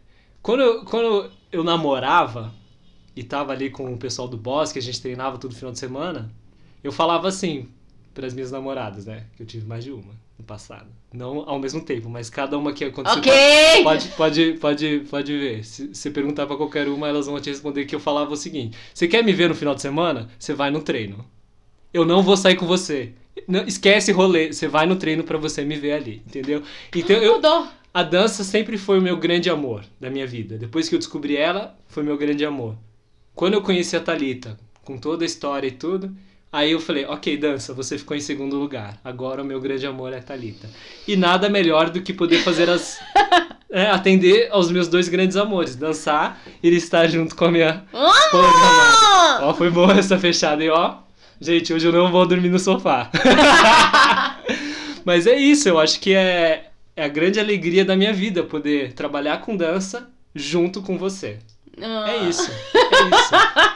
quando, 0.41 0.61
eu, 0.61 0.83
quando 0.83 1.31
eu 1.51 1.63
namorava 1.63 2.51
e 3.15 3.23
tava 3.23 3.51
ali 3.53 3.69
com 3.69 3.93
o 3.93 3.97
pessoal 3.97 4.27
do 4.27 4.35
boss, 4.35 4.71
que 4.71 4.79
a 4.79 4.81
gente 4.81 4.99
treinava 4.99 5.37
todo 5.37 5.53
final 5.53 5.71
de 5.71 5.77
semana, 5.77 6.31
eu 6.83 6.91
falava 6.91 7.27
assim 7.27 7.69
pras 8.15 8.33
minhas 8.33 8.49
namoradas, 8.49 9.05
né? 9.05 9.27
Que 9.37 9.43
eu 9.43 9.47
tive 9.47 9.67
mais 9.67 9.83
de 9.83 9.91
uma 9.91 10.15
no 10.39 10.43
passado. 10.43 10.87
Não 11.11 11.49
ao 11.49 11.57
mesmo 11.57 11.81
tempo, 11.81 12.07
mas 12.07 12.29
cada 12.29 12.57
uma 12.57 12.71
que 12.71 12.85
aconteceu. 12.85 13.19
Ok! 13.19 13.83
Pode, 13.83 14.07
pode, 14.09 14.53
pode, 14.53 14.99
pode 15.09 15.37
ver. 15.37 15.63
Se 15.65 15.87
você 15.87 16.11
perguntar 16.11 16.45
pra 16.45 16.55
qualquer 16.55 16.87
uma, 16.87 17.07
elas 17.07 17.25
vão 17.25 17.39
te 17.39 17.49
responder 17.49 17.85
que 17.85 17.95
eu 17.95 17.99
falava 17.99 18.31
o 18.31 18.37
seguinte: 18.37 18.77
Você 18.93 19.07
quer 19.07 19.23
me 19.23 19.33
ver 19.33 19.49
no 19.49 19.55
final 19.55 19.73
de 19.73 19.81
semana? 19.81 20.29
Você 20.37 20.53
vai 20.53 20.69
no 20.69 20.81
treino. 20.81 21.25
Eu 21.91 22.05
não 22.05 22.21
vou 22.21 22.37
sair 22.37 22.55
com 22.55 22.67
você. 22.67 23.13
Não, 23.47 23.63
esquece 23.65 24.11
rolê. 24.11 24.53
Você 24.53 24.67
vai 24.67 24.85
no 24.85 24.95
treino 24.97 25.23
pra 25.23 25.37
você 25.37 25.63
me 25.63 25.75
ver 25.75 25.93
ali, 25.93 26.21
entendeu? 26.27 26.61
Então 26.95 27.15
eu, 27.15 27.35
Mudou. 27.35 27.67
a 27.91 28.03
dança 28.03 28.43
sempre 28.43 28.77
foi 28.77 28.99
o 28.99 29.01
meu 29.01 29.17
grande 29.17 29.49
amor 29.49 29.83
da 29.99 30.11
minha 30.11 30.27
vida. 30.27 30.57
Depois 30.59 30.87
que 30.87 30.93
eu 30.93 30.99
descobri 30.99 31.35
ela, 31.35 31.75
foi 31.87 32.03
meu 32.03 32.17
grande 32.17 32.45
amor. 32.45 32.75
Quando 33.33 33.55
eu 33.55 33.61
conheci 33.63 33.95
a 33.95 33.99
Thalita, 33.99 34.59
com 34.83 34.97
toda 34.97 35.23
a 35.23 35.25
história 35.25 35.67
e 35.67 35.71
tudo, 35.71 36.15
aí 36.51 36.71
eu 36.71 36.79
falei, 36.79 37.05
ok, 37.05 37.37
dança, 37.37 37.73
você 37.73 37.97
ficou 37.97 38.15
em 38.15 38.19
segundo 38.19 38.57
lugar. 38.57 38.99
Agora 39.03 39.41
o 39.41 39.45
meu 39.45 39.59
grande 39.59 39.85
amor 39.85 40.13
é 40.13 40.17
a 40.17 40.21
Thalita. 40.21 40.69
E 41.07 41.15
nada 41.15 41.49
melhor 41.49 41.89
do 41.89 42.01
que 42.01 42.13
poder 42.13 42.39
fazer 42.43 42.69
as, 42.69 42.99
é, 43.71 43.89
atender 43.89 44.49
aos 44.51 44.71
meus 44.71 44.87
dois 44.87 45.07
grandes 45.07 45.37
amores, 45.37 45.75
dançar 45.75 46.41
e 46.61 46.69
estar 46.69 47.07
junto 47.07 47.35
com 47.35 47.45
a 47.45 47.51
minha 47.51 47.85
esposa 47.93 48.47
amada. 48.47 49.45
Ó, 49.45 49.53
foi 49.53 49.69
boa 49.69 49.93
essa 49.93 50.17
fechada, 50.17 50.63
e 50.63 50.69
ó. 50.69 50.97
Gente, 51.39 51.73
hoje 51.73 51.87
eu 51.87 51.93
não 51.93 52.11
vou 52.11 52.25
dormir 52.27 52.49
no 52.49 52.59
sofá. 52.59 53.09
Mas 55.05 55.25
é 55.25 55.37
isso, 55.37 55.69
eu 55.69 55.79
acho 55.79 55.99
que 55.99 56.13
é, 56.13 56.71
é 56.95 57.03
a 57.05 57.07
grande 57.07 57.39
alegria 57.39 57.85
da 57.85 57.95
minha 57.95 58.11
vida 58.11 58.43
poder 58.43 58.93
trabalhar 58.93 59.39
com 59.39 59.55
dança 59.55 60.09
junto 60.35 60.81
com 60.81 60.97
você. 60.97 61.39
Ah. 61.81 62.09
É 62.11 62.17
isso. 62.29 62.49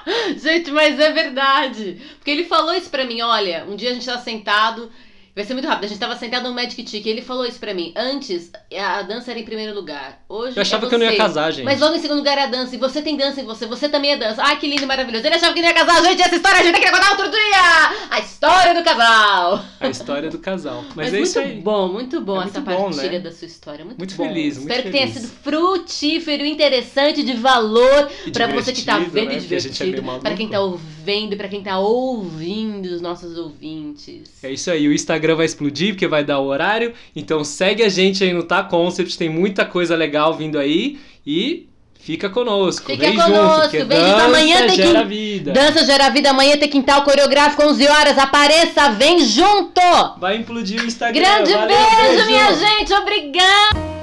É 0.06 0.30
isso. 0.30 0.40
Gente, 0.44 0.72
mas 0.72 1.00
é 1.00 1.12
verdade. 1.12 2.02
Porque 2.18 2.32
ele 2.32 2.44
falou 2.44 2.74
isso 2.74 2.90
pra 2.90 3.06
mim, 3.06 3.22
olha, 3.22 3.66
um 3.68 3.76
dia 3.76 3.92
a 3.92 3.94
gente 3.94 4.06
tava 4.06 4.22
sentado, 4.22 4.92
vai 5.36 5.44
ser 5.46 5.54
muito 5.54 5.68
rápido, 5.68 5.86
a 5.86 5.88
gente 5.88 6.00
tava 6.00 6.16
sentado 6.16 6.48
no 6.48 6.54
Magic 6.56 6.82
Tick, 6.84 7.06
e 7.06 7.10
ele 7.10 7.22
falou 7.22 7.46
isso 7.46 7.60
pra 7.60 7.74
mim. 7.74 7.92
Antes, 7.96 8.52
a 8.78 9.02
dança 9.02 9.32
era 9.32 9.40
em 9.40 9.44
primeiro 9.44 9.74
lugar. 9.74 10.24
Hoje 10.30 10.56
Eu 10.58 10.62
achava 10.62 10.86
é 10.86 10.90
que 10.90 10.96
eu 10.96 11.00
não 11.00 11.06
ia 11.06 11.18
casar, 11.18 11.52
gente. 11.52 11.66
Mas 11.66 11.80
logo 11.80 11.96
em 11.96 12.00
segundo 12.00 12.18
lugar 12.18 12.38
é 12.38 12.44
a 12.44 12.48
dança, 12.48 12.76
e 12.76 12.78
você 12.78 13.02
tem 13.02 13.18
dança 13.18 13.42
em 13.42 13.46
você, 13.46 13.66
você 13.66 13.90
também 13.90 14.12
é 14.12 14.18
dança. 14.18 14.42
Ai, 14.44 14.58
que 14.60 14.68
lindo 14.68 14.84
e 14.84 14.86
maravilhoso. 14.86 15.26
Ele 15.26 15.36
achava 15.36 15.54
que 15.54 15.62
não 15.62 15.68
ia 15.68 15.74
casar, 15.74 16.04
gente, 16.04 16.22
essa 16.22 16.36
história 16.36 16.60
a 16.60 16.64
gente 16.64 16.76
tem 16.76 16.84
que 16.84 16.92
contar 16.92 17.12
outro 17.12 17.30
dia! 17.32 18.08
A 18.12 18.20
história 18.20 18.74
do 18.76 18.84
casal! 18.84 19.66
A 19.80 19.90
história 19.90 20.30
do 20.30 20.40
casal. 20.40 20.84
Mas, 20.96 20.96
Mas 20.96 21.08
é 21.08 21.12
muito 21.18 21.24
isso 21.28 21.40
aí. 21.40 21.62
bom, 21.62 21.88
muito 21.92 22.22
bom 22.22 22.42
É 22.42 22.46
essa 22.46 22.60
muito 22.62 22.78
bom, 22.78 22.84
partilha 22.92 23.12
né? 23.14 23.20
da 23.20 23.32
sua 23.32 23.48
história. 23.48 23.86
Muito, 23.86 23.98
Muito 23.98 24.16
bom. 24.16 24.28
feliz, 24.28 24.58
muito 24.58 24.70
Espero 24.70 24.84
que 24.84 24.92
tenha 24.92 25.08
feliz. 25.08 25.22
sido 25.30 25.34
frutífero, 25.42 26.46
interessante, 26.46 27.24
de 27.24 27.34
valor 27.34 28.10
pra 28.32 28.48
você 28.48 28.72
que 28.72 28.84
tá 28.84 29.00
vendo 29.00 29.28
né? 29.30 29.34
e 29.34 29.38
é 29.38 29.40
divertido, 29.40 30.04
maluco. 30.04 30.24
pra 30.24 30.36
quem 30.36 30.48
tá 30.48 30.60
ouvindo, 30.60 31.36
pra 31.36 31.48
quem 31.48 31.62
tá 31.64 31.80
ouvindo 31.80 32.86
os 32.86 33.02
nossos 33.02 33.38
ouvintes. 33.38 34.24
É 34.44 34.52
isso 34.52 34.70
aí, 34.70 34.88
o 34.88 34.94
Instagram 34.94 35.23
vai 35.36 35.46
explodir 35.46 35.94
porque 35.94 36.08
vai 36.08 36.24
dar 36.24 36.40
o 36.40 36.46
horário. 36.48 36.94
Então 37.16 37.44
segue 37.44 37.84
a 37.84 37.90
gente 37.90 38.24
aí 38.24 38.34
no 38.34 38.44
Tá 38.44 38.64
Concept, 38.64 39.18
tem 39.18 39.30
muita 39.30 39.64
coisa 39.66 39.96
legal 39.96 40.34
vindo 40.34 40.60
aí 40.60 41.00
e 41.26 41.68
fica 42.00 42.30
conosco. 42.30 42.86
Fica 42.92 43.06
vem 43.08 43.16
conosco, 43.16 43.78
junto, 43.78 43.88
vem 43.88 43.98
junto. 44.00 44.12
dança 44.12 44.26
Amanhã 44.26 44.58
tem 44.68 44.70
que- 44.76 44.76
gera 44.76 45.04
vida. 45.06 45.52
Dança 45.54 45.86
Gera 45.86 46.10
Vida, 46.10 46.30
amanhã 46.32 46.58
tem 46.58 46.70
quintal 46.70 47.04
coreográfico, 47.04 47.64
11 47.64 47.88
horas, 47.88 48.18
apareça, 48.18 48.90
vem 48.92 49.20
junto! 49.20 49.82
Vai 50.20 50.36
implodir 50.38 50.82
o 50.82 50.86
Instagram. 50.86 51.22
Grande 51.22 51.54
Valeu, 51.54 51.68
beijo, 51.68 52.26
minha 52.26 52.54
gente, 52.54 52.94
obrigada! 52.94 54.03